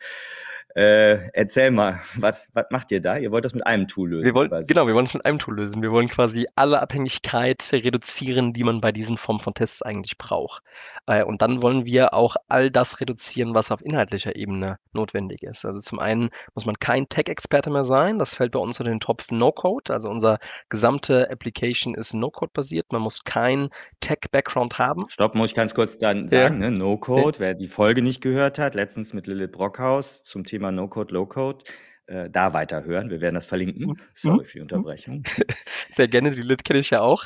Äh, 0.75 1.29
erzähl 1.33 1.69
mal, 1.69 1.99
was, 2.15 2.47
was 2.53 2.65
macht 2.71 2.91
ihr 2.91 2.99
da? 2.99 3.17
Ihr 3.17 3.31
wollt 3.31 3.45
das 3.45 3.53
mit 3.53 3.65
einem 3.67 3.87
Tool 3.87 4.09
lösen? 4.09 4.25
Wir 4.25 4.33
wollen, 4.33 4.49
genau, 4.65 4.87
wir 4.87 4.95
wollen 4.95 5.05
es 5.05 5.13
mit 5.13 5.23
einem 5.23 5.37
Tool 5.37 5.55
lösen. 5.55 5.83
Wir 5.83 5.91
wollen 5.91 6.07
quasi 6.07 6.47
alle 6.55 6.81
Abhängigkeit 6.81 7.63
reduzieren, 7.71 8.53
die 8.53 8.63
man 8.63 8.81
bei 8.81 8.91
diesen 8.91 9.17
Formen 9.17 9.39
von 9.39 9.53
Tests 9.53 9.83
eigentlich 9.83 10.17
braucht. 10.17 10.63
Äh, 11.05 11.23
und 11.23 11.43
dann 11.43 11.61
wollen 11.61 11.85
wir 11.85 12.15
auch 12.15 12.37
all 12.47 12.71
das 12.71 12.99
reduzieren, 12.99 13.53
was 13.53 13.69
auf 13.69 13.85
inhaltlicher 13.85 14.35
Ebene 14.35 14.79
notwendig 14.93 15.43
ist. 15.43 15.63
Also 15.63 15.79
zum 15.79 15.99
einen 15.99 16.31
muss 16.55 16.65
man 16.65 16.79
kein 16.79 17.07
Tech-Experte 17.07 17.69
mehr 17.69 17.83
sein. 17.83 18.17
Das 18.17 18.33
fällt 18.33 18.53
bei 18.53 18.59
uns 18.59 18.79
unter 18.79 18.91
den 18.91 18.99
Topf 18.99 19.29
No-Code. 19.29 19.93
Also 19.93 20.09
unser 20.09 20.39
gesamte 20.69 21.29
Application 21.29 21.93
ist 21.93 22.15
No-Code-basiert. 22.15 22.91
Man 22.91 23.03
muss 23.03 23.23
kein 23.23 23.69
Tech-Background 23.99 24.79
haben. 24.79 25.03
Stopp, 25.07 25.35
muss 25.35 25.51
ich 25.51 25.55
ganz 25.55 25.75
kurz 25.75 25.99
dann 25.99 26.29
sagen, 26.29 26.63
ja. 26.63 26.71
ne? 26.71 26.77
No-Code, 26.77 27.37
ja. 27.37 27.39
wer 27.39 27.53
die 27.53 27.67
Folge 27.67 28.01
nicht 28.01 28.21
gehört 28.21 28.57
hat, 28.57 28.73
letztens 28.73 29.13
mit 29.13 29.27
Lilith 29.27 29.51
Brockhaus 29.51 30.23
zum 30.23 30.45
Thema 30.45 30.52
Thema 30.53 30.71
No-Code, 30.71 31.11
Low-Code 31.13 31.63
äh, 32.07 32.29
da 32.29 32.53
weiterhören. 32.53 33.09
Wir 33.09 33.21
werden 33.21 33.35
das 33.35 33.45
verlinken. 33.45 33.87
Mhm. 33.87 33.97
Sorry 34.13 34.45
für 34.45 34.57
die 34.57 34.61
Unterbrechung. 34.61 35.23
Sehr 35.89 36.07
gerne, 36.07 36.31
die 36.31 36.41
Lit 36.41 36.63
kenne 36.63 36.79
ich 36.79 36.89
ja 36.89 37.01
auch. 37.01 37.25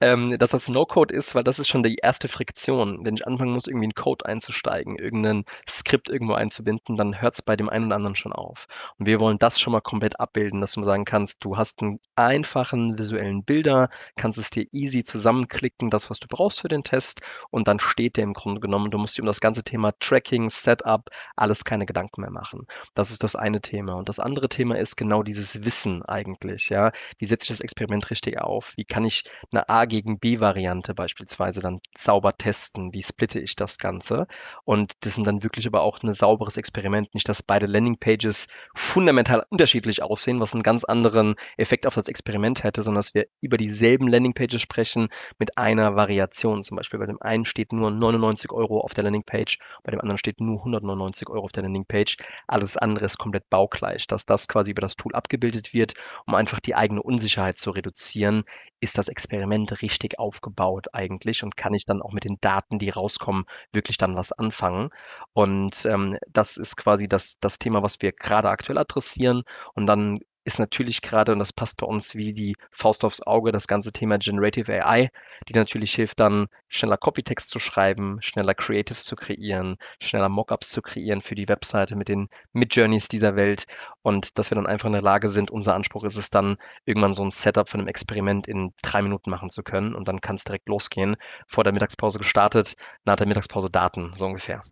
Ähm, 0.00 0.36
dass 0.38 0.50
das 0.50 0.68
No-Code 0.68 1.14
ist, 1.14 1.34
weil 1.34 1.44
das 1.44 1.58
ist 1.58 1.68
schon 1.68 1.82
die 1.82 1.96
erste 1.96 2.28
Friktion. 2.28 3.04
Wenn 3.04 3.14
ich 3.14 3.26
anfangen 3.26 3.52
muss, 3.52 3.66
irgendwie 3.66 3.86
einen 3.86 3.94
Code 3.94 4.26
einzusteigen, 4.26 4.96
irgendein 4.96 5.44
Skript 5.68 6.08
irgendwo 6.08 6.34
einzubinden, 6.34 6.96
dann 6.96 7.20
hört 7.20 7.34
es 7.34 7.42
bei 7.42 7.56
dem 7.56 7.68
einen 7.68 7.86
oder 7.86 7.96
anderen 7.96 8.16
schon 8.16 8.32
auf. 8.32 8.66
Und 8.98 9.06
wir 9.06 9.20
wollen 9.20 9.38
das 9.38 9.60
schon 9.60 9.72
mal 9.72 9.80
komplett 9.80 10.18
abbilden, 10.20 10.60
dass 10.60 10.72
du 10.72 10.82
sagen 10.82 11.04
kannst, 11.04 11.44
du 11.44 11.56
hast 11.56 11.82
einen 11.82 12.00
einfachen 12.16 12.98
visuellen 12.98 13.44
Bilder, 13.44 13.90
kannst 14.16 14.38
es 14.38 14.50
dir 14.50 14.66
easy 14.72 15.04
zusammenklicken, 15.04 15.90
das, 15.90 16.10
was 16.10 16.18
du 16.18 16.28
brauchst 16.28 16.60
für 16.60 16.68
den 16.68 16.84
Test, 16.84 17.20
und 17.50 17.68
dann 17.68 17.80
steht 17.80 18.16
der 18.16 18.24
im 18.24 18.34
Grunde 18.34 18.60
genommen. 18.60 18.90
Du 18.90 18.98
musst 18.98 19.16
dir 19.16 19.22
um 19.22 19.26
das 19.26 19.40
ganze 19.40 19.62
Thema 19.62 19.92
Tracking, 20.00 20.50
Setup, 20.50 21.08
alles 21.36 21.64
keine 21.64 21.86
Gedanken 21.86 22.20
mehr 22.20 22.30
machen. 22.30 22.66
Das 22.94 23.10
ist 23.10 23.22
das 23.22 23.36
eine 23.36 23.60
Thema. 23.60 23.94
Und 23.94 24.08
das 24.08 24.20
andere 24.26 24.48
Thema 24.48 24.76
ist 24.76 24.96
genau 24.96 25.22
dieses 25.22 25.64
Wissen 25.64 26.02
eigentlich, 26.04 26.68
ja. 26.68 26.92
Wie 27.18 27.26
setze 27.26 27.44
ich 27.44 27.50
das 27.50 27.60
Experiment 27.60 28.10
richtig 28.10 28.38
auf? 28.40 28.74
Wie 28.76 28.84
kann 28.84 29.04
ich 29.04 29.24
eine 29.52 29.68
A 29.68 29.86
gegen 29.86 30.18
B-Variante 30.18 30.94
beispielsweise 30.94 31.60
dann 31.60 31.80
sauber 31.96 32.36
testen? 32.36 32.92
Wie 32.92 33.02
splitte 33.02 33.40
ich 33.40 33.56
das 33.56 33.78
Ganze? 33.78 34.26
Und 34.64 34.92
das 35.00 35.14
sind 35.14 35.26
dann 35.26 35.42
wirklich 35.42 35.66
aber 35.66 35.82
auch 35.82 36.02
ein 36.02 36.12
sauberes 36.12 36.56
Experiment, 36.56 37.14
nicht, 37.14 37.28
dass 37.28 37.42
beide 37.42 37.66
Landingpages 37.66 38.48
fundamental 38.74 39.44
unterschiedlich 39.50 40.02
aussehen, 40.02 40.40
was 40.40 40.52
einen 40.52 40.62
ganz 40.62 40.84
anderen 40.84 41.36
Effekt 41.56 41.86
auf 41.86 41.94
das 41.94 42.08
Experiment 42.08 42.64
hätte, 42.64 42.82
sondern 42.82 42.98
dass 42.98 43.14
wir 43.14 43.26
über 43.40 43.56
dieselben 43.56 44.08
Landingpages 44.08 44.60
sprechen 44.60 45.08
mit 45.38 45.56
einer 45.56 45.96
Variation. 45.96 46.62
Zum 46.62 46.76
Beispiel 46.76 46.98
bei 46.98 47.06
dem 47.06 47.22
einen 47.22 47.44
steht 47.44 47.72
nur 47.72 47.90
99 47.90 48.50
Euro 48.50 48.80
auf 48.80 48.94
der 48.94 49.04
Landingpage, 49.04 49.58
bei 49.84 49.92
dem 49.92 50.00
anderen 50.00 50.18
steht 50.18 50.40
nur 50.40 50.58
199 50.58 51.28
Euro 51.28 51.44
auf 51.44 51.52
der 51.52 51.62
Landingpage. 51.62 52.16
Alles 52.46 52.76
andere 52.76 53.04
ist 53.04 53.18
komplett 53.18 53.48
baugleich 53.50 54.05
dass 54.06 54.26
das 54.26 54.48
quasi 54.48 54.70
über 54.72 54.80
das 54.80 54.96
Tool 54.96 55.14
abgebildet 55.14 55.72
wird, 55.74 55.94
um 56.26 56.34
einfach 56.34 56.60
die 56.60 56.74
eigene 56.74 57.02
Unsicherheit 57.02 57.58
zu 57.58 57.70
reduzieren. 57.70 58.42
Ist 58.80 58.98
das 58.98 59.08
Experiment 59.08 59.82
richtig 59.82 60.18
aufgebaut 60.18 60.88
eigentlich 60.92 61.42
und 61.42 61.56
kann 61.56 61.74
ich 61.74 61.84
dann 61.84 62.02
auch 62.02 62.12
mit 62.12 62.24
den 62.24 62.38
Daten, 62.40 62.78
die 62.78 62.90
rauskommen, 62.90 63.44
wirklich 63.72 63.98
dann 63.98 64.16
was 64.16 64.32
anfangen? 64.32 64.90
Und 65.32 65.84
ähm, 65.86 66.18
das 66.28 66.56
ist 66.56 66.76
quasi 66.76 67.08
das, 67.08 67.36
das 67.40 67.58
Thema, 67.58 67.82
was 67.82 68.00
wir 68.02 68.12
gerade 68.12 68.48
aktuell 68.50 68.78
adressieren. 68.78 69.42
Und 69.74 69.86
dann 69.86 70.20
ist 70.46 70.60
natürlich 70.60 71.02
gerade, 71.02 71.32
und 71.32 71.40
das 71.40 71.52
passt 71.52 71.76
bei 71.78 71.86
uns 71.86 72.14
wie 72.14 72.32
die 72.32 72.56
Faust 72.70 73.04
aufs 73.04 73.20
Auge, 73.20 73.50
das 73.50 73.66
ganze 73.66 73.92
Thema 73.92 74.16
Generative 74.18 74.72
AI, 74.84 75.10
die 75.48 75.54
natürlich 75.54 75.92
hilft, 75.92 76.20
dann 76.20 76.46
schneller 76.68 76.96
Copytext 76.96 77.50
zu 77.50 77.58
schreiben, 77.58 78.18
schneller 78.22 78.54
Creatives 78.54 79.04
zu 79.04 79.16
kreieren, 79.16 79.76
schneller 80.00 80.28
Mockups 80.28 80.70
zu 80.70 80.82
kreieren 80.82 81.20
für 81.20 81.34
die 81.34 81.48
Webseite 81.48 81.96
mit 81.96 82.08
den 82.08 82.28
Mid-Journeys 82.52 83.08
dieser 83.08 83.34
Welt 83.34 83.66
und 84.02 84.38
dass 84.38 84.50
wir 84.50 84.54
dann 84.54 84.68
einfach 84.68 84.86
in 84.86 84.92
der 84.92 85.02
Lage 85.02 85.28
sind, 85.28 85.50
unser 85.50 85.74
Anspruch 85.74 86.04
ist 86.04 86.16
es 86.16 86.30
dann, 86.30 86.58
irgendwann 86.84 87.14
so 87.14 87.24
ein 87.24 87.32
Setup 87.32 87.68
von 87.68 87.80
einem 87.80 87.88
Experiment 87.88 88.46
in 88.46 88.72
drei 88.82 89.02
Minuten 89.02 89.30
machen 89.30 89.50
zu 89.50 89.64
können 89.64 89.96
und 89.96 90.06
dann 90.06 90.20
kann 90.20 90.36
es 90.36 90.44
direkt 90.44 90.68
losgehen. 90.68 91.16
Vor 91.48 91.64
der 91.64 91.72
Mittagspause 91.72 92.18
gestartet, 92.18 92.76
nach 93.04 93.16
der 93.16 93.26
Mittagspause 93.26 93.68
Daten, 93.68 94.12
so 94.12 94.26
ungefähr. 94.26 94.62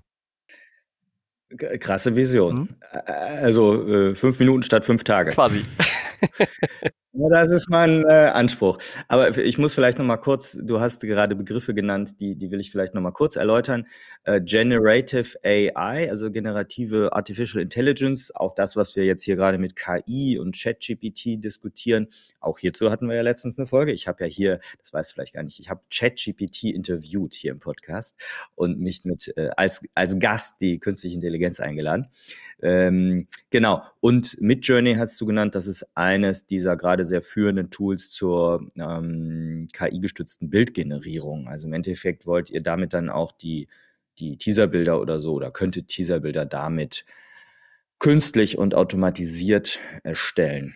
Krasse 1.57 2.17
Vision. 2.17 2.55
Mhm. 2.55 2.69
Also 3.43 3.89
äh, 3.89 4.15
fünf 4.15 4.39
Minuten 4.39 4.63
statt 4.63 4.85
fünf 4.85 5.05
Tage. 5.05 5.33
Quasi. 5.33 5.63
Ja, 7.17 7.29
das 7.29 7.51
ist 7.51 7.71
mein 7.71 8.03
äh, 8.05 8.31
Anspruch. 8.35 8.77
Aber 9.07 9.39
ich 9.39 9.57
muss 9.57 9.73
vielleicht 9.73 9.99
noch 9.99 10.05
mal 10.05 10.17
kurz, 10.17 10.59
du 10.61 10.81
hast 10.81 11.01
gerade 11.01 11.37
Begriffe 11.37 11.73
genannt, 11.73 12.17
die, 12.19 12.35
die 12.35 12.51
will 12.51 12.59
ich 12.59 12.73
vielleicht 12.73 12.93
noch 12.93 13.03
mal 13.03 13.13
kurz 13.13 13.37
erläutern. 13.37 13.87
Äh, 14.25 14.41
Generative 14.41 15.39
AI, 15.45 16.11
also 16.11 16.33
generative 16.33 17.13
Artificial 17.13 17.63
Intelligence, 17.63 18.35
auch 18.35 18.53
das, 18.53 18.75
was 18.75 18.97
wir 18.97 19.05
jetzt 19.05 19.23
hier 19.23 19.37
gerade 19.37 19.59
mit 19.59 19.77
KI 19.77 20.41
und 20.41 20.61
ChatGPT 20.61 21.45
diskutieren. 21.45 22.09
Auch 22.41 22.59
hierzu 22.59 22.91
hatten 22.91 23.09
wir 23.09 23.15
ja 23.15 23.23
letztens 23.23 23.59
eine 23.59 23.69
Folge. 23.69 23.93
Ich 23.93 24.09
habe 24.09 24.25
ja 24.25 24.29
hier, 24.29 24.59
das 24.81 24.93
weißt 24.93 25.13
du 25.13 25.15
vielleicht 25.15 25.35
gar 25.35 25.45
nicht, 25.45 25.61
ich 25.61 25.71
habe 25.71 25.83
ChatGPT 25.95 26.65
interviewt 26.65 27.35
hier 27.35 27.53
im 27.53 27.61
Podcast 27.61 28.17
und 28.57 28.81
mich 28.81 29.05
mit 29.05 29.33
äh, 29.37 29.51
als, 29.57 29.83
als 29.95 30.19
Gast 30.19 30.61
die 30.61 30.81
künstliche 30.81 31.15
Intelligenz 31.15 31.61
eingeladen. 31.61 32.09
Ähm, 32.61 33.29
genau. 33.51 33.83
Und 34.01 34.41
Midjourney 34.41 34.95
hast 34.95 35.21
du 35.21 35.27
genannt, 35.27 35.55
das 35.55 35.67
ist 35.67 35.87
eines 35.95 36.47
dieser 36.47 36.77
gerade 36.77 37.04
sehr 37.05 37.23
führenden 37.23 37.71
Tools 37.71 38.11
zur 38.11 38.69
ähm, 38.77 39.67
KI-gestützten 39.73 40.51
Bildgenerierung. 40.51 41.49
Also 41.49 41.67
im 41.67 41.73
Endeffekt 41.73 42.27
wollt 42.27 42.51
ihr 42.51 42.63
damit 42.63 42.95
dann 42.95 43.11
auch 43.11 43.33
die, 43.33 43.69
die 44.19 44.37
Teaserbilder 44.39 45.01
oder 45.01 45.21
so, 45.21 45.35
oder 45.35 45.51
könnte 45.51 45.85
Teaserbilder 45.85 46.47
damit 46.47 47.05
künstlich 47.99 48.59
und 48.59 48.75
automatisiert 48.75 49.79
erstellen. 50.03 50.75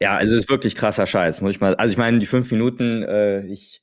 Ja, 0.00 0.16
also 0.16 0.34
es 0.34 0.44
ist 0.44 0.50
wirklich 0.50 0.76
krasser 0.76 1.06
Scheiß, 1.06 1.40
muss 1.40 1.50
ich 1.50 1.60
mal. 1.60 1.74
Also 1.74 1.92
ich 1.92 1.98
meine, 1.98 2.18
die 2.20 2.26
fünf 2.26 2.50
Minuten, 2.50 3.02
äh, 3.02 3.44
ich, 3.46 3.82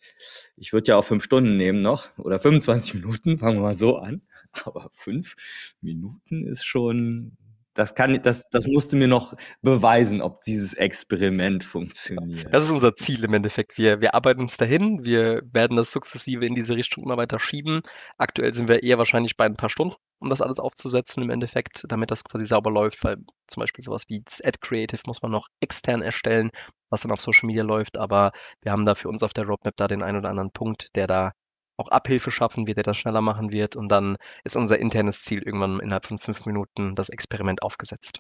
ich 0.55 0.73
würde 0.73 0.87
ja 0.91 0.95
auch 0.95 1.03
fünf 1.03 1.23
Stunden 1.23 1.57
nehmen 1.57 1.79
noch 1.79 2.09
oder 2.17 2.39
25 2.39 2.95
Minuten, 2.95 3.37
fangen 3.39 3.57
wir 3.57 3.61
mal 3.61 3.73
so 3.73 3.97
an. 3.97 4.21
Aber 4.63 4.89
fünf 4.91 5.35
Minuten 5.81 6.47
ist 6.47 6.65
schon, 6.65 7.37
das 7.77 7.93
kann, 7.93 8.19
das, 8.23 8.49
das 8.49 8.65
musste 8.65 8.95
mir 8.95 9.07
noch 9.07 9.35
beweisen, 9.61 10.21
ob 10.21 10.41
dieses 10.41 10.73
Experiment 10.73 11.63
funktioniert. 11.63 12.51
Das 12.51 12.63
ist 12.63 12.71
unser 12.71 12.95
Ziel 12.95 13.23
im 13.23 13.33
Endeffekt. 13.33 13.77
Wir, 13.77 14.01
wir 14.01 14.15
arbeiten 14.15 14.41
uns 14.41 14.57
dahin. 14.57 15.03
Wir 15.03 15.43
werden 15.51 15.77
das 15.77 15.91
sukzessive 15.91 16.45
in 16.45 16.55
diese 16.55 16.75
Richtung 16.75 17.03
immer 17.03 17.17
weiter 17.17 17.39
schieben. 17.39 17.81
Aktuell 18.17 18.53
sind 18.53 18.67
wir 18.67 18.81
eher 18.81 18.97
wahrscheinlich 18.97 19.37
bei 19.37 19.45
ein 19.45 19.55
paar 19.55 19.69
Stunden, 19.69 19.95
um 20.19 20.29
das 20.29 20.41
alles 20.41 20.59
aufzusetzen 20.59 21.21
im 21.21 21.29
Endeffekt, 21.29 21.85
damit 21.87 22.09
das 22.09 22.23
quasi 22.23 22.45
sauber 22.45 22.71
läuft, 22.71 23.03
weil 23.03 23.17
zum 23.47 23.61
Beispiel 23.61 23.83
sowas 23.83 24.05
wie 24.07 24.21
das 24.21 24.41
Ad 24.41 24.57
Creative 24.59 25.01
muss 25.05 25.21
man 25.21 25.31
noch 25.31 25.47
extern 25.59 26.01
erstellen. 26.01 26.49
was 26.89 27.01
dann 27.01 27.11
auf 27.11 27.21
Social 27.21 27.47
Media 27.47 27.63
läuft, 27.63 27.97
aber 27.97 28.31
wir 28.61 28.71
haben 28.71 28.85
da 28.85 28.95
für 28.95 29.09
uns 29.09 29.21
auf 29.21 29.33
der 29.33 29.45
Roadmap 29.45 29.75
da 29.75 29.87
den 29.87 30.01
einen 30.01 30.17
oder 30.17 30.29
anderen 30.29 30.51
Punkt, 30.51 30.87
der 30.95 31.05
da 31.05 31.31
auch 31.77 31.89
Abhilfe 31.89 32.31
schaffen 32.31 32.67
wird, 32.67 32.77
der 32.77 32.83
das 32.83 32.97
schneller 32.97 33.21
machen 33.21 33.51
wird. 33.51 33.75
Und 33.75 33.89
dann 33.89 34.17
ist 34.43 34.57
unser 34.57 34.79
internes 34.79 35.21
Ziel 35.21 35.41
irgendwann 35.43 35.79
innerhalb 35.79 36.05
von 36.05 36.19
fünf 36.19 36.45
Minuten 36.45 36.95
das 36.95 37.09
Experiment 37.09 37.63
aufgesetzt. 37.63 38.19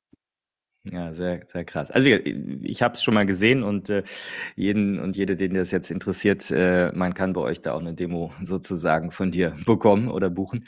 Ja, 0.91 1.11
sehr, 1.11 1.43
sehr 1.47 1.65
krass. 1.65 1.91
Also 1.91 2.07
ich 2.07 2.81
habe 2.81 2.93
es 2.93 3.03
schon 3.03 3.13
mal 3.13 3.25
gesehen 3.25 3.63
und 3.63 3.89
äh, 3.89 4.03
jeden 4.55 4.99
und 4.99 5.17
jede, 5.17 5.35
den 5.35 5.53
das 5.53 5.71
jetzt 5.71 5.91
interessiert, 5.91 6.49
äh, 6.51 6.91
man 6.93 7.13
kann 7.13 7.33
bei 7.33 7.41
euch 7.41 7.61
da 7.61 7.73
auch 7.73 7.81
eine 7.81 7.93
Demo 7.93 8.31
sozusagen 8.41 9.11
von 9.11 9.31
dir 9.31 9.55
bekommen 9.65 10.07
oder 10.07 10.29
buchen. 10.29 10.65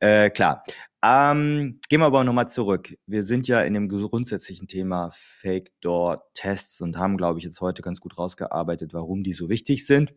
Äh, 0.00 0.30
klar. 0.30 0.64
Ähm, 1.04 1.80
gehen 1.88 2.00
wir 2.00 2.06
aber 2.06 2.24
nochmal 2.24 2.48
zurück. 2.48 2.94
Wir 3.06 3.22
sind 3.22 3.46
ja 3.46 3.60
in 3.60 3.74
dem 3.74 3.88
grundsätzlichen 3.88 4.66
Thema 4.66 5.10
Fake 5.12 5.70
Door 5.82 6.24
Tests 6.34 6.80
und 6.80 6.96
haben, 6.96 7.16
glaube 7.16 7.38
ich, 7.38 7.44
jetzt 7.44 7.60
heute 7.60 7.82
ganz 7.82 8.00
gut 8.00 8.18
rausgearbeitet, 8.18 8.94
warum 8.94 9.22
die 9.22 9.34
so 9.34 9.48
wichtig 9.48 9.86
sind 9.86 10.14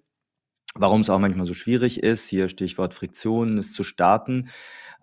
warum 0.79 1.01
es 1.01 1.09
auch 1.09 1.19
manchmal 1.19 1.45
so 1.45 1.53
schwierig 1.53 2.03
ist. 2.03 2.27
Hier 2.27 2.49
Stichwort 2.49 2.93
Friktionen, 2.93 3.57
es 3.57 3.73
zu 3.73 3.83
starten. 3.83 4.49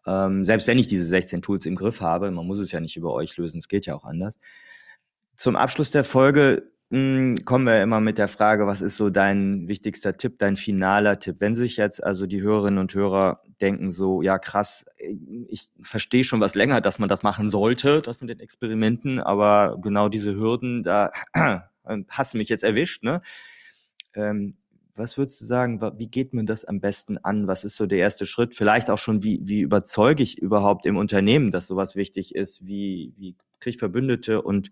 Ähm, 0.07 0.45
selbst 0.45 0.67
wenn 0.67 0.79
ich 0.79 0.89
diese 0.89 1.05
16 1.05 1.43
Tools 1.43 1.67
im 1.67 1.77
Griff 1.77 2.01
habe, 2.01 2.31
man 2.31 2.47
muss 2.47 2.59
es 2.59 2.73
ja 2.73 2.81
nicht 2.81 2.97
über 2.97 3.15
euch 3.15 3.37
lösen, 3.37 3.59
es 3.59 3.69
geht 3.69 3.87
ja 3.87 3.95
auch 3.95 4.05
anders. 4.05 4.39
Zum 5.37 5.57
Abschluss 5.57 5.91
der 5.91 6.05
Folge 6.05 6.71
mh, 6.91 6.99
hm, 6.99 7.45
kommen 7.45 7.67
wir 7.67 7.83
immer 7.83 8.01
mit 8.01 8.19
der 8.19 8.29
Frage, 8.29 8.67
was 8.67 8.83
ist 8.83 8.97
so 8.97 9.11
dein 9.11 9.69
wichtigster 9.69 10.17
Tipp, 10.17 10.39
dein 10.39 10.57
finaler 10.57 11.19
Tipp? 11.19 11.37
Wenn 11.41 11.55
sich 11.55 11.77
jetzt 11.77 12.03
also 12.05 12.27
die 12.27 12.43
Hörerinnen 12.43 12.79
und 12.79 12.95
Hörer 12.95 13.41
denken 13.61 13.91
so, 13.93 14.23
ja 14.23 14.39
krass, 14.39 14.85
ich 15.49 15.69
verstehe 15.81 16.25
schon 16.25 16.41
was 16.41 16.55
länger, 16.55 16.81
dass 16.81 16.99
man 16.99 17.09
das 17.09 17.23
machen 17.23 17.51
sollte, 17.51 18.03
das 18.03 18.21
mit 18.21 18.31
den 18.31 18.41
Experimenten, 18.41 19.21
aber 19.21 19.79
genau 19.81 20.09
diese 20.09 20.35
Hürden, 20.35 20.83
da 20.83 21.11
hast 22.09 22.35
du 22.35 22.39
mich 22.39 22.49
jetzt 22.49 22.65
erwischt, 22.65 23.03
ne? 23.03 23.23
Ähm, 24.15 24.57
was 24.97 25.19
würdest 25.19 25.41
du 25.41 25.45
sagen, 25.45 25.81
wie 25.99 26.09
geht 26.09 26.35
man 26.35 26.47
das 26.47 26.65
am 26.65 26.81
besten 26.81 27.19
an? 27.19 27.47
Was 27.49 27.65
ist 27.65 27.77
so 27.77 27.87
der 27.87 27.99
erste 27.99 28.27
Schritt? 28.27 28.55
Vielleicht 28.55 28.91
auch 28.91 28.99
schon, 28.99 29.23
wie, 29.23 29.41
wie 29.43 29.61
überzeuge 29.61 30.23
ich 30.23 30.39
überhaupt 30.39 30.87
im 30.87 30.97
Unternehmen, 30.97 31.51
dass 31.51 31.67
sowas 31.67 31.97
wichtig 31.97 32.35
ist? 32.35 32.67
Wie, 32.67 33.13
wie 33.17 33.37
kriege 33.61 33.75
ich 33.75 33.79
Verbündete 33.79 34.43
und 34.43 34.71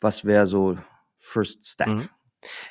was 0.00 0.24
wäre 0.24 0.46
so 0.46 0.76
First 1.16 1.66
Step? 1.66 1.88
Mhm. 1.88 2.08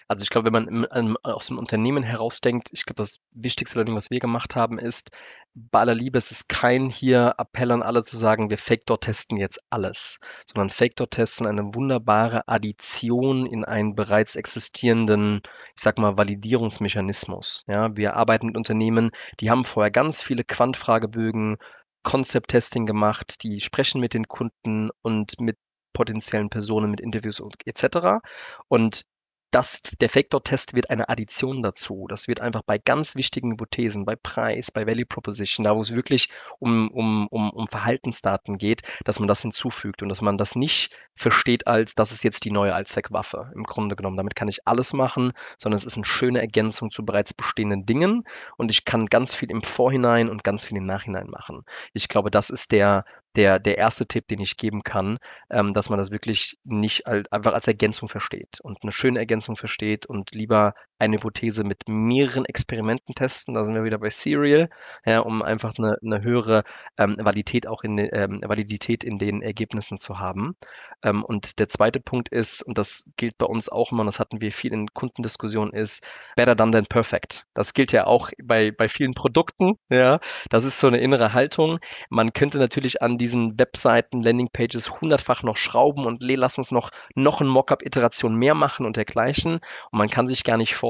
Also 0.07 0.23
ich 0.23 0.29
glaube, 0.29 0.45
wenn 0.45 0.53
man 0.53 0.67
im, 0.67 0.87
ähm, 0.93 1.17
aus 1.23 1.47
dem 1.47 1.57
Unternehmen 1.57 2.03
herausdenkt, 2.03 2.69
ich 2.71 2.85
glaube, 2.85 3.01
das 3.01 3.19
wichtigste 3.31 3.85
was 3.87 4.09
wir 4.09 4.19
gemacht 4.19 4.55
haben, 4.55 4.79
ist, 4.79 5.11
bei 5.53 5.79
aller 5.79 5.95
Liebe, 5.95 6.17
es 6.17 6.31
ist 6.31 6.49
kein 6.49 6.89
hier 6.89 7.33
Appell 7.37 7.71
an 7.71 7.81
alle 7.81 8.03
zu 8.03 8.15
sagen, 8.17 8.49
wir 8.49 8.57
Fake-Dot 8.57 9.01
testen 9.01 9.37
jetzt 9.37 9.59
alles, 9.71 10.19
sondern 10.45 10.69
Fake-Dot 10.69 11.11
testen 11.11 11.47
eine 11.47 11.73
wunderbare 11.73 12.47
Addition 12.47 13.45
in 13.47 13.65
einen 13.65 13.95
bereits 13.95 14.35
existierenden, 14.35 15.41
ich 15.75 15.81
sag 15.81 15.97
mal, 15.97 16.17
Validierungsmechanismus. 16.17 17.63
Ja, 17.67 17.95
wir 17.95 18.15
arbeiten 18.15 18.47
mit 18.47 18.57
Unternehmen, 18.57 19.11
die 19.39 19.49
haben 19.49 19.65
vorher 19.65 19.91
ganz 19.91 20.21
viele 20.21 20.43
Quant-Fragebögen, 20.43 21.57
Concept-Testing 22.03 22.85
gemacht, 22.85 23.43
die 23.43 23.59
sprechen 23.59 23.99
mit 23.99 24.13
den 24.13 24.27
Kunden 24.27 24.91
und 25.01 25.39
mit 25.41 25.57
potenziellen 25.93 26.49
Personen, 26.49 26.91
mit 26.91 27.01
Interviews 27.01 27.39
und 27.39 27.55
etc. 27.65 28.21
Und 28.67 29.05
das, 29.51 29.81
der 30.01 30.09
Factor-Test 30.09 30.73
wird 30.73 30.89
eine 30.89 31.09
Addition 31.09 31.63
dazu. 31.63 32.07
Das 32.09 32.27
wird 32.27 32.41
einfach 32.41 32.63
bei 32.63 32.77
ganz 32.77 33.15
wichtigen 33.15 33.51
Hypothesen, 33.51 34.05
bei 34.05 34.15
Preis, 34.15 34.71
bei 34.71 34.85
Value 34.85 35.05
Proposition, 35.05 35.63
da 35.63 35.75
wo 35.75 35.81
es 35.81 35.95
wirklich 35.95 36.29
um, 36.59 36.91
um, 36.91 37.27
um, 37.27 37.49
um 37.51 37.67
Verhaltensdaten 37.67 38.57
geht, 38.57 38.81
dass 39.05 39.19
man 39.19 39.27
das 39.27 39.41
hinzufügt 39.41 40.03
und 40.03 40.09
dass 40.09 40.21
man 40.21 40.37
das 40.37 40.55
nicht 40.55 40.95
versteht 41.15 41.65
als, 41.65 41.95
das 41.95 42.11
ist 42.11 42.23
jetzt 42.23 42.45
die 42.45 42.51
neue 42.51 42.75
Allzweckwaffe. 42.75 43.51
Im 43.55 43.63
Grunde 43.63 43.95
genommen, 43.95 44.17
damit 44.17 44.35
kann 44.35 44.47
ich 44.47 44.67
alles 44.67 44.93
machen, 44.93 45.33
sondern 45.57 45.77
es 45.77 45.85
ist 45.85 45.95
eine 45.95 46.05
schöne 46.05 46.39
Ergänzung 46.39 46.91
zu 46.91 47.05
bereits 47.05 47.33
bestehenden 47.33 47.85
Dingen 47.85 48.23
und 48.57 48.69
ich 48.69 48.85
kann 48.85 49.07
ganz 49.07 49.33
viel 49.33 49.49
im 49.49 49.63
Vorhinein 49.63 50.29
und 50.29 50.43
ganz 50.43 50.65
viel 50.65 50.77
im 50.77 50.85
Nachhinein 50.85 51.27
machen. 51.29 51.63
Ich 51.93 52.09
glaube, 52.09 52.31
das 52.31 52.49
ist 52.49 52.71
der, 52.71 53.05
der, 53.37 53.59
der 53.59 53.77
erste 53.77 54.07
Tipp, 54.07 54.27
den 54.27 54.39
ich 54.39 54.57
geben 54.57 54.83
kann, 54.83 55.19
ähm, 55.49 55.73
dass 55.73 55.89
man 55.89 55.99
das 55.99 56.11
wirklich 56.11 56.57
nicht 56.63 57.07
als, 57.07 57.31
einfach 57.31 57.53
als 57.53 57.67
Ergänzung 57.67 58.09
versteht 58.09 58.59
und 58.61 58.79
eine 58.81 58.91
schöne 58.91 59.19
Ergänzung 59.19 59.55
versteht 59.55 60.05
und 60.05 60.31
lieber 60.31 60.73
eine 60.99 61.17
Hypothese 61.17 61.63
mit 61.63 61.87
mehreren 61.87 62.45
Experimenten 62.45 63.15
testen. 63.15 63.53
Da 63.53 63.63
sind 63.63 63.75
wir 63.75 63.83
wieder 63.83 63.99
bei 63.99 64.09
Serial, 64.09 64.69
ja, 65.05 65.19
um 65.19 65.41
einfach 65.41 65.73
eine, 65.77 65.97
eine 66.03 66.21
höhere 66.21 66.63
ähm, 66.97 67.17
Validität 67.19 67.67
auch 67.67 67.83
in, 67.83 67.97
ähm, 67.97 68.41
Validität 68.43 69.03
in 69.03 69.17
den 69.17 69.41
Ergebnissen 69.41 69.99
zu 69.99 70.19
haben. 70.19 70.55
Ähm, 71.03 71.23
und 71.23 71.59
der 71.59 71.69
zweite 71.69 71.99
Punkt 71.99 72.29
ist, 72.29 72.61
und 72.63 72.77
das 72.77 73.11
gilt 73.17 73.37
bei 73.37 73.45
uns 73.45 73.69
auch 73.69 73.91
immer, 73.91 74.01
und 74.01 74.07
das 74.07 74.19
hatten 74.19 74.41
wir 74.41 74.51
viel 74.51 74.73
in 74.73 74.87
Kundendiskussionen, 74.93 75.73
ist 75.73 76.07
better 76.35 76.55
done 76.55 76.71
than 76.71 76.85
perfect. 76.87 77.45
Das 77.53 77.73
gilt 77.73 77.91
ja 77.91 78.07
auch 78.07 78.31
bei, 78.43 78.71
bei 78.71 78.89
vielen 78.89 79.13
Produkten. 79.13 79.75
Ja, 79.89 80.19
das 80.49 80.63
ist 80.63 80.79
so 80.79 80.87
eine 80.87 80.99
innere 80.99 81.33
Haltung. 81.33 81.79
Man 82.09 82.33
könnte 82.33 82.57
natürlich 82.57 83.01
an 83.01 83.17
diesen 83.17 83.59
Webseiten, 83.59 84.23
Landingpages 84.23 84.99
hundertfach 84.99 85.43
noch 85.43 85.57
schrauben 85.57 86.05
und 86.05 86.23
lass 86.23 86.57
uns 86.57 86.71
noch, 86.71 86.89
noch 87.15 87.41
ein 87.41 87.47
Mockup-Iteration 87.47 88.35
mehr 88.35 88.55
machen 88.55 88.85
und 88.85 88.97
dergleichen. 88.97 89.59
Und 89.91 89.99
man 89.99 90.09
kann 90.09 90.27
sich 90.27 90.43
gar 90.43 90.57
nicht 90.57 90.75
vorstellen, 90.75 90.86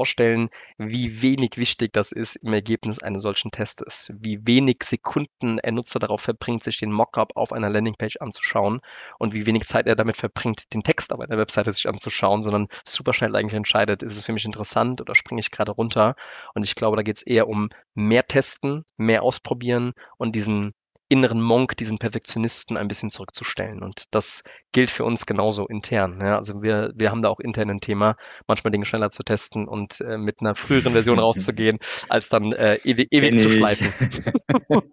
wie 0.77 1.21
wenig 1.21 1.57
wichtig 1.57 1.93
das 1.93 2.11
ist 2.11 2.35
im 2.37 2.53
Ergebnis 2.53 2.99
eines 2.99 3.23
solchen 3.23 3.51
Testes. 3.51 4.11
Wie 4.13 4.45
wenig 4.45 4.83
Sekunden 4.83 5.59
ein 5.59 5.75
Nutzer 5.75 5.99
darauf 5.99 6.21
verbringt, 6.21 6.63
sich 6.63 6.77
den 6.77 6.91
Mockup 6.91 7.35
auf 7.35 7.51
einer 7.53 7.69
Landingpage 7.69 8.17
anzuschauen 8.17 8.81
und 9.19 9.33
wie 9.33 9.45
wenig 9.45 9.65
Zeit 9.65 9.87
er 9.87 9.95
damit 9.95 10.17
verbringt, 10.17 10.73
den 10.73 10.83
Text 10.83 11.13
auf 11.13 11.19
einer 11.19 11.37
Webseite 11.37 11.71
sich 11.71 11.87
anzuschauen, 11.87 12.43
sondern 12.43 12.67
super 12.85 13.13
schnell 13.13 13.35
eigentlich 13.35 13.53
entscheidet, 13.53 14.03
ist 14.03 14.17
es 14.17 14.25
für 14.25 14.33
mich 14.33 14.45
interessant 14.45 15.01
oder 15.01 15.15
springe 15.15 15.41
ich 15.41 15.51
gerade 15.51 15.71
runter. 15.71 16.15
Und 16.53 16.63
ich 16.63 16.75
glaube, 16.75 16.97
da 16.97 17.03
geht 17.03 17.17
es 17.17 17.23
eher 17.23 17.47
um 17.47 17.69
mehr 17.93 18.25
testen, 18.27 18.85
mehr 18.97 19.23
ausprobieren 19.23 19.93
und 20.17 20.35
diesen 20.35 20.73
inneren 21.09 21.41
Monk, 21.41 21.77
diesen 21.77 21.97
Perfektionisten 21.99 22.75
ein 22.75 22.87
bisschen 22.87 23.09
zurückzustellen. 23.09 23.81
Und 23.81 24.03
das 24.11 24.43
gilt 24.73 24.91
für 24.91 25.05
uns 25.05 25.25
genauso 25.25 25.65
intern. 25.65 26.19
Ja. 26.21 26.37
Also 26.37 26.61
wir, 26.61 26.91
wir 26.95 27.11
haben 27.11 27.21
da 27.21 27.29
auch 27.29 27.39
intern 27.39 27.69
ein 27.69 27.79
Thema, 27.79 28.17
manchmal 28.45 28.71
Dinge 28.71 28.85
schneller 28.85 29.09
zu 29.09 29.23
testen 29.23 29.67
und 29.67 30.01
äh, 30.01 30.17
mit 30.17 30.41
einer 30.41 30.55
früheren 30.55 30.93
Version 30.93 31.19
rauszugehen, 31.19 31.79
als 32.09 32.29
dann 32.29 32.51
äh, 32.51 32.75
ewig, 32.83 33.07
ewig 33.11 33.41
zu 33.41 33.57
schleifen. 33.57 33.93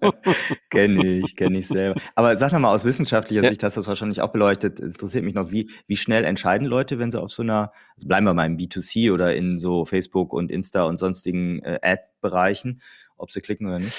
kenne 0.71 1.05
ich, 1.05 1.37
kenne 1.37 1.59
ich 1.59 1.67
selber. 1.67 2.01
Aber 2.15 2.39
sag 2.39 2.53
mal, 2.53 2.73
aus 2.73 2.85
wissenschaftlicher 2.85 3.43
ja. 3.43 3.51
Sicht 3.51 3.63
hast 3.63 3.77
du 3.77 3.81
das 3.81 3.89
wahrscheinlich 3.89 4.21
auch 4.21 4.31
beleuchtet. 4.31 4.79
Es 4.79 4.95
interessiert 4.95 5.25
mich 5.25 5.35
noch, 5.35 5.51
wie, 5.51 5.71
wie 5.89 5.97
schnell 5.97 6.25
entscheiden 6.25 6.67
Leute, 6.67 6.99
wenn 6.99 7.11
sie 7.11 7.21
auf 7.21 7.33
so 7.33 7.43
einer, 7.43 7.73
also 7.97 8.07
bleiben 8.07 8.25
wir 8.25 8.35
mal 8.35 8.47
im 8.47 8.57
B2C 8.57 9.13
oder 9.13 9.35
in 9.35 9.59
so 9.59 9.85
Facebook 9.85 10.33
und 10.33 10.51
Insta 10.51 10.85
und 10.85 10.99
sonstigen 10.99 11.61
äh, 11.63 11.81
Ad-Bereichen, 11.83 12.81
ob 13.17 13.33
sie 13.33 13.41
klicken 13.41 13.67
oder 13.67 13.81
nicht? 13.81 13.97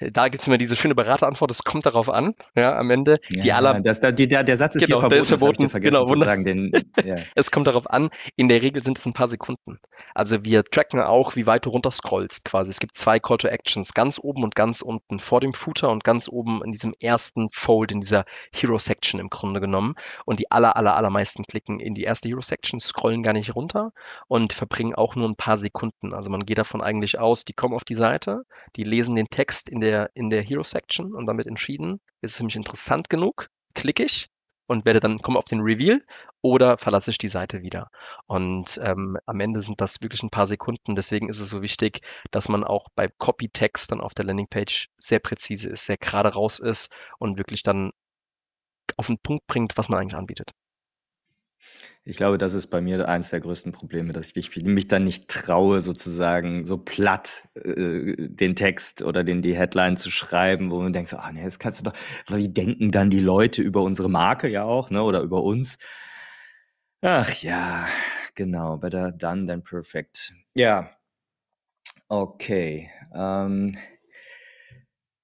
Da 0.00 0.28
gibt 0.28 0.40
es 0.40 0.46
immer 0.48 0.58
diese 0.58 0.74
schöne 0.74 0.94
Beraterantwort, 0.94 1.50
es 1.50 1.62
kommt 1.62 1.86
darauf 1.86 2.08
an, 2.08 2.34
ja, 2.56 2.76
am 2.76 2.90
Ende. 2.90 3.20
Ja, 3.30 3.42
die 3.42 3.52
aller, 3.52 3.80
das, 3.80 4.00
der, 4.00 4.12
der 4.12 4.56
Satz 4.56 4.74
ist 4.74 4.86
genau, 4.86 4.96
hier 4.96 5.00
verboten, 5.00 5.22
ist 5.22 5.28
verboten. 5.28 5.68
Vergessen 5.68 5.92
genau, 5.92 6.04
zu 6.04 6.18
sagen. 6.18 6.44
Den, 6.44 6.72
ja. 7.04 7.18
es 7.36 7.50
kommt 7.50 7.68
darauf 7.68 7.88
an, 7.88 8.10
in 8.36 8.48
der 8.48 8.60
Regel 8.60 8.82
sind 8.82 8.98
es 8.98 9.06
ein 9.06 9.12
paar 9.12 9.28
Sekunden. 9.28 9.78
Also 10.14 10.44
wir 10.44 10.64
tracken 10.64 11.00
auch, 11.00 11.36
wie 11.36 11.46
weit 11.46 11.66
du 11.66 11.70
runter 11.70 11.92
scrollst 11.92 12.44
quasi. 12.44 12.70
Es 12.70 12.80
gibt 12.80 12.96
zwei 12.96 13.20
Call 13.20 13.38
to 13.38 13.48
Actions, 13.48 13.94
ganz 13.94 14.18
oben 14.20 14.42
und 14.42 14.56
ganz 14.56 14.82
unten, 14.82 15.20
vor 15.20 15.40
dem 15.40 15.54
Footer 15.54 15.90
und 15.90 16.02
ganz 16.02 16.28
oben 16.28 16.62
in 16.64 16.72
diesem 16.72 16.92
ersten 17.00 17.48
Fold, 17.50 17.92
in 17.92 18.00
dieser 18.00 18.24
Hero 18.52 18.78
Section 18.78 19.20
im 19.20 19.30
Grunde 19.30 19.60
genommen. 19.60 19.94
Und 20.24 20.40
die 20.40 20.50
aller, 20.50 20.76
aller, 20.76 20.96
allermeisten 20.96 21.44
klicken 21.44 21.78
in 21.78 21.94
die 21.94 22.02
erste 22.02 22.28
Hero 22.28 22.42
Section, 22.42 22.80
scrollen 22.80 23.22
gar 23.22 23.32
nicht 23.32 23.54
runter 23.54 23.92
und 24.26 24.52
verbringen 24.52 24.94
auch 24.94 25.14
nur 25.14 25.28
ein 25.28 25.36
paar 25.36 25.56
Sekunden. 25.56 26.12
Also 26.12 26.30
man 26.30 26.44
geht 26.44 26.58
davon 26.58 26.82
eigentlich 26.82 27.18
aus, 27.18 27.44
die 27.44 27.52
kommen 27.52 27.74
auf 27.74 27.84
die 27.84 27.94
Seite, 27.94 28.42
die 28.76 28.84
lesen 28.84 29.14
den 29.14 29.28
Text 29.28 29.68
in 29.68 29.80
der 29.80 29.93
der, 29.94 30.10
in 30.14 30.30
der 30.30 30.42
Hero 30.42 30.64
Section 30.64 31.14
und 31.14 31.26
damit 31.26 31.46
entschieden, 31.46 32.00
ist 32.20 32.32
es 32.32 32.36
für 32.38 32.44
mich 32.44 32.56
interessant 32.56 33.08
genug, 33.08 33.48
klicke 33.74 34.02
ich 34.02 34.28
und 34.66 34.84
werde 34.84 35.00
dann 35.00 35.18
komme 35.20 35.38
auf 35.38 35.44
den 35.44 35.60
Reveal 35.60 36.02
oder 36.42 36.78
verlasse 36.78 37.10
ich 37.10 37.18
die 37.18 37.28
Seite 37.28 37.62
wieder. 37.62 37.90
Und 38.26 38.80
ähm, 38.82 39.18
am 39.26 39.40
Ende 39.40 39.60
sind 39.60 39.80
das 39.80 40.02
wirklich 40.02 40.22
ein 40.22 40.30
paar 40.30 40.46
Sekunden. 40.46 40.96
Deswegen 40.96 41.28
ist 41.28 41.40
es 41.40 41.50
so 41.50 41.62
wichtig, 41.62 42.00
dass 42.30 42.48
man 42.48 42.64
auch 42.64 42.88
bei 42.94 43.08
Copy-Text 43.18 43.92
dann 43.92 44.00
auf 44.00 44.14
der 44.14 44.24
Landingpage 44.24 44.88
sehr 44.98 45.20
präzise 45.20 45.70
ist, 45.70 45.84
sehr 45.84 45.98
gerade 45.98 46.30
raus 46.30 46.58
ist 46.58 46.92
und 47.18 47.38
wirklich 47.38 47.62
dann 47.62 47.92
auf 48.96 49.06
den 49.06 49.18
Punkt 49.18 49.46
bringt, 49.46 49.76
was 49.76 49.88
man 49.88 50.00
eigentlich 50.00 50.16
anbietet. 50.16 50.50
Ich 52.06 52.18
glaube, 52.18 52.36
das 52.36 52.52
ist 52.52 52.66
bei 52.66 52.82
mir 52.82 53.08
eines 53.08 53.30
der 53.30 53.40
größten 53.40 53.72
Probleme, 53.72 54.12
dass 54.12 54.32
ich 54.34 54.62
mich 54.62 54.88
dann 54.88 55.04
nicht 55.04 55.28
traue, 55.28 55.80
sozusagen 55.80 56.66
so 56.66 56.76
platt 56.76 57.48
äh, 57.54 58.14
den 58.18 58.56
Text 58.56 59.00
oder 59.02 59.24
den 59.24 59.40
die 59.40 59.56
Headline 59.56 59.96
zu 59.96 60.10
schreiben, 60.10 60.70
wo 60.70 60.80
man 60.82 60.92
denkt, 60.92 61.08
so, 61.08 61.16
ah 61.16 61.32
nee, 61.32 61.42
das 61.42 61.58
kannst 61.58 61.80
du 61.80 61.84
doch, 61.84 61.94
wie 62.28 62.50
denken 62.50 62.90
dann 62.90 63.08
die 63.08 63.20
Leute 63.20 63.62
über 63.62 63.82
unsere 63.82 64.10
Marke 64.10 64.48
ja 64.48 64.64
auch, 64.64 64.90
ne, 64.90 65.02
oder 65.02 65.22
über 65.22 65.42
uns? 65.42 65.78
Ach 67.00 67.30
ja, 67.36 67.86
genau, 68.34 68.76
better 68.76 69.10
done 69.10 69.46
than 69.46 69.62
perfect. 69.62 70.34
Ja, 70.54 70.90
okay. 72.08 72.90
Ähm, 73.14 73.72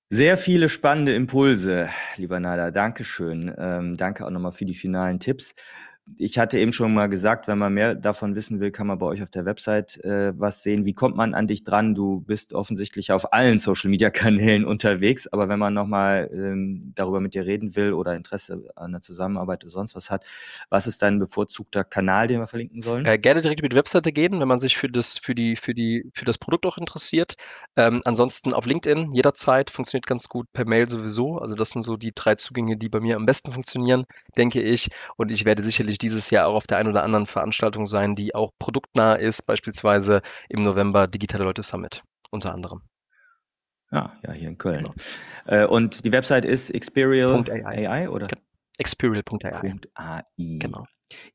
sehr 0.09 0.37
viele 0.37 0.69
spannende 0.69 1.15
Impulse, 1.15 1.89
lieber 2.17 2.41
Nada. 2.41 2.71
Dankeschön. 2.71 3.55
Ähm, 3.57 3.97
danke 3.97 4.27
auch 4.27 4.31
nochmal 4.31 4.51
für 4.53 4.65
die 4.65 4.75
finalen 4.75 5.21
Tipps. 5.21 5.55
Ich 6.17 6.39
hatte 6.39 6.59
eben 6.59 6.73
schon 6.73 6.93
mal 6.93 7.09
gesagt, 7.09 7.49
wenn 7.49 7.59
man 7.59 7.73
mehr 7.73 7.95
davon 7.95 8.35
wissen 8.35 8.61
will, 8.61 8.71
kann 8.71 8.87
man 8.87 8.99
bei 8.99 9.07
euch 9.07 9.23
auf 9.23 9.31
der 9.31 9.45
Website 9.45 10.03
äh, 10.05 10.33
was 10.39 10.63
sehen. 10.63 10.85
Wie 10.85 10.95
kommt 10.95 11.17
man 11.17 11.35
an 11.35 11.47
dich 11.47 11.65
dran? 11.65 11.95
Du 11.95 12.21
bist 12.21 12.53
offensichtlich 12.53 13.13
auf 13.13 13.33
allen 13.33 13.59
Social-Media-Kanälen 13.59 14.65
unterwegs, 14.67 15.29
aber 15.29 15.49
wenn 15.49 15.59
man 15.59 15.75
nochmal 15.75 16.31
ähm, 16.33 16.93
darüber 16.95 17.21
mit 17.21 17.35
dir 17.35 17.47
reden 17.47 17.77
will 17.77 17.93
oder 17.93 18.15
Interesse 18.15 18.65
an 18.77 18.93
der 18.93 19.01
Zusammenarbeit 19.01 19.65
oder 19.65 19.71
sonst 19.71 19.95
was 19.95 20.11
hat, 20.11 20.25
was 20.69 20.87
ist 20.87 21.03
dein 21.03 21.19
bevorzugter 21.19 21.85
Kanal, 21.85 22.27
den 22.27 22.41
wir 22.41 22.47
verlinken 22.47 22.83
sollen? 22.83 23.07
Äh, 23.07 23.19
gerne 23.19 23.41
direkt 23.41 23.61
über 23.61 23.69
die 23.69 23.77
Webseite 23.77 24.13
gehen, 24.13 24.41
wenn 24.41 24.49
man 24.49 24.61
sich 24.61 24.77
für 24.77 24.89
das, 24.89 25.19
für 25.19 25.35
die, 25.35 25.57
für 25.57 25.75
die, 25.75 26.11
für 26.15 26.25
das 26.25 26.39
Produkt 26.39 26.67
auch 26.67 26.79
interessiert. 26.79 27.35
Ähm, 27.77 28.01
ansonsten 28.05 28.53
auf 28.53 28.67
LinkedIn 28.67 29.13
jederzeit 29.13 29.71
funktioniert 29.71 30.07
ganz 30.07 30.29
gut, 30.29 30.47
per 30.53 30.67
Mail 30.67 30.89
sowieso. 30.89 31.39
Also 31.39 31.55
das 31.55 31.71
sind 31.71 31.83
so 31.83 31.97
die 31.97 32.13
drei 32.15 32.35
Zugänge, 32.35 32.77
die 32.77 32.89
bei 32.89 33.01
mir 33.01 33.17
am 33.17 33.27
besten 33.27 33.53
funktionieren, 33.53 34.05
denke 34.37 34.61
ich. 34.61 34.91
Und 35.17 35.31
ich 35.31 35.45
werde 35.45 35.63
sicherlich 35.63 36.00
dieses 36.03 36.31
Jahr 36.31 36.49
auch 36.49 36.55
auf 36.55 36.67
der 36.67 36.79
einen 36.79 36.91
oder 36.91 37.03
anderen 37.03 37.27
Veranstaltung 37.27 37.87
sein, 37.87 38.15
die 38.15 38.35
auch 38.35 38.51
produktnah 38.59 39.15
ist, 39.15 39.43
beispielsweise 39.43 40.23
im 40.49 40.63
November 40.63 41.07
Digitale 41.07 41.45
Leute 41.45 41.63
Summit 41.63 42.03
unter 42.31 42.53
anderem. 42.53 42.83
Ja, 43.93 44.13
ja, 44.25 44.33
hier 44.33 44.49
in 44.49 44.59
Köln. 44.59 44.85
Genau. 44.85 44.95
Äh, 45.47 45.67
und 45.67 46.05
die 46.05 46.13
Website 46.13 46.45
ist 46.45 46.71
Experial.ai 46.71 47.89
AI, 47.89 48.09
oder? 48.09 48.29
Experial.ai. 48.79 49.75
.ai. 49.95 50.23
Genau. 50.37 50.87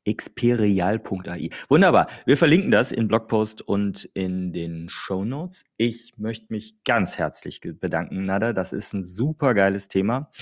Experial.ai. 0.04 1.50
Wunderbar. 1.68 2.08
Wir 2.24 2.36
verlinken 2.36 2.70
das 2.70 2.92
in 2.92 3.08
Blogpost 3.08 3.62
und 3.62 4.04
in 4.14 4.52
den 4.52 4.88
Show 4.88 5.24
Notes. 5.24 5.64
Ich 5.76 6.14
möchte 6.16 6.46
mich 6.48 6.82
ganz 6.84 7.18
herzlich 7.18 7.60
bedanken, 7.60 8.24
Nada. 8.24 8.52
Das 8.52 8.72
ist 8.72 8.94
ein 8.94 9.04
super 9.04 9.54
geiles 9.54 9.86
Thema. 9.88 10.32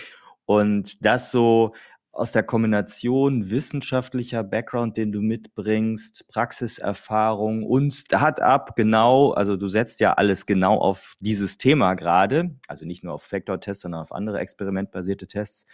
Und 0.47 1.05
das 1.05 1.31
so 1.31 1.75
aus 2.15 2.33
der 2.33 2.45
Kombination 2.45 3.51
wissenschaftlicher 3.51 4.45
Background, 4.45 4.97
den 4.97 5.13
du 5.13 5.21
mitbringst, 5.21 6.27
Praxiserfahrung 6.29 7.65
und 7.65 7.93
Start-up, 7.93 8.77
genau, 8.77 9.33
also 9.33 9.57
du 9.57 9.69
setzt 9.69 10.01
ja 10.01 10.13
alles 10.13 10.47
genau 10.47 10.79
auf 10.79 11.15
dieses 11.21 11.59
Thema 11.59 11.95
gerade, 11.95 12.57
also 12.69 12.87
nicht 12.87 13.03
nur 13.03 13.15
auf 13.15 13.31
Vector-Tests, 13.31 13.83
sondern 13.83 14.01
auf 14.01 14.13
andere 14.13 14.39
experimentbasierte 14.39 15.27
Tests, 15.27 15.67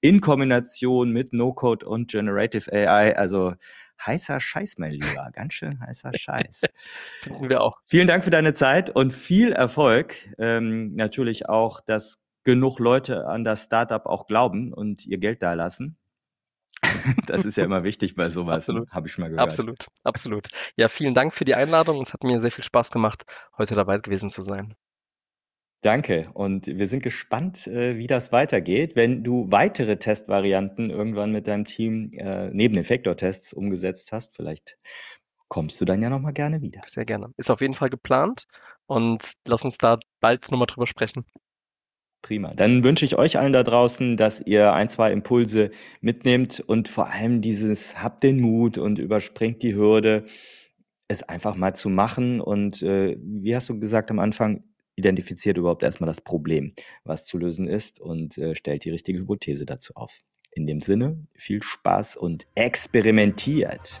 in 0.00 0.20
Kombination 0.20 1.10
mit 1.10 1.32
No-Code 1.32 1.86
und 1.86 2.10
Generative 2.10 2.72
AI, 2.72 3.16
also 3.16 3.54
heißer 4.04 4.40
Scheiß, 4.40 4.78
mein 4.78 4.92
Lieber, 4.92 5.30
ganz 5.32 5.54
schön 5.54 5.80
heißer 5.80 6.10
Scheiß. 6.14 6.62
Wir 7.40 7.60
auch. 7.60 7.78
Vielen 7.86 8.08
Dank 8.08 8.24
für 8.24 8.30
deine 8.30 8.54
Zeit 8.54 8.90
und 8.90 9.12
viel 9.12 9.52
Erfolg. 9.52 10.16
Ähm, 10.38 10.94
natürlich 10.94 11.48
auch 11.48 11.80
das 11.80 12.18
genug 12.44 12.78
Leute 12.78 13.26
an 13.26 13.44
das 13.44 13.64
Startup 13.64 14.04
auch 14.06 14.26
glauben 14.26 14.72
und 14.72 15.06
ihr 15.06 15.18
Geld 15.18 15.42
da 15.42 15.54
lassen. 15.54 15.98
Das 17.26 17.44
ist 17.44 17.56
ja 17.56 17.64
immer 17.64 17.84
wichtig 17.84 18.14
bei 18.14 18.28
sowas, 18.30 18.68
habe 18.68 19.08
ich 19.08 19.18
mal 19.18 19.28
gehört. 19.28 19.42
Absolut, 19.42 19.86
absolut. 20.04 20.48
Ja, 20.76 20.88
vielen 20.88 21.14
Dank 21.14 21.34
für 21.34 21.44
die 21.44 21.54
Einladung. 21.54 22.00
Es 22.00 22.12
hat 22.12 22.24
mir 22.24 22.40
sehr 22.40 22.50
viel 22.50 22.64
Spaß 22.64 22.90
gemacht, 22.90 23.24
heute 23.58 23.74
dabei 23.74 23.98
gewesen 23.98 24.30
zu 24.30 24.42
sein. 24.42 24.74
Danke 25.82 26.30
und 26.32 26.66
wir 26.66 26.86
sind 26.86 27.02
gespannt, 27.02 27.66
äh, 27.66 27.98
wie 27.98 28.06
das 28.06 28.32
weitergeht. 28.32 28.96
Wenn 28.96 29.22
du 29.22 29.50
weitere 29.50 29.98
Testvarianten 29.98 30.88
irgendwann 30.88 31.30
mit 31.30 31.46
deinem 31.46 31.64
Team 31.64 32.10
äh, 32.14 32.48
neben 32.50 32.74
den 32.74 32.88
Vektortests 32.88 33.52
umgesetzt 33.52 34.10
hast, 34.10 34.34
vielleicht 34.34 34.78
kommst 35.48 35.78
du 35.82 35.84
dann 35.84 36.00
ja 36.00 36.08
nochmal 36.08 36.32
gerne 36.32 36.62
wieder. 36.62 36.80
Sehr 36.86 37.04
gerne. 37.04 37.34
Ist 37.36 37.50
auf 37.50 37.60
jeden 37.60 37.74
Fall 37.74 37.90
geplant 37.90 38.46
und 38.86 39.34
lass 39.46 39.62
uns 39.62 39.76
da 39.76 39.96
bald 40.20 40.50
nochmal 40.50 40.66
drüber 40.66 40.86
sprechen. 40.86 41.26
Prima. 42.24 42.54
Dann 42.54 42.82
wünsche 42.82 43.04
ich 43.04 43.18
euch 43.18 43.38
allen 43.38 43.52
da 43.52 43.62
draußen, 43.62 44.16
dass 44.16 44.40
ihr 44.40 44.72
ein, 44.72 44.88
zwei 44.88 45.12
Impulse 45.12 45.70
mitnehmt 46.00 46.58
und 46.58 46.88
vor 46.88 47.08
allem 47.08 47.42
dieses 47.42 48.02
habt 48.02 48.22
den 48.22 48.40
Mut 48.40 48.78
und 48.78 48.98
überspringt 48.98 49.62
die 49.62 49.74
Hürde, 49.74 50.24
es 51.06 51.22
einfach 51.22 51.54
mal 51.54 51.74
zu 51.74 51.90
machen. 51.90 52.40
Und 52.40 52.82
äh, 52.82 53.18
wie 53.20 53.54
hast 53.54 53.68
du 53.68 53.78
gesagt 53.78 54.10
am 54.10 54.18
Anfang, 54.18 54.64
identifiziert 54.96 55.58
überhaupt 55.58 55.82
erstmal 55.82 56.08
das 56.08 56.22
Problem, 56.22 56.72
was 57.04 57.26
zu 57.26 57.36
lösen 57.36 57.68
ist 57.68 58.00
und 58.00 58.38
äh, 58.38 58.54
stellt 58.54 58.86
die 58.86 58.90
richtige 58.90 59.18
Hypothese 59.18 59.66
dazu 59.66 59.92
auf. 59.94 60.22
In 60.52 60.66
dem 60.66 60.80
Sinne, 60.80 61.26
viel 61.34 61.62
Spaß 61.62 62.16
und 62.16 62.44
experimentiert. 62.54 64.00